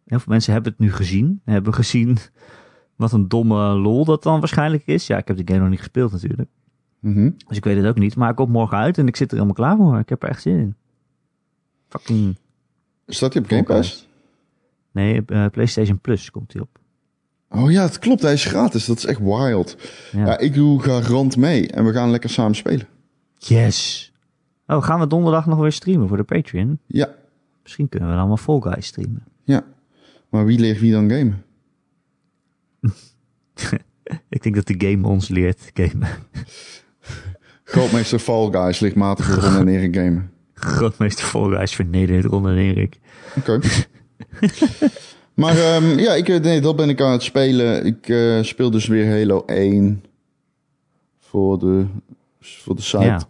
heel 0.05 0.19
veel 0.19 0.33
mensen 0.33 0.53
hebben 0.53 0.73
het 0.73 0.81
nu 0.81 0.93
gezien. 0.93 1.41
Hebben 1.45 1.75
gezien 1.75 2.19
wat 2.97 3.13
een 3.13 3.29
domme 3.29 3.75
lol 3.75 4.05
dat 4.05 4.23
dan 4.23 4.39
waarschijnlijk 4.39 4.87
is. 4.87 5.07
Ja, 5.07 5.19
ik 5.19 5.29
heb 5.29 5.37
de 5.37 5.47
game 5.47 5.61
nog 5.61 5.71
niet 5.71 5.79
gespeeld 5.79 6.13
natuurlijk. 6.13 6.51
Mhm. 6.99 7.31
Dus 7.47 7.57
ik 7.57 7.65
weet 7.65 7.77
het 7.77 7.87
ook 7.87 7.99
niet. 7.99 8.17
Maar 8.17 8.31
ik 8.31 8.37
kom 8.37 8.51
morgen 8.51 8.79
uit 8.79 8.99
en 8.99 9.07
ik 9.07 9.17
zit 9.17 9.31
er 9.31 9.35
helemaal 9.35 9.57
klaar 9.57 9.77
voor. 9.77 9.99
Ik 9.99 10.09
heb 10.09 10.23
er 10.23 10.29
echt 10.29 10.43
zin 10.43 10.59
in. 10.59 10.77
Fucking... 11.89 12.37
Staat 13.07 13.33
hij 13.33 13.43
op 13.43 13.49
Game 13.49 13.63
Pass? 13.63 14.11
Nee, 14.93 15.23
eh, 15.27 15.47
PlayStation 15.47 15.99
Plus 16.01 16.31
komt 16.31 16.53
hij 16.53 16.63
op. 16.63 16.79
Oh 17.51 17.71
ja, 17.71 17.83
het 17.83 17.99
klopt. 17.99 18.23
Hij 18.23 18.33
is 18.33 18.45
gratis. 18.45 18.85
Dat 18.87 18.97
is 18.99 19.05
echt 19.05 19.19
wild. 19.21 19.77
Ja. 20.13 20.27
Ja, 20.27 20.39
ik 20.39 20.55
doe 20.55 20.81
garant 20.83 21.37
mee 21.37 21.69
en 21.69 21.85
we 21.85 21.93
gaan 21.93 22.11
lekker 22.11 22.31
samen 22.31 22.55
spelen. 22.55 22.87
Yes! 23.39 24.13
Oh, 24.67 24.83
gaan 24.83 25.01
we 25.01 25.07
donderdag 25.07 25.47
nog 25.47 25.59
weer 25.59 25.73
streamen 25.73 26.09
voor 26.09 26.17
de 26.17 26.23
Patreon? 26.23 26.79
Ja, 26.87 27.15
Misschien 27.63 27.89
kunnen 27.89 28.09
we 28.09 28.15
dan 28.15 28.25
allemaal 28.25 28.45
Fall 28.61 28.73
Guys 28.73 28.87
streamen. 28.87 29.25
ja. 29.45 29.65
Maar 30.29 30.45
wie 30.47 30.59
leert 30.59 30.81
wie 30.81 30.93
dan 30.93 31.11
gamen? 31.11 31.45
Ik 34.29 34.43
denk 34.43 34.55
dat 34.55 34.67
de 34.67 34.89
game 34.89 35.07
ons 35.09 35.29
leert 35.29 35.71
gamen. 35.75 36.09
Grootmeester 37.65 38.19
Fall 38.19 38.51
Guys 38.51 38.81
ligt 38.81 38.95
matig 38.95 39.25
voor 39.25 39.35
Ron 39.43 39.57
en 39.57 39.69
Erik 39.69 39.95
gamen. 39.97 40.31
Grootmeester 40.55 41.25
Fall 41.25 41.51
Guys 41.57 41.75
vernedert 41.75 42.25
Ron 42.25 42.49
en 42.49 42.57
Erik. 42.57 42.99
Oké. 43.39 43.59
maar 45.35 45.59
ehm, 45.59 45.99
ja, 45.99 46.15
ik, 46.15 46.29
eh, 46.29 46.41
nee, 46.41 46.61
dat 46.61 46.77
ben 46.77 46.89
ik 46.89 47.01
aan 47.01 47.13
het 47.13 47.23
spelen. 47.23 47.85
Ik 47.85 48.09
eh, 48.09 48.43
speel 48.43 48.71
dus 48.71 48.87
weer 48.87 49.11
Halo 49.11 49.45
1 49.47 50.05
voor 51.19 51.59
de, 51.59 51.87
voor 52.41 52.77
de 52.77 52.83
site. 52.83 53.05
Ja. 53.05 53.23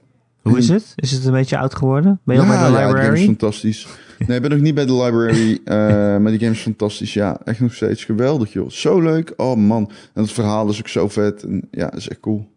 Hoe 0.42 0.58
is 0.58 0.68
het? 0.68 0.92
Is 0.96 1.10
het 1.10 1.24
een 1.24 1.32
beetje 1.32 1.58
oud 1.58 1.74
geworden? 1.74 2.20
Ben 2.24 2.36
je 2.36 2.42
al 2.42 2.48
bij 2.48 2.56
de 2.56 2.62
ja, 2.62 2.68
die 2.68 2.76
game 2.76 2.90
is 2.90 2.96
library? 2.96 3.24
fantastisch. 3.24 3.86
Nee, 4.18 4.36
ik 4.36 4.42
ben 4.42 4.50
nog 4.50 4.60
niet 4.60 4.74
bij 4.74 4.86
de 4.86 5.02
library, 5.02 5.60
eh, 5.64 5.76
maar 6.18 6.30
die 6.30 6.38
game 6.38 6.52
is 6.52 6.60
fantastisch. 6.60 7.14
Ja, 7.14 7.40
echt 7.44 7.60
nog 7.60 7.74
steeds 7.74 8.04
geweldig, 8.04 8.52
joh. 8.52 8.70
Zo 8.70 9.00
leuk. 9.00 9.32
Oh 9.36 9.56
man. 9.56 9.90
En 10.14 10.22
het 10.22 10.32
verhaal 10.32 10.68
is 10.68 10.78
ook 10.78 10.88
zo 10.88 11.08
vet. 11.08 11.42
En, 11.42 11.68
ja, 11.70 11.92
is 11.92 12.08
echt 12.08 12.20
cool. 12.20 12.50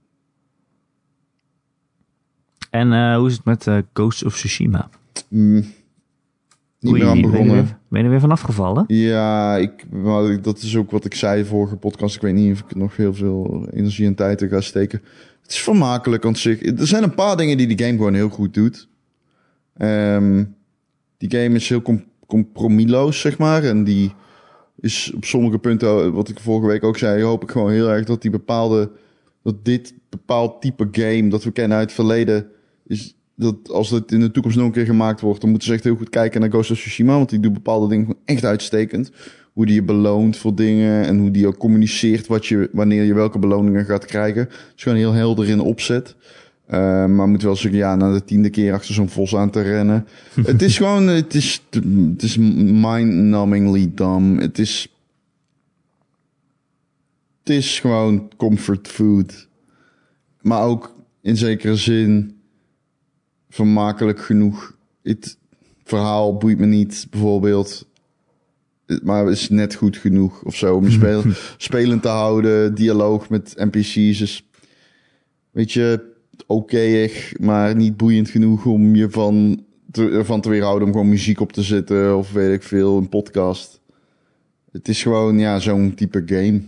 en 2.69 3.15
hoe 3.15 3.27
is 3.27 3.33
het 3.33 3.45
met 3.45 3.67
Ghost 3.93 4.25
of 4.25 4.35
Tsushima? 4.35 4.89
Mm, 5.27 5.65
niet 6.85 6.93
Oei, 6.93 7.01
meer 7.01 7.11
aan 7.11 7.21
Ben 7.21 7.25
je, 7.25 7.31
begonnen. 7.31 7.55
weer, 7.55 7.77
ben 7.87 7.99
je 7.99 8.03
er 8.05 8.09
weer 8.11 8.19
van 8.19 8.31
afgevallen? 8.31 8.83
Ja, 8.87 9.57
ik, 9.57 9.85
maar 9.91 10.41
dat 10.41 10.61
is 10.61 10.77
ook 10.77 10.91
wat 10.91 11.05
ik 11.05 11.13
zei 11.13 11.41
de 11.41 11.47
vorige 11.47 11.75
podcast. 11.75 12.15
Ik 12.15 12.21
weet 12.21 12.33
niet 12.33 12.51
of 12.53 12.59
ik 12.59 12.75
nog 12.75 12.95
heel 12.95 13.13
veel 13.13 13.67
energie 13.73 14.05
en 14.05 14.15
tijd 14.15 14.41
in 14.41 14.49
ga 14.49 14.61
steken. 14.61 15.01
Het 15.41 15.51
is 15.51 15.59
vermakelijk 15.61 16.25
aan 16.25 16.35
zich. 16.35 16.65
Er 16.65 16.87
zijn 16.87 17.03
een 17.03 17.15
paar 17.15 17.37
dingen 17.37 17.57
die 17.57 17.67
die 17.67 17.85
game 17.85 17.97
gewoon 17.97 18.13
heel 18.13 18.29
goed 18.29 18.53
doet. 18.53 18.87
Ehm, 19.77 20.43
die 21.17 21.31
game 21.31 21.55
is 21.55 21.69
heel 21.69 21.81
com 21.81 22.03
compromisloos, 22.27 23.19
zeg 23.19 23.37
maar. 23.37 23.63
En 23.63 23.83
die 23.83 24.13
is 24.79 25.11
op 25.15 25.25
sommige 25.25 25.57
punten, 25.59 26.13
wat 26.13 26.29
ik 26.29 26.39
vorige 26.39 26.67
week 26.67 26.83
ook 26.83 26.97
zei, 26.97 27.23
hoop 27.23 27.43
ik 27.43 27.51
gewoon 27.51 27.71
heel 27.71 27.89
erg 27.89 28.05
dat 28.05 28.21
die 28.21 28.31
bepaalde, 28.31 28.91
dat 29.43 29.65
dit 29.65 29.93
bepaald 30.09 30.61
type 30.61 30.87
game 30.91 31.27
dat 31.27 31.43
we 31.43 31.51
kennen 31.51 31.77
uit 31.77 31.85
het 31.85 31.95
verleden, 31.95 32.47
is 32.87 33.14
dat 33.35 33.69
als 33.69 33.89
het 33.89 34.11
in 34.11 34.19
de 34.19 34.31
toekomst 34.31 34.57
nog 34.57 34.65
een 34.65 34.71
keer 34.71 34.85
gemaakt 34.85 35.21
wordt, 35.21 35.41
dan 35.41 35.49
moeten 35.49 35.67
ze 35.67 35.73
echt 35.73 35.83
heel 35.83 35.95
goed 35.95 36.09
kijken 36.09 36.41
naar 36.41 36.49
Ghost 36.49 36.71
of 36.71 36.77
Tsushima, 36.77 37.15
want 37.15 37.29
die 37.29 37.39
doet 37.39 37.53
bepaalde 37.53 37.87
dingen 37.87 38.05
gewoon 38.05 38.21
echt 38.25 38.45
uitstekend. 38.45 39.11
Hoe 39.53 39.65
die 39.65 39.75
je 39.75 39.83
beloont 39.83 40.37
voor 40.37 40.55
dingen 40.55 41.05
en 41.05 41.17
hoe 41.17 41.31
die 41.31 41.47
ook 41.47 41.57
communiceert 41.57 42.27
wat 42.27 42.45
je, 42.45 42.69
wanneer 42.71 43.03
je 43.03 43.13
welke 43.13 43.39
beloningen 43.39 43.85
gaat 43.85 44.05
krijgen. 44.05 44.41
Het 44.41 44.73
is 44.75 44.83
gewoon 44.83 44.97
heel 44.97 45.11
helder 45.11 45.49
in 45.49 45.59
opzet. 45.59 46.15
Uh, 46.69 47.05
maar 47.05 47.27
moet 47.27 47.41
wel 47.41 47.55
zeggen, 47.55 47.79
ja, 47.79 47.95
na 47.95 48.13
de 48.13 48.23
tiende 48.23 48.49
keer 48.49 48.73
achter 48.73 48.93
zo'n 48.93 49.09
vos 49.09 49.35
aan 49.35 49.49
te 49.49 49.61
rennen. 49.61 50.07
het 50.41 50.61
is 50.61 50.77
gewoon, 50.77 51.07
het 51.07 51.33
is, 51.33 51.63
het 52.13 52.23
is 52.23 52.37
mind-numbingly 52.37 53.91
dumb. 53.95 54.39
Het 54.41 54.59
is, 54.59 54.95
het 57.39 57.49
is 57.49 57.79
gewoon 57.79 58.31
comfort 58.37 58.87
food. 58.87 59.47
Maar 60.41 60.61
ook 60.61 60.95
in 61.21 61.37
zekere 61.37 61.75
zin 61.75 62.34
vermakelijk 63.55 64.19
genoeg. 64.19 64.77
Het 65.03 65.37
verhaal 65.83 66.37
boeit 66.37 66.57
me 66.57 66.65
niet, 66.65 67.07
bijvoorbeeld. 67.09 67.87
Maar 69.03 69.29
is 69.29 69.49
net 69.49 69.75
goed 69.75 69.97
genoeg 69.97 70.43
of 70.43 70.55
zo 70.55 70.75
om 70.75 70.87
je 70.87 71.33
spelend 71.57 72.01
te 72.01 72.07
houden. 72.07 72.75
Dialoog 72.75 73.29
met 73.29 73.53
NPC's 73.55 74.21
is, 74.21 74.49
weet 75.51 75.71
je, 75.71 76.13
oké, 76.47 77.09
maar 77.39 77.75
niet 77.75 77.97
boeiend 77.97 78.29
genoeg 78.29 78.65
om 78.65 78.95
je 78.95 79.09
van 79.09 79.63
te, 79.91 80.09
ervan 80.09 80.41
te 80.41 80.49
weerhouden 80.49 80.87
om 80.87 80.93
gewoon 80.93 81.09
muziek 81.09 81.39
op 81.39 81.51
te 81.51 81.63
zetten 81.63 82.17
of 82.17 82.31
weet 82.31 82.53
ik 82.53 82.63
veel, 82.63 82.97
een 82.97 83.09
podcast. 83.09 83.81
Het 84.71 84.87
is 84.87 85.01
gewoon, 85.01 85.39
ja, 85.39 85.59
zo'n 85.59 85.93
type 85.93 86.23
game. 86.25 86.61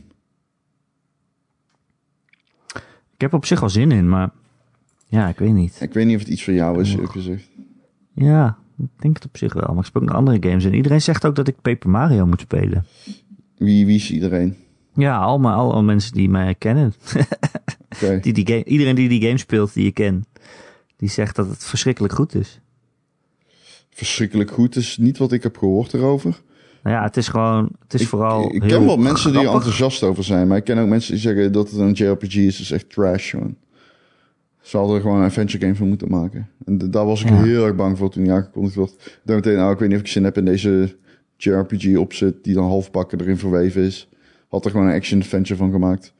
Ik 3.14 3.22
heb 3.22 3.34
op 3.34 3.46
zich 3.46 3.60
wel 3.60 3.70
zin 3.70 3.92
in, 3.92 4.10
maar 4.10 4.32
ja, 5.08 5.28
ik 5.28 5.38
weet 5.38 5.54
niet. 5.54 5.78
Ik 5.82 5.94
weet 5.94 6.06
niet 6.06 6.16
of 6.16 6.22
het 6.22 6.32
iets 6.32 6.44
voor 6.44 6.54
jou 6.54 6.82
is, 6.82 6.92
eerlijk 6.92 7.12
gezegd. 7.12 7.48
Ja, 8.14 8.58
ik 8.78 8.90
denk 9.00 9.16
het 9.16 9.26
op 9.26 9.38
zich 9.38 9.54
wel. 9.54 9.68
Maar 9.68 9.78
ik 9.78 9.86
speel 9.86 10.02
ook 10.02 10.08
nog 10.08 10.18
andere 10.18 10.50
games 10.50 10.66
en 10.66 10.74
iedereen 10.74 11.02
zegt 11.02 11.26
ook 11.26 11.36
dat 11.36 11.48
ik 11.48 11.62
Paper 11.62 11.90
Mario 11.90 12.26
moet 12.26 12.42
spelen. 12.42 12.86
Wie, 13.58 13.86
wie 13.86 13.96
is 13.96 14.12
iedereen? 14.12 14.56
Ja, 14.94 15.18
allemaal, 15.18 15.72
alle 15.72 15.82
mensen 15.82 16.14
die 16.14 16.30
mij 16.30 16.56
kennen. 16.56 16.94
Okay. 18.02 18.20
die 18.20 18.34
die 18.34 18.48
game, 18.48 18.64
iedereen 18.64 18.96
die 18.96 19.10
die 19.10 19.22
game 19.22 19.38
speelt 19.38 19.74
die 19.74 19.84
je 19.84 19.92
kent, 19.92 20.26
die 20.98 21.10
zegt 21.10 21.36
dat 21.36 21.50
het 21.50 21.64
verschrikkelijk 21.64 22.14
goed 22.14 22.36
is. 22.36 22.60
Verschrikkelijk 23.90 24.52
goed 24.52 24.76
is 24.76 24.98
niet 24.98 25.18
wat 25.18 25.32
ik 25.32 25.44
heb 25.44 25.58
gehoord 25.58 25.94
erover. 25.94 26.42
Nou 26.84 26.96
ja, 26.96 27.04
het 27.04 27.18
is 27.18 27.28
gewoon, 27.28 27.70
het 27.84 27.94
is 27.94 28.02
ik, 28.02 28.08
vooral. 28.08 28.54
Ik 28.54 28.62
heel 28.62 28.70
ken 28.70 28.86
wel 28.86 28.98
mensen 28.98 29.32
die 29.32 29.42
er 29.42 29.54
enthousiast 29.54 30.04
over 30.04 30.24
zijn, 30.24 30.48
maar 30.48 30.58
ik 30.58 30.64
ken 30.64 30.78
ook 30.78 30.88
mensen 30.88 31.12
die 31.12 31.22
zeggen 31.22 31.52
dat 31.52 31.70
het 31.70 31.80
een 31.80 31.92
JRPG 31.92 32.36
is, 32.36 32.62
is 32.62 32.72
echt 32.72 32.90
trash, 32.90 33.34
man. 33.34 33.56
Ze 34.68 34.78
hadden 34.78 34.96
er 34.96 35.02
gewoon 35.02 35.18
een 35.18 35.24
adventure 35.26 35.64
game 35.64 35.76
van 35.76 35.88
moeten 35.88 36.10
maken. 36.10 36.48
En 36.66 36.78
daar 36.92 37.06
was 37.06 37.22
ik 37.24 37.30
Ja. 37.30 37.42
heel 37.44 37.66
erg 37.66 37.76
bang 37.76 37.98
voor 37.98 38.10
toen 38.10 38.24
die 38.24 38.32
aangekondigd 38.32 38.76
werd. 38.76 39.20
Dacht 39.24 39.46
meteen, 39.46 39.58
nou, 39.58 39.74
ik 39.74 39.80
weet 39.80 39.88
niet 39.90 39.98
of 39.98 40.04
ik 40.04 40.10
zin 40.12 40.24
heb 40.24 40.38
in 40.38 40.46
deze 40.46 40.96
JRPG 41.38 41.98
op 41.98 42.14
zit, 42.14 42.44
die 42.44 42.54
dan 42.54 42.64
halfbakken 42.68 43.20
erin 43.22 43.38
verweven 43.38 43.82
is. 43.82 44.10
Had 44.48 44.66
er 44.66 44.72
gewoon 44.72 44.88
een 44.88 44.94
action-adventure 44.96 45.60
van 45.60 45.72
gemaakt. 45.72 46.14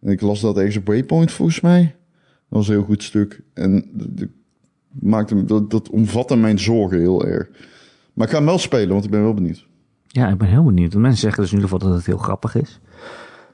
En 0.00 0.10
ik 0.12 0.20
las 0.20 0.40
dat 0.40 0.56
ergens 0.56 0.76
op 0.76 0.86
Waypoint, 0.86 1.32
volgens 1.32 1.60
mij. 1.60 1.82
Dat 2.48 2.58
was 2.58 2.68
een 2.68 2.74
heel 2.74 2.84
goed 2.84 3.02
stuk. 3.02 3.42
En 3.54 3.90
de- 3.92 4.28
maakte, 4.88 5.44
dat, 5.44 5.70
dat 5.70 5.90
omvatte 5.90 6.36
mijn 6.36 6.58
zorgen 6.58 6.98
heel 6.98 7.26
erg. 7.26 7.48
Maar 8.14 8.26
ik 8.26 8.32
ga 8.32 8.38
hem 8.38 8.46
wel 8.48 8.58
spelen, 8.58 8.88
want 8.88 9.04
ik 9.04 9.10
ben 9.10 9.22
wel 9.22 9.34
benieuwd. 9.34 9.66
Ja, 10.06 10.28
ik 10.28 10.38
ben 10.38 10.48
heel 10.48 10.64
benieuwd. 10.64 10.92
Want 10.92 11.04
mensen 11.04 11.20
zeggen 11.22 11.42
dus 11.42 11.52
in 11.52 11.56
ieder 11.58 11.70
geval 11.72 11.88
dat 11.88 11.96
het 11.98 12.06
heel 12.06 12.18
grappig 12.18 12.54
is. 12.54 12.80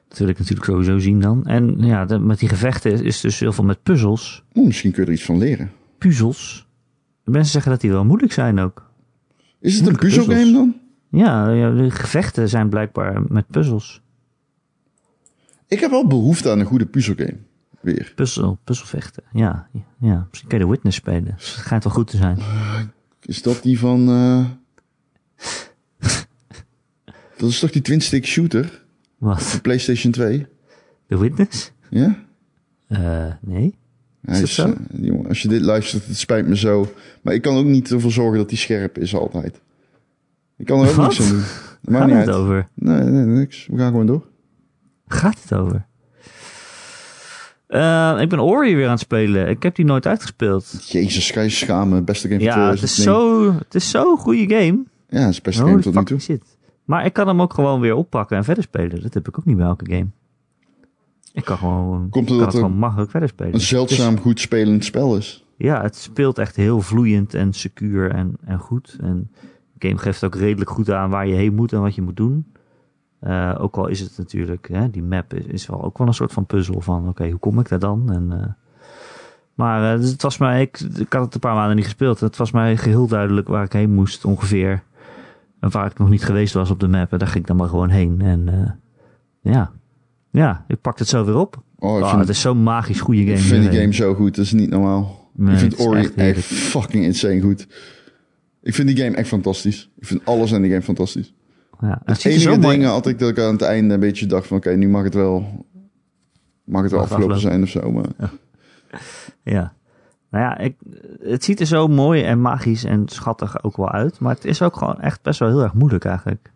Dat 0.08 0.18
wil 0.18 0.28
ik 0.28 0.38
natuurlijk 0.38 0.66
sowieso 0.66 0.98
zien 0.98 1.20
dan. 1.20 1.44
En 1.46 1.78
ja, 1.78 2.04
de- 2.04 2.18
met 2.18 2.38
die 2.38 2.48
gevechten 2.48 3.04
is 3.04 3.20
dus 3.20 3.38
heel 3.40 3.52
veel 3.52 3.64
met 3.64 3.82
puzzels. 3.82 4.44
Oeh, 4.54 4.66
misschien 4.66 4.92
kun 4.92 5.02
je 5.02 5.08
er 5.08 5.14
iets 5.14 5.24
van 5.24 5.38
leren. 5.38 5.70
Puzzels. 5.98 6.66
De 7.24 7.30
mensen 7.30 7.52
zeggen 7.52 7.70
dat 7.70 7.80
die 7.80 7.90
wel 7.90 8.04
moeilijk 8.04 8.32
zijn 8.32 8.58
ook. 8.58 8.90
Is 9.60 9.76
het 9.78 9.86
een 9.86 9.96
puzzelgame 9.96 10.52
dan? 10.52 10.76
Ja, 11.10 11.50
ja, 11.50 11.70
de 11.70 11.90
gevechten 11.90 12.48
zijn 12.48 12.68
blijkbaar 12.68 13.22
met 13.28 13.46
puzzels. 13.46 14.02
Ik 15.68 15.80
heb 15.80 15.90
wel 15.90 16.06
behoefte 16.06 16.50
aan 16.50 16.58
een 16.60 16.66
goede 16.66 16.86
puzzelgame. 16.86 17.36
Weer. 17.80 18.12
Puzzel, 18.14 18.58
puzzelvechten. 18.64 19.22
Ja, 19.32 19.68
ja, 20.00 20.26
misschien 20.28 20.48
kan 20.48 20.58
je 20.58 20.64
de 20.64 20.70
Witness 20.70 20.96
spelen. 20.96 21.32
Het 21.34 21.42
schijnt 21.42 21.84
wel 21.84 21.92
goed 21.92 22.06
te 22.06 22.16
zijn. 22.16 22.38
Is 23.22 23.42
dat 23.42 23.62
die 23.62 23.78
van... 23.78 24.08
eh, 24.08 24.44
dat 27.38 27.48
is 27.48 27.58
toch 27.58 27.70
die 27.70 27.82
twin-stick 27.82 28.26
shooter? 28.26 28.84
Wat? 29.18 29.50
De 29.52 29.60
PlayStation 29.60 30.12
2? 30.12 30.46
De 31.06 31.18
Witness? 31.18 31.72
Ja? 31.90 32.24
Eh, 32.88 33.26
nee. 33.40 33.74
Zo? 34.44 34.66
eh, 34.66 34.72
jongen, 35.00 35.28
als 35.28 35.42
je 35.42 35.48
dit 35.48 35.60
luistert, 35.62 36.06
het 36.06 36.16
spijt 36.18 36.46
me 36.48 36.56
zo. 36.56 36.92
Maar 37.22 37.34
ik 37.34 37.42
kan 37.42 37.56
ook 37.56 37.64
niet 37.64 37.90
ervoor 37.90 38.10
zorgen 38.10 38.38
dat 38.38 38.50
hij 38.50 38.58
scherp 38.58 38.98
is 38.98 39.14
altijd. 39.14 39.60
Ik 40.56 40.66
kan 40.66 40.80
er 40.82 40.88
ook 40.88 40.94
Wat? 40.94 41.06
niks 41.08 41.20
aan 41.20 41.28
doen. 41.28 41.42
Dat 41.82 41.92
maakt 41.94 42.04
Gaat 42.04 42.06
niet 42.06 42.16
het 42.26 42.28
uit. 42.34 42.36
over? 42.44 42.68
Nee, 42.74 43.00
nee, 43.02 43.24
niks. 43.24 43.66
We 43.70 43.78
gaan 43.78 43.90
gewoon 43.90 44.06
door. 44.06 44.26
Gaat 45.06 45.38
het 45.42 45.54
over? 45.58 45.86
Eh, 47.66 48.16
ik 48.20 48.28
ben 48.28 48.40
Ori 48.40 48.74
weer 48.76 48.84
aan 48.84 48.90
het 48.90 49.00
spelen. 49.00 49.48
Ik 49.48 49.62
heb 49.62 49.74
die 49.74 49.84
nooit 49.84 50.06
uitgespeeld. 50.06 50.88
Jezus, 50.88 51.30
ga 51.30 51.40
je 51.40 51.48
schamen. 51.48 52.04
Beste 52.04 52.28
game 52.28 52.40
van 52.40 52.48
Ja, 52.60 52.70
het 52.70 52.82
is 52.82 52.94
2009. 52.94 53.52
zo, 53.52 53.58
het 53.64 53.74
is 53.74 53.90
zo'n 53.90 54.18
goede 54.18 54.54
game. 54.56 54.84
Ja, 55.08 55.18
het 55.20 55.30
is 55.30 55.40
beste 55.40 55.60
Holy 55.62 55.72
game 55.72 55.84
tot 55.84 55.94
nu 55.94 56.04
toe. 56.04 56.18
shit. 56.20 56.42
Maar 56.86 57.04
ik 57.04 57.12
kan 57.12 57.26
hem 57.26 57.42
ook 57.42 57.54
gewoon 57.54 57.80
weer 57.80 57.94
oppakken 57.94 58.36
en 58.36 58.44
verder 58.44 58.62
spelen. 58.62 59.02
Dat 59.02 59.14
heb 59.14 59.28
ik 59.28 59.38
ook 59.38 59.44
niet 59.44 59.56
bij 59.56 59.66
elke 59.66 59.92
game. 59.92 60.06
Ik 61.32 61.44
kan 61.44 61.56
gewoon, 61.56 62.08
Komt 62.08 62.26
kan 62.26 62.40
het 62.40 62.54
gewoon 62.54 62.76
makkelijk 62.76 63.10
verder 63.10 63.28
spelen. 63.28 63.54
Een 63.54 63.60
zeldzaam 63.60 64.20
goed 64.20 64.40
spelend 64.40 64.84
spel 64.84 65.16
is. 65.16 65.44
Ja, 65.56 65.82
het 65.82 65.96
speelt 65.96 66.38
echt 66.38 66.56
heel 66.56 66.80
vloeiend 66.80 67.34
en 67.34 67.52
secuur 67.52 68.10
en, 68.10 68.36
en 68.44 68.58
goed. 68.58 68.96
En 69.00 69.30
de 69.72 69.88
game 69.88 70.00
geeft 70.00 70.24
ook 70.24 70.34
redelijk 70.34 70.70
goed 70.70 70.90
aan 70.90 71.10
waar 71.10 71.26
je 71.26 71.34
heen 71.34 71.54
moet 71.54 71.72
en 71.72 71.80
wat 71.80 71.94
je 71.94 72.02
moet 72.02 72.16
doen. 72.16 72.46
Eh, 73.20 73.54
ook 73.58 73.76
al 73.76 73.86
is 73.86 74.00
het 74.00 74.18
natuurlijk, 74.18 74.68
hè, 74.68 74.90
die 74.90 75.02
map 75.02 75.34
is, 75.34 75.44
is 75.44 75.66
wel 75.66 75.82
ook 75.82 75.98
wel 75.98 76.06
een 76.06 76.14
soort 76.14 76.32
van 76.32 76.46
puzzel 76.46 76.80
van, 76.80 77.08
oké, 77.08 77.30
hoe 77.30 77.38
kom 77.38 77.58
ik 77.58 77.68
daar 77.68 77.78
dan? 77.78 78.12
En, 78.12 78.40
eh, 78.40 78.46
maar 79.54 79.92
eh, 79.92 80.00
dus 80.00 80.10
het 80.10 80.22
was 80.22 80.38
mij, 80.38 80.60
ik, 80.60 80.80
ik 80.80 81.12
had 81.12 81.24
het 81.24 81.34
een 81.34 81.40
paar 81.40 81.54
maanden 81.54 81.76
niet 81.76 81.84
gespeeld. 81.84 82.20
Het 82.20 82.36
was 82.36 82.50
mij 82.50 82.76
geheel 82.76 83.06
duidelijk 83.06 83.48
waar 83.48 83.64
ik 83.64 83.72
heen 83.72 83.94
moest 83.94 84.24
ongeveer. 84.24 84.82
Waar 85.70 85.90
ik 85.90 85.98
nog 85.98 86.08
niet 86.08 86.24
geweest 86.24 86.54
was 86.54 86.70
op 86.70 86.80
de 86.80 86.88
map. 86.88 87.12
En 87.12 87.18
daar 87.18 87.28
ging 87.28 87.40
ik 87.40 87.46
dan 87.46 87.56
maar 87.56 87.68
gewoon 87.68 87.90
heen. 87.90 88.20
En 88.20 88.48
eh, 88.48 89.52
ja, 89.52 89.72
ja, 90.30 90.64
ik 90.68 90.80
pak 90.80 90.98
het 90.98 91.08
zo 91.08 91.24
weer 91.24 91.36
op. 91.36 91.62
Oh, 91.78 91.98
ik 91.98 92.02
Ah, 92.04 92.08
vind, 92.08 92.20
het 92.20 92.28
is 92.30 92.40
zo'n 92.40 92.62
magisch 92.62 93.00
goede 93.00 93.20
game. 93.20 93.32
ik 93.32 93.38
vind 93.38 93.70
die 93.70 93.80
game 93.80 93.92
zo 93.94 94.14
goed. 94.14 94.36
Dat 94.36 94.44
is 94.44 94.52
niet 94.52 94.70
normaal. 94.70 95.30
Nee, 95.34 95.52
ik 95.52 95.58
vind 95.58 95.78
Ori 95.80 96.10
echt 96.14 96.44
fucking 96.44 97.04
insane 97.04 97.40
goed. 97.40 97.66
Ik 98.62 98.74
vind 98.74 98.88
die 98.88 98.96
game 98.96 99.16
echt 99.16 99.28
fantastisch. 99.28 99.90
Ik 99.98 100.06
vind 100.06 100.24
alles 100.24 100.54
aan 100.54 100.60
die 100.62 100.70
game 100.70 100.82
fantastisch. 100.82 101.34
Ja, 101.80 102.00
het 102.04 102.22
Het 102.22 102.32
enige 102.32 102.58
mooi 102.58 102.76
ding 102.78 102.84
had 102.88 103.06
ik 103.06 103.18
dat 103.18 103.28
ik 103.28 103.38
aan 103.38 103.52
het 103.52 103.62
einde 103.62 103.94
een 103.94 104.00
beetje 104.00 104.26
dacht 104.26 104.46
van... 104.46 104.56
Oké, 104.56 104.70
nu 104.70 104.88
mag 104.88 105.04
het 105.04 105.14
wel... 105.14 105.64
Mag 106.64 106.82
het 106.82 106.90
wel 106.90 107.00
Mag 107.00 107.10
afgelopen 107.10 107.40
zijn 107.40 107.62
of 107.62 107.68
zo. 107.68 107.92
Maar 107.92 108.30
Ja. 109.42 109.72
Nou 110.36 110.48
ja, 110.48 110.58
ik, 110.58 110.76
het 111.20 111.44
ziet 111.44 111.60
er 111.60 111.66
zo 111.66 111.88
mooi 111.88 112.22
en 112.22 112.40
magisch 112.40 112.84
en 112.84 113.08
schattig 113.08 113.64
ook 113.64 113.76
wel 113.76 113.90
uit. 113.90 114.18
Maar 114.18 114.34
het 114.34 114.44
is 114.44 114.62
ook 114.62 114.76
gewoon 114.76 115.00
echt 115.00 115.22
best 115.22 115.38
wel 115.38 115.48
heel 115.48 115.62
erg 115.62 115.74
moeilijk 115.74 116.04
eigenlijk. 116.04 116.52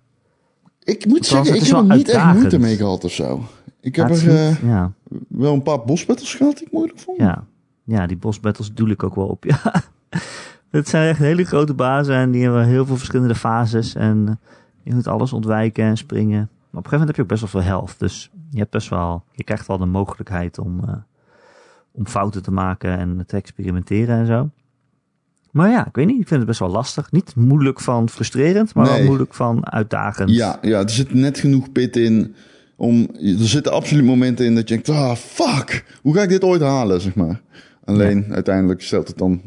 ik 0.83 1.07
moet 1.07 1.26
zeggen, 1.26 1.55
ik 1.55 1.62
heb 1.62 1.76
er 1.76 1.97
niet 1.97 2.09
echt 2.09 2.33
moeite 2.33 2.59
mee 2.59 2.76
gehad 2.76 3.05
of 3.05 3.12
zo. 3.12 3.43
Ik 3.81 3.97
heb 3.97 4.09
Ja, 4.09 4.14
er 4.14 4.28
eh, 4.28 4.62
ja, 4.62 4.93
wel 5.28 5.53
een 5.55 5.62
paar 5.62 5.85
bosbattles 5.85 6.35
gehad 6.35 6.57
die 6.57 6.66
ik 6.66 6.72
moeilijk 6.72 6.99
vond. 6.99 7.18
ja. 7.18 7.45
ja, 7.85 8.07
die 8.07 8.16
boss 8.16 8.41
battles 8.41 8.74
doe 8.74 8.91
ik 8.91 9.03
ook 9.03 9.14
wel 9.14 9.26
op. 9.26 9.45
Ja. 9.51 9.83
Het 10.70 10.89
zijn 10.89 11.09
echt 11.09 11.18
hele 11.18 11.45
grote 11.45 11.74
bazen 11.74 12.14
en 12.14 12.31
die 12.31 12.43
hebben 12.43 12.66
heel 12.66 12.87
veel 12.87 12.97
verschillende 12.97 13.35
fases. 13.35 13.95
En 13.95 14.24
eh, 14.28 14.35
je 14.83 14.95
moet 14.95 15.07
alles 15.07 15.33
ontwijken 15.33 15.85
en 15.85 15.97
springen. 15.97 16.39
Maar 16.39 16.81
op 16.81 16.85
een 16.85 16.91
gegeven 16.91 16.99
moment 16.99 17.07
heb 17.07 17.16
je 17.16 17.22
ook 17.22 17.28
best 17.41 17.41
wel 17.53 17.62
veel 17.62 17.70
health. 17.70 17.99
Dus 17.99 18.31
je 18.51 18.59
hebt 18.59 18.70
best 18.70 18.89
wel, 18.89 19.24
je 19.33 19.45
krijgt 19.45 19.66
wel 19.66 19.78
de 19.78 19.87
mogelijkheid 19.87 20.59
om, 20.59 20.81
eh, 20.85 20.95
om 21.93 22.07
fouten 22.07 22.43
te 22.43 22.51
maken 22.51 22.99
en 22.99 23.24
te 23.26 23.36
experimenteren 23.36 24.18
en 24.18 24.26
zo. 24.26 24.51
Maar 25.51 25.70
ja, 25.70 25.86
ik 25.86 25.95
weet 25.95 26.07
niet. 26.07 26.20
Ik 26.20 26.28
vind 26.28 26.41
het 26.41 26.49
best 26.49 26.61
wel 26.61 26.70
lastig. 26.70 27.12
Niet 27.12 27.34
moeilijk 27.34 27.80
van 27.80 28.09
frustrerend, 28.09 28.74
maar 28.74 28.86
wel 28.86 29.05
moeilijk 29.05 29.34
van 29.34 29.72
uitdagend. 29.72 30.30
Ja, 30.30 30.59
ja, 30.62 30.80
er 30.80 30.91
zit 30.91 31.14
net 31.14 31.38
genoeg 31.38 31.72
pit 31.72 31.97
in 31.97 32.34
om... 32.76 33.09
Er 33.12 33.49
zitten 33.49 33.72
absoluut 33.72 34.05
momenten 34.05 34.47
in 34.47 34.55
dat 34.55 34.68
je 34.68 34.74
denkt... 34.74 34.88
Ah, 34.88 35.16
fuck! 35.16 35.84
Hoe 36.03 36.14
ga 36.14 36.22
ik 36.22 36.28
dit 36.28 36.45
ooit 36.45 36.61
halen, 36.61 37.01
zeg 37.01 37.14
maar. 37.14 37.41
Alleen, 37.84 38.26
uiteindelijk 38.30 38.82
stelt 38.82 39.09
het 39.09 39.18
dan 39.18 39.43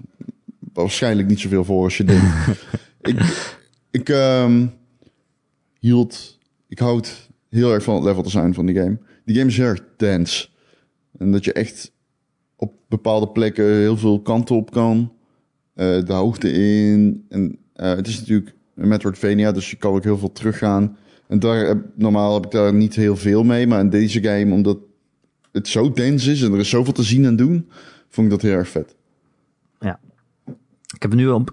waarschijnlijk 0.74 1.28
niet 1.28 1.39
zoveel 1.39 1.64
voor 1.64 1.84
als 1.84 1.98
je 1.98 2.04
denkt. 2.04 2.26
ik 3.02 3.20
ik 3.91 4.10
ehm, 4.10 4.66
hield... 5.80 6.39
Ik 6.68 6.80
houd 6.80 7.30
heel 7.50 7.74
erg 7.74 7.84
van 7.84 7.96
het 7.96 8.04
level 8.04 8.24
design 8.24 8.54
van 8.54 8.66
die 8.66 8.76
game. 8.76 8.98
Die 9.26 9.36
game 9.36 9.48
is 9.48 9.58
heel 9.58 9.66
erg 9.66 9.84
dense. 9.98 10.48
En 11.18 11.32
dat 11.32 11.46
je 11.46 11.54
echt 11.54 11.91
bepaalde 12.96 13.28
plekken 13.28 13.66
heel 13.66 13.98
veel 13.98 14.22
kanten 14.22 14.56
op 14.56 14.72
kan. 14.72 15.12
Eh, 15.74 16.06
de 16.06 16.14
hoogte 16.14 16.52
in. 16.52 17.26
En 17.30 17.58
eh, 17.74 17.96
het 17.96 18.08
is 18.08 18.20
natuurlijk 18.20 18.54
een 18.76 18.88
Metroidvania, 18.88 19.52
dus 19.52 19.70
je 19.70 19.78
kan 19.78 19.94
ook 19.94 20.04
heel 20.04 20.18
veel 20.18 20.32
teruggaan. 20.32 20.98
En 21.28 21.39
daar 21.39 21.82
normaal 21.96 22.34
heb 22.34 22.46
ik 22.46 22.52
daar 22.52 22.74
niet 22.74 22.96
heel 22.96 23.16
veel 23.16 23.44
mee. 23.44 23.68
Maar 23.68 23.80
in 23.80 23.89
deze 23.89 24.24
game, 24.24 24.54
omdat 24.54 24.78
het 25.52 25.68
zo 25.68 25.91
dens 25.91 26.28
is 26.28 26.41
en 26.41 26.54
er 26.54 26.60
is 26.60 26.70
zoveel 26.70 26.94
te 26.94 27.04
zien 27.04 27.26
en 27.26 27.36
doen, 27.36 27.70
vond 28.10 28.28
ik 28.28 28.34
dat 28.34 28.41
heel 28.41 28.58
erg 28.58 28.70
vet. 28.70 28.96
Ik 30.94 31.02
heb 31.02 31.14
nu 31.14 31.30
al, 31.30 31.44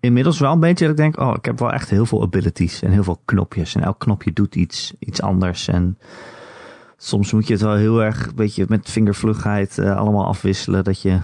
inmiddels 0.00 0.38
wel 0.38 0.52
een 0.52 0.60
beetje 0.60 0.86
dat 0.86 0.98
ik 0.98 1.00
denk, 1.00 1.20
oh, 1.20 1.34
ik 1.36 1.44
heb 1.44 1.58
wel 1.58 1.72
echt 1.72 1.90
heel 1.90 2.06
veel 2.06 2.22
abilities 2.22 2.82
en 2.82 2.90
heel 2.90 3.04
veel 3.04 3.20
knopjes. 3.24 3.74
En 3.74 3.82
elk 3.82 3.98
knopje 3.98 4.32
doet 4.32 4.54
iets, 4.54 4.92
iets 4.98 5.22
anders. 5.22 5.68
En 5.68 5.98
soms 7.02 7.32
moet 7.32 7.46
je 7.46 7.52
het 7.52 7.62
wel 7.62 7.74
heel 7.74 8.02
erg, 8.02 8.26
een 8.26 8.34
beetje 8.34 8.64
met 8.68 8.90
vingervlugheid 8.90 9.78
eh, 9.78 9.96
allemaal 9.96 10.26
afwisselen. 10.26 10.84
Dat 10.84 11.02
je 11.02 11.18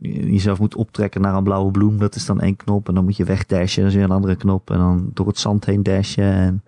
jezelf 0.00 0.58
moet 0.58 0.74
optrekken 0.74 1.20
naar 1.20 1.34
een 1.34 1.42
blauwe 1.42 1.70
bloem. 1.70 1.98
Dat 1.98 2.14
is 2.14 2.26
dan 2.26 2.40
één 2.40 2.56
knop. 2.56 2.88
En 2.88 2.94
dan 2.94 3.04
moet 3.04 3.16
je 3.16 3.24
wegdashen. 3.24 3.82
Dat 3.82 3.90
is 3.90 3.96
weer 3.96 4.06
een 4.06 4.10
andere 4.10 4.36
knop. 4.36 4.70
En 4.70 4.78
dan 4.78 5.10
door 5.14 5.26
het 5.26 5.38
zand 5.38 5.64
heen 5.64 5.82
dashen. 5.82 6.24
En 6.24 6.62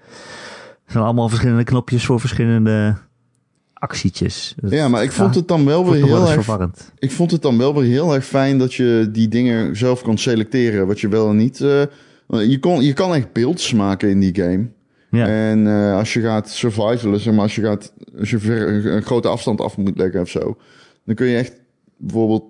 het 0.84 0.92
zijn 0.92 1.04
allemaal 1.04 1.28
verschillende 1.28 1.64
knopjes 1.64 2.06
voor 2.06 2.20
verschillende 2.20 2.96
actietjes. 3.72 4.54
Dat 4.56 4.70
Ja, 4.70 4.88
maar 4.88 5.02
ik 5.02 5.12
vond 5.12 5.34
het 5.34 5.48
dan 5.48 5.64
wel 5.64 5.90
weer 5.90 6.04
heel 6.04 6.20
erg 6.20 6.32
verwarrend. 6.32 6.92
Ik 6.98 7.12
vond 7.12 7.30
het 7.30 7.42
dan 7.42 7.58
wel 7.58 7.74
weer 7.74 7.90
heel 7.90 8.14
erg 8.14 8.24
fijn 8.24 8.58
dat 8.58 8.74
je 8.74 9.08
die 9.12 9.28
dingen 9.28 9.76
zelf 9.76 10.02
kon 10.02 10.18
selecteren, 10.18 10.86
wat 10.86 11.00
je 11.00 11.08
wel 11.08 11.28
en 11.30 11.36
niet. 11.36 11.61
eh, 11.61 11.82
je, 12.26 12.58
kon, 12.61 12.82
je 12.82 12.92
kan 12.92 13.14
echt 13.14 13.32
beelds 13.32 13.72
maken 13.72 14.11
in 14.11 14.20
die 14.20 14.34
game. 14.34 14.68
Ja. 15.11 15.26
En 15.26 15.66
eh, 15.66 15.96
als 15.96 16.12
je 16.12 16.20
gaat 16.20 16.50
survivalen, 16.50 17.20
zeg 17.20 17.34
maar, 17.34 17.42
als 17.42 17.54
je, 17.54 17.62
gaat, 17.62 17.92
als 18.18 18.30
je 18.30 18.38
ver, 18.38 18.86
een 18.86 19.02
grote 19.02 19.28
afstand 19.28 19.61
af 19.61 19.76
moet 19.76 19.98
leggen 19.98 20.20
of 20.20 20.28
zo, 20.28 20.56
dan 21.04 21.14
kun 21.14 21.26
je 21.26 21.36
echt 21.36 21.61
bijvoorbeeld, 21.96 22.44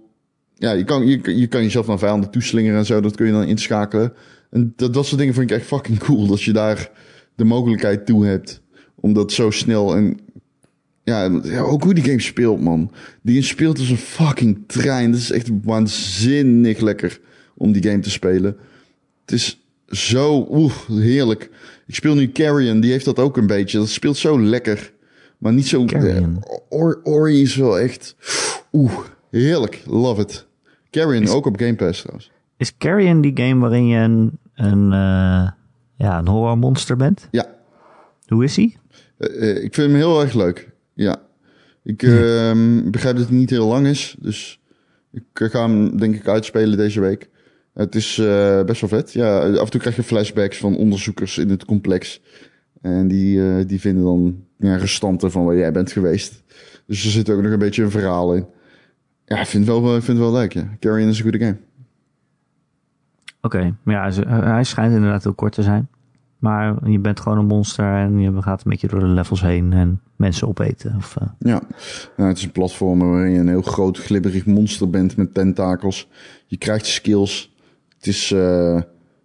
ja, 0.55 0.73
je 0.73 0.85
kan, 0.85 1.07
je, 1.07 1.47
jezelf 1.49 1.87
naar 1.87 1.99
vijanden 1.99 2.31
toeslingeren 2.31 2.79
en 2.79 2.87
zo, 2.87 3.01
dat 3.01 3.17
kun 3.17 3.27
je 3.27 3.33
dan 3.33 3.45
inschakelen. 3.45 4.13
En 4.51 4.73
dat, 4.77 4.95
dat 4.95 5.07
soort 5.07 5.19
dingen 5.19 5.35
vind 5.35 5.51
ik 5.51 5.57
echt 5.57 5.67
fucking 5.67 5.99
cool, 5.99 6.27
dat 6.27 6.43
je 6.43 6.53
daar 6.53 6.91
de 7.35 7.45
mogelijkheid 7.45 8.07
toe 8.07 8.27
hebt 8.27 8.63
om 8.95 9.13
dat 9.13 9.33
zo 9.33 9.51
snel 9.51 9.97
en 9.97 10.19
ja, 11.05 11.41
ja, 11.43 11.61
ook 11.61 11.83
hoe 11.83 11.95
die 11.95 12.05
game 12.05 12.21
speelt, 12.21 12.61
man. 12.61 12.93
Die 13.23 13.43
speelt 13.43 13.79
als 13.79 13.89
een 13.89 13.97
fucking 13.97 14.59
trein. 14.67 15.11
Dat 15.11 15.21
is 15.21 15.31
echt 15.31 15.51
waanzinnig 15.63 16.81
lekker 16.81 17.21
om 17.57 17.73
die 17.73 17.83
game 17.83 17.99
te 17.99 18.11
spelen. 18.11 18.57
Het 19.21 19.33
is 19.33 19.61
zo, 19.91 20.47
oeh, 20.51 20.73
heerlijk. 20.89 21.51
Ik 21.87 21.95
speel 21.95 22.15
nu 22.15 22.33
Carrion, 22.33 22.81
die 22.81 22.91
heeft 22.91 23.05
dat 23.05 23.19
ook 23.19 23.37
een 23.37 23.47
beetje. 23.47 23.79
Dat 23.79 23.89
speelt 23.89 24.17
zo 24.17 24.41
lekker. 24.43 24.93
Maar 25.39 25.53
niet 25.53 25.67
zo... 25.69 25.85
Eh, 25.85 26.27
Or, 26.69 27.01
Ori 27.03 27.43
is 27.43 27.57
wel 27.57 27.79
echt... 27.79 28.15
Oeh, 28.73 28.93
heerlijk. 29.31 29.83
Love 29.87 30.21
it. 30.21 30.47
Carrion, 30.91 31.29
ook 31.29 31.47
op 31.47 31.59
Game 31.59 31.75
Pass 31.75 32.01
trouwens. 32.01 32.31
Is 32.57 32.77
Carrion 32.77 33.21
die 33.21 33.33
game 33.35 33.61
waarin 33.61 33.87
je 33.87 33.99
een, 33.99 34.39
een, 34.55 34.93
eh, 34.93 35.51
ja, 35.97 36.19
een 36.19 36.29
horrormonster 36.29 36.97
bent? 36.97 37.29
Ja, 37.31 37.47
Hoe 38.27 38.45
is 38.45 38.57
hij? 38.57 38.77
Eh, 39.19 39.51
eh, 39.51 39.65
ik 39.65 39.75
vind 39.75 39.87
hem 39.91 39.97
heel 39.97 40.21
erg 40.21 40.35
leuk. 40.35 40.71
Ja. 40.95 41.17
Ik 41.83 42.03
ehm, 42.03 42.91
begrijp 42.91 43.17
dat 43.17 43.29
hij 43.29 43.37
niet 43.37 43.51
heel 43.51 43.67
lang 43.67 43.87
is. 43.87 44.17
Dus 44.19 44.61
ik 45.13 45.23
ga 45.33 45.61
hem 45.69 45.99
denk 45.99 46.15
ik 46.15 46.29
uitspelen 46.29 46.77
deze 46.77 47.01
week. 47.01 47.29
Het 47.81 47.95
is 47.95 48.19
eh, 48.19 48.63
best 48.65 48.81
wel 48.81 48.91
vet. 48.91 49.13
Ja, 49.13 49.39
af 49.39 49.65
en 49.65 49.71
toe 49.71 49.81
krijg 49.81 49.97
je 49.97 50.03
flashbacks 50.03 50.59
van 50.59 50.77
onderzoekers 50.77 51.39
in 51.39 51.49
het 51.51 51.65
complex. 51.65 52.21
En 52.81 53.09
die, 53.09 53.49
eh, 53.59 53.67
die 53.67 53.81
vinden 53.81 54.05
dan 54.05 54.45
ja, 54.59 54.77
restanten 54.77 55.31
van 55.31 55.45
waar 55.45 55.57
jij 55.57 55.73
bent 55.73 55.93
geweest. 55.93 56.43
Dus 56.87 57.05
er 57.05 57.11
zit 57.11 57.31
ook 57.31 57.43
nog 57.43 57.53
een 57.53 57.59
beetje 57.59 57.83
een 57.83 57.91
verhaal 57.91 58.35
in. 58.35 58.47
Ja, 59.25 59.41
ik 59.41 59.47
vind 59.47 59.67
het 59.67 59.81
wel, 59.81 60.01
vind 60.01 60.19
wel 60.19 60.33
leuk, 60.33 60.53
ja. 60.53 60.69
Carrion 60.81 61.09
is 61.09 61.17
een 61.17 61.23
goede 61.23 61.39
game. 61.39 61.57
Oké, 63.43 63.75
maar 63.83 63.95
ja, 63.95 64.11
ze- 64.11 64.29
hij 64.29 64.65
schijnt 64.65 64.95
inderdaad 64.95 65.23
heel 65.23 65.35
kort 65.35 65.53
te 65.53 65.63
zijn. 65.63 65.89
Maar 66.39 66.89
je 66.91 66.99
bent 66.99 67.21
gewoon 67.21 67.39
een 67.39 67.47
monster 67.47 67.95
en 67.95 68.19
je 68.19 68.43
gaat 68.43 68.65
een 68.65 68.71
beetje 68.71 68.89
door 68.89 69.01
de 69.01 69.07
levels 69.07 69.41
heen 69.41 69.73
en 69.73 70.01
mensen 70.17 70.49
opeten. 70.49 70.95
Of, 70.97 71.17
eh, 71.17 71.27
Ja, 71.39 71.63
nou, 72.17 72.29
het 72.29 72.39
is 72.39 72.45
een 72.45 72.53
platform 72.53 72.99
waarin 72.99 73.33
je 73.33 73.39
een 73.39 73.49
heel 73.49 73.63
groot 73.63 73.99
glibberig 73.99 74.47
monster 74.47 74.91
bent 74.91 75.17
met 75.17 75.35
tentakels. 75.35 76.09
Je 76.47 76.57
krijgt 76.57 76.87
skills. 76.87 77.50
Het 78.01 78.09
is, 78.09 78.33
eh, 78.33 78.75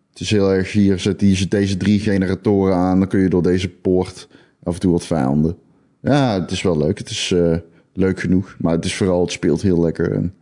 het 0.09 0.19
is 0.19 0.30
heel 0.30 0.53
erg 0.53 0.71
hier, 0.71 0.99
zet 0.99 1.19
die, 1.19 1.47
deze 1.47 1.78
drie 1.78 1.99
generatoren 1.99 2.76
aan, 2.76 2.99
dan 2.99 3.07
kun 3.07 3.19
je 3.19 3.30
door 3.30 3.43
deze 3.43 3.69
poort 3.69 4.28
af 4.63 4.73
en 4.73 4.80
toe 4.80 4.91
wat 4.91 5.05
vijanden. 5.05 5.57
Ja, 6.01 6.41
het 6.41 6.51
is 6.51 6.61
wel 6.61 6.78
leuk. 6.78 6.97
Het 6.97 7.09
is 7.09 7.32
eh, 7.32 7.57
leuk 7.93 8.19
genoeg, 8.19 8.55
maar 8.59 8.73
het 8.73 8.86
is 8.86 8.95
vooral, 8.95 9.21
het 9.21 9.32
speelt 9.32 9.61
heel 9.61 9.82
lekker. 9.82 10.11
En 10.11 10.34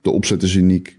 de 0.00 0.10
opzet 0.10 0.42
is 0.42 0.54
uniek. 0.54 0.98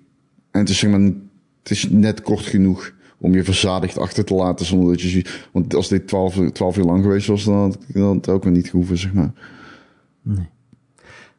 En 0.51 0.59
het 0.59 0.69
is, 0.69 0.79
zeg 0.79 0.89
maar, 0.89 0.99
het 0.99 1.71
is 1.71 1.89
net 1.89 2.21
kort 2.21 2.45
genoeg 2.45 2.93
om 3.17 3.33
je 3.33 3.43
verzadigd 3.43 3.97
achter 3.97 4.25
te 4.25 4.33
laten 4.33 4.65
zonder 4.65 4.91
dat 4.91 5.01
je 5.01 5.07
ziet. 5.07 5.47
Want 5.51 5.75
als 5.75 5.87
dit 5.87 6.07
12, 6.07 6.51
12 6.51 6.77
uur 6.77 6.83
lang 6.83 7.03
geweest 7.03 7.27
was, 7.27 7.43
dan 7.43 7.55
had 7.55 7.77
ik 7.87 7.95
het 7.95 8.29
ook 8.29 8.43
weer 8.43 8.53
niet 8.53 8.69
gehoeven, 8.69 8.97
zeg 8.97 9.13
maar. 9.13 9.31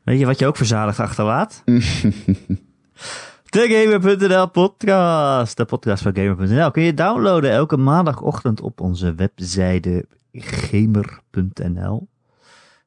Weet 0.03 0.19
je 0.19 0.27
wat 0.27 0.39
je 0.39 0.47
ook 0.47 0.57
verzadigd 0.57 1.01
achterlaat? 1.01 1.63
de 3.51 3.69
Gamer.nl 3.69 4.49
podcast. 4.51 5.57
De 5.57 5.65
podcast 5.65 6.03
van 6.03 6.15
Gamer.nl 6.15 6.71
kun 6.71 6.83
je 6.83 6.95
downloaden 6.95 7.51
elke 7.51 7.77
maandagochtend 7.77 8.61
op 8.61 8.81
onze 8.81 9.15
website 9.15 10.07
gamer.nl. 10.33 12.09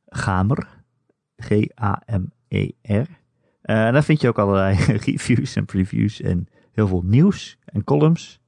Gamer. 0.06 0.68
G-A-M-E-R. 1.38 3.08
Eh, 3.62 3.86
En 3.86 3.94
daar 3.94 4.04
vind 4.04 4.22
je 4.22 4.28
ook 4.28 4.40
allerlei 4.40 4.76
reviews 5.06 5.56
en 5.56 5.66
previews 5.66 6.22
en 6.22 6.48
heel 6.72 6.88
veel 6.88 7.02
nieuws 7.06 7.58
en 7.66 7.84
columns. 7.84 8.40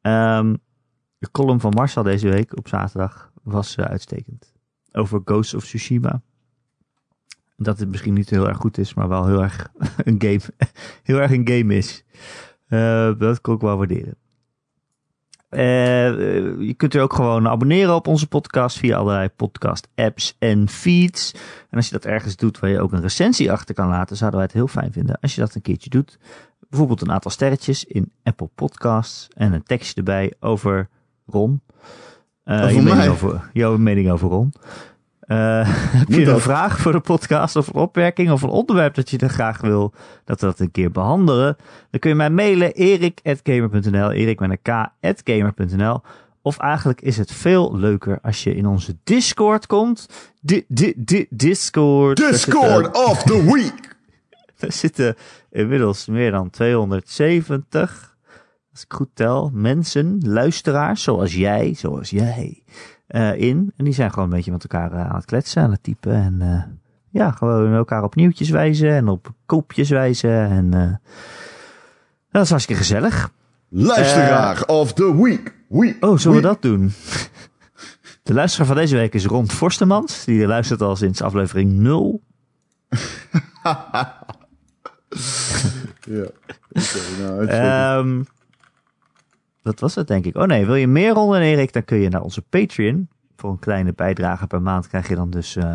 Ehm, 0.00 0.54
de 1.18 1.30
column 1.30 1.60
van 1.60 1.72
Marcel 1.74 2.02
deze 2.02 2.28
week 2.28 2.56
op 2.56 2.68
zaterdag 2.68 3.32
was 3.42 3.76
eh, 3.76 3.84
uitstekend. 3.84 4.52
Over 4.92 5.20
Ghost 5.24 5.54
of 5.54 5.64
Tsushima 5.64 6.22
dat 7.62 7.78
het 7.78 7.88
misschien 7.88 8.14
niet 8.14 8.30
heel 8.30 8.48
erg 8.48 8.56
goed 8.56 8.78
is, 8.78 8.94
maar 8.94 9.08
wel 9.08 9.26
heel 9.26 9.42
erg 9.42 9.68
een 9.96 10.16
game, 10.18 10.40
heel 11.02 11.18
erg 11.18 11.30
een 11.30 11.48
game 11.48 11.76
is. 11.76 12.04
Eh, 12.68 13.10
dat 13.18 13.40
kan 13.40 13.54
ik 13.54 13.60
wel 13.60 13.76
waarderen. 13.76 14.14
Eh, 15.48 16.08
eh, 16.08 16.60
je 16.60 16.74
kunt 16.74 16.94
er 16.94 17.02
ook 17.02 17.12
gewoon 17.12 17.48
abonneren 17.48 17.94
op 17.94 18.06
onze 18.06 18.26
podcast 18.26 18.78
via 18.78 18.96
allerlei 18.96 19.28
podcast 19.28 19.88
apps 19.94 20.36
en 20.38 20.68
feeds. 20.68 21.32
En 21.70 21.76
als 21.76 21.86
je 21.86 21.92
dat 21.92 22.04
ergens 22.04 22.36
doet 22.36 22.58
waar 22.58 22.70
je 22.70 22.80
ook 22.80 22.92
een 22.92 23.00
recensie 23.00 23.52
achter 23.52 23.74
kan 23.74 23.88
laten, 23.88 24.16
zouden 24.16 24.38
wij 24.38 24.48
het 24.48 24.56
heel 24.58 24.68
fijn 24.68 24.92
vinden 24.92 25.18
als 25.20 25.34
je 25.34 25.40
dat 25.40 25.54
een 25.54 25.62
keertje 25.62 25.90
doet. 25.90 26.18
Bijvoorbeeld 26.68 27.00
een 27.00 27.12
aantal 27.12 27.30
sterretjes 27.30 27.84
in 27.84 28.12
Apple 28.22 28.50
Podcasts 28.54 29.28
en 29.34 29.52
een 29.52 29.62
tekstje 29.62 29.94
erbij 29.94 30.32
over 30.40 30.88
Ron. 31.26 31.60
Eh, 32.44 32.56
Over 32.62 32.72
je 32.74 32.82
mening 32.82 33.08
over, 33.10 33.50
jouw 33.52 33.76
mening 33.76 34.10
over 34.10 34.28
Ron. 34.28 34.52
Eh, 35.32 35.60
heb 35.98 36.08
je 36.08 36.26
een 36.26 36.40
vraag 36.40 36.78
voor 36.78 36.92
de 36.92 37.00
podcast 37.00 37.56
of 37.56 37.66
een 37.66 37.80
opmerking 37.80 38.30
of 38.30 38.42
een 38.42 38.48
onderwerp 38.48 38.94
dat 38.94 39.10
je 39.10 39.18
er 39.18 39.28
graag 39.28 39.60
wil 39.60 39.92
dat 40.24 40.40
we 40.40 40.46
dat 40.46 40.60
een 40.60 40.70
keer 40.70 40.90
behandelen? 40.90 41.56
Dan 41.90 42.00
kun 42.00 42.10
je 42.10 42.16
mij 42.16 42.30
mailen 42.30 42.72
erik.gamer.nl, 42.72 44.10
erik 44.10 44.40
met 44.40 44.58
een 44.62 44.88
k.gamer.nl. 45.00 46.00
Of 46.42 46.58
eigenlijk 46.58 47.00
is 47.00 47.16
het 47.16 47.32
veel 47.32 47.76
leuker 47.76 48.18
als 48.22 48.42
je 48.44 48.54
in 48.54 48.66
onze 48.66 48.96
Discord 49.04 49.66
komt. 49.66 50.08
Di 50.40 50.64
di 50.68 50.92
di 50.96 51.26
Discord. 51.30 52.18
Zitten- 52.18 52.36
Discord 52.36 52.96
of 52.96 53.22
the 53.22 53.44
Week! 53.44 53.96
er 54.58 54.72
zitten 54.72 55.16
inmiddels 55.50 56.06
meer 56.06 56.30
dan 56.30 56.50
270, 56.50 58.16
als 58.72 58.82
ik 58.82 58.92
goed 58.92 59.10
tel, 59.14 59.50
mensen, 59.52 60.18
luisteraars, 60.24 61.02
zoals 61.02 61.34
jij, 61.34 61.74
zoals 61.74 62.10
jij, 62.10 62.62
in. 63.20 63.72
En 63.76 63.84
die 63.84 63.94
zijn 63.94 64.10
gewoon 64.10 64.28
een 64.28 64.34
beetje 64.34 64.50
met 64.50 64.62
elkaar 64.62 64.92
eh, 64.92 65.08
aan 65.08 65.16
het 65.16 65.24
kletsen, 65.24 65.62
aan 65.62 65.70
het 65.70 65.82
typen. 65.82 66.14
En 66.14 66.36
eh, 66.40 66.62
ja, 67.10 67.30
gewoon 67.30 67.74
elkaar 67.74 68.02
op 68.02 68.14
nieuwtjes 68.14 68.50
wijzen 68.50 68.90
en 68.90 69.08
op 69.08 69.32
koopjes 69.46 69.88
wijzen. 69.88 70.48
En 70.48 70.74
eh, 70.74 71.12
dat 72.30 72.42
is 72.42 72.50
hartstikke 72.50 72.82
gezellig. 72.82 73.32
Luisteraar 73.68 74.64
of 74.64 74.92
the 74.92 75.22
Week! 75.22 75.54
week 75.68 75.96
Oh, 76.04 76.18
zullen 76.18 76.36
we 76.36 76.42
dat 76.42 76.62
doen? 76.62 76.92
De 78.22 78.34
luisteraar 78.34 78.66
van 78.66 78.76
deze 78.76 78.96
week 78.96 79.14
is 79.14 79.26
Ron 79.26 79.50
Forstemans. 79.50 80.24
Die 80.24 80.46
luistert 80.46 80.82
al 80.82 80.96
sinds 80.96 81.22
aflevering 81.22 81.72
0. 81.72 82.22
Ja. 86.04 86.26
Oké, 86.72 87.46
nou. 87.48 88.24
Dat 89.62 89.80
was 89.80 89.94
het, 89.94 90.06
denk 90.08 90.24
ik. 90.24 90.36
Oh 90.36 90.44
nee, 90.46 90.66
wil 90.66 90.74
je 90.74 90.86
meer 90.86 91.12
Ron 91.12 91.34
en 91.34 91.42
Erik, 91.42 91.72
dan 91.72 91.84
kun 91.84 91.98
je 91.98 92.08
naar 92.08 92.22
onze 92.22 92.42
Patreon. 92.42 93.08
Voor 93.36 93.50
een 93.50 93.58
kleine 93.58 93.92
bijdrage 93.92 94.46
per 94.46 94.62
maand 94.62 94.88
krijg 94.88 95.08
je 95.08 95.14
dan 95.14 95.30
dus 95.30 95.56
eh, 95.56 95.74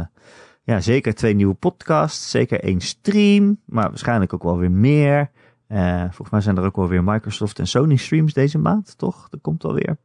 ja, 0.64 0.80
zeker 0.80 1.14
twee 1.16 1.34
nieuwe 1.34 1.54
podcasts. 1.54 2.30
Zeker 2.30 2.60
één 2.64 2.80
stream, 2.82 3.60
maar 3.66 3.90
waarschijnlijk 3.90 4.34
ook 4.34 4.44
wel 4.44 4.58
weer 4.58 4.72
meer. 4.72 5.32
Eh, 5.68 6.02
volgens 6.02 6.30
mij 6.30 6.42
zijn 6.42 6.58
er 6.58 6.64
ook 6.64 6.76
wel 6.76 6.88
weer 6.88 7.04
Microsoft 7.04 7.60
en 7.60 7.68
Sony 7.68 7.96
streams 7.96 8.34
deze 8.34 8.58
maand, 8.58 8.98
toch? 8.98 9.30
Dat 9.30 9.42
komt 9.42 9.64
alweer. 9.64 9.98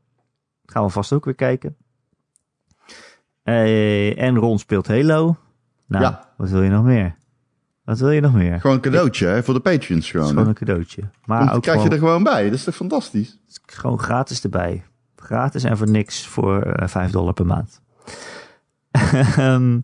Gaan 0.66 0.84
we 0.84 0.90
vast 0.90 1.12
ook 1.12 1.24
weer 1.24 1.34
kijken. 1.34 1.76
Eh, 3.42 4.22
en 4.22 4.36
Ron 4.36 4.58
speelt 4.58 4.88
Halo. 4.88 5.36
Nou, 5.86 6.04
Ja. 6.04 6.32
wat 6.36 6.50
wil 6.50 6.62
je 6.62 6.70
nog 6.70 6.84
meer? 6.84 7.16
Wat 7.92 8.00
wil 8.00 8.10
je 8.10 8.20
nog 8.20 8.34
meer? 8.34 8.60
Gewoon 8.60 8.76
een 8.76 8.82
cadeautje 8.82 9.26
hè, 9.26 9.42
voor 9.42 9.54
de 9.54 9.60
Patreons 9.60 10.10
gewoon. 10.10 10.28
gewoon 10.28 10.46
een 10.46 10.54
cadeautje. 10.54 11.02
Maar 11.24 11.54
ook 11.54 11.62
krijg 11.62 11.82
je 11.82 11.88
er 11.88 11.98
gewoon 11.98 12.22
bij. 12.22 12.44
Dat 12.44 12.52
is 12.52 12.64
toch 12.64 12.74
fantastisch? 12.74 13.38
gewoon 13.66 13.98
gratis 13.98 14.42
erbij. 14.42 14.82
Gratis 15.16 15.64
en 15.64 15.76
voor 15.76 15.90
niks 15.90 16.26
voor 16.26 16.62
eh 16.62 16.88
5 16.88 17.10
dollar 17.10 17.32
per 17.32 17.46
maand. 17.46 17.80
Ehm, 19.36 19.80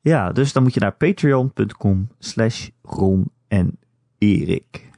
ja, 0.00 0.32
dus 0.32 0.52
dan 0.52 0.62
moet 0.62 0.74
je 0.74 0.80
naar 0.80 0.92
patreon.com 0.92 2.08
slash 2.18 2.68
Ron 2.82 3.30
en 3.48 3.78
Erik. 4.18 4.90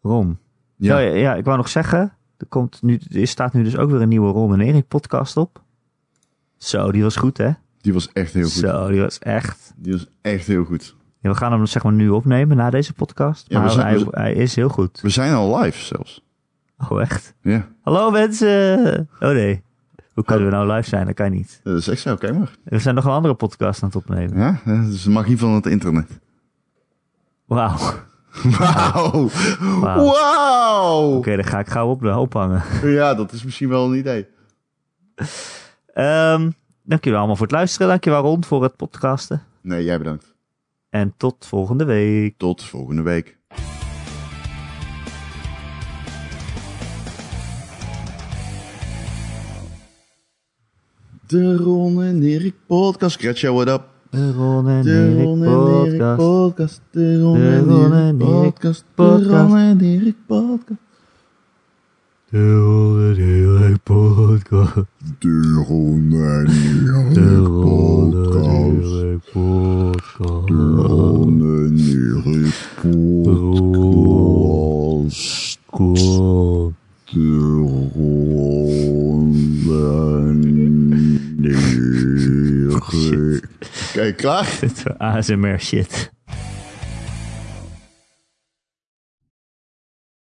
Ron. 0.00 0.38
Ja. 0.76 0.98
Ja, 0.98 1.14
ja, 1.14 1.34
ik 1.34 1.44
wou 1.44 1.56
nog 1.56 1.68
zeggen, 1.68 2.16
er, 2.36 2.46
komt 2.46 2.82
nu, 2.82 3.00
er 3.10 3.26
staat 3.26 3.52
nu 3.52 3.62
dus 3.62 3.76
ook 3.76 3.90
weer 3.90 4.00
een 4.00 4.08
nieuwe 4.08 4.32
Ron 4.32 4.52
en 4.52 4.60
Erik 4.60 4.88
podcast 4.88 5.36
op. 5.36 5.62
Zo, 6.56 6.92
die 6.92 7.02
was 7.02 7.16
goed 7.16 7.38
hè? 7.38 7.50
Die 7.84 7.92
was 7.92 8.12
echt 8.12 8.32
heel 8.32 8.42
goed. 8.42 8.52
Zo, 8.52 8.88
die 8.88 9.00
was 9.00 9.18
echt... 9.18 9.72
Die 9.76 9.92
was 9.92 10.06
echt 10.20 10.46
heel 10.46 10.64
goed. 10.64 10.94
Ja, 11.20 11.30
we 11.30 11.36
gaan 11.36 11.52
hem 11.52 11.66
zeg 11.66 11.82
maar 11.82 11.92
nu 11.92 12.08
opnemen 12.08 12.56
na 12.56 12.70
deze 12.70 12.92
podcast. 12.92 13.44
Ja, 13.48 13.60
maar 13.60 13.70
zijn- 13.70 13.86
hij, 13.86 14.06
hij 14.10 14.34
is 14.34 14.54
heel 14.54 14.68
goed. 14.68 15.00
We 15.00 15.08
zijn 15.08 15.32
al 15.34 15.58
live 15.58 15.78
zelfs. 15.78 16.24
Oh, 16.88 17.00
echt? 17.00 17.34
Ja, 17.42 17.68
Hallo 17.82 18.10
mensen! 18.10 19.08
Oh 19.20 19.28
nee. 19.30 19.62
Hoe 20.14 20.24
kunnen 20.24 20.44
we 20.44 20.50
nou 20.52 20.72
live 20.72 20.88
zijn? 20.88 21.06
Dat 21.06 21.14
kan 21.14 21.30
niet. 21.30 21.60
dat 21.62 21.76
is 21.78 21.88
echt 21.88 22.00
zo. 22.00 22.12
Oké, 22.12 22.32
maar. 22.32 22.50
We 22.64 22.78
zijn 22.78 22.94
nog 22.94 23.04
een 23.04 23.10
andere 23.10 23.34
podcast 23.34 23.82
aan 23.82 23.88
het 23.88 23.96
opnemen. 23.96 24.38
Ja, 24.38 24.60
dat 24.64 24.92
is 24.92 25.02
de 25.02 25.10
magie 25.10 25.38
van 25.38 25.50
het 25.52 25.66
internet. 25.66 26.20
Wauw. 27.44 27.74
Oké, 27.74 28.56
Wauw! 28.58 29.30
Wauw. 29.80 30.04
Wauw! 30.12 31.22
dan 31.22 31.44
ga 31.44 31.58
ik 31.58 31.68
gauw 31.68 31.88
op, 31.90 32.04
ophangen. 32.04 32.62
Ja, 32.82 33.14
dat 33.14 33.32
is 33.32 33.44
misschien 33.44 33.68
wel 33.68 33.86
een 33.86 33.98
idee. 33.98 34.26
Ehm 35.94 36.50
dankjewel 36.84 37.18
allemaal 37.18 37.36
voor 37.36 37.46
het 37.46 37.54
luisteren. 37.54 37.88
Dankjewel 37.88 38.22
Ron 38.22 38.44
voor 38.44 38.62
het 38.62 38.76
podcasten. 38.76 39.42
Nee, 39.60 39.84
jij 39.84 39.98
bedankt. 39.98 40.34
En 40.90 41.14
tot 41.16 41.46
volgende 41.46 41.84
week. 41.84 42.38
Tot 42.38 42.64
volgende 42.64 43.02
week. 43.02 43.38
De 51.26 51.56
Ron 51.56 52.02
en 52.02 52.22
Erik 52.22 52.54
podcast. 52.66 53.16
Gretchen, 53.16 53.54
what 53.54 53.68
up? 53.68 53.82
De 54.10 54.32
Ron 54.32 54.68
en 54.68 54.86
Erik 54.86 56.16
podcast. 56.16 56.80
De 56.90 57.20
Ron 57.20 57.36
en 57.36 58.20
Erik 58.20 58.54
podcast. 58.54 58.84
De. 58.94 59.24
Ron 59.24 59.56
en 59.56 59.80
Erik 59.80 60.16
podcast. 60.26 60.80
De 62.34 62.40
Ron 62.40 63.14
en 63.14 63.62
Erik 63.62 63.78
podcast. 63.84 64.74
De 65.20 65.64
Ron 65.68 66.12
en 66.12 66.44
De 67.12 67.20
Erik 67.20 67.46
Ron 67.46 68.12
en 68.12 68.20
podcast. 68.24 69.02
Erik 69.02 69.22
podcast. 69.32 70.48
De 70.48 70.54
Ron 70.82 71.40
en 71.40 71.78
Erik 71.78 72.54
podcast. 73.62 75.58
Cool. 75.70 76.74
De 77.12 77.28
Ron 77.94 79.34
en 79.68 80.40
Erik. 81.44 83.44
Kijk, 83.92 84.16
klaar? 84.16 84.48
ASMR 84.98 85.58
shit. 85.58 86.12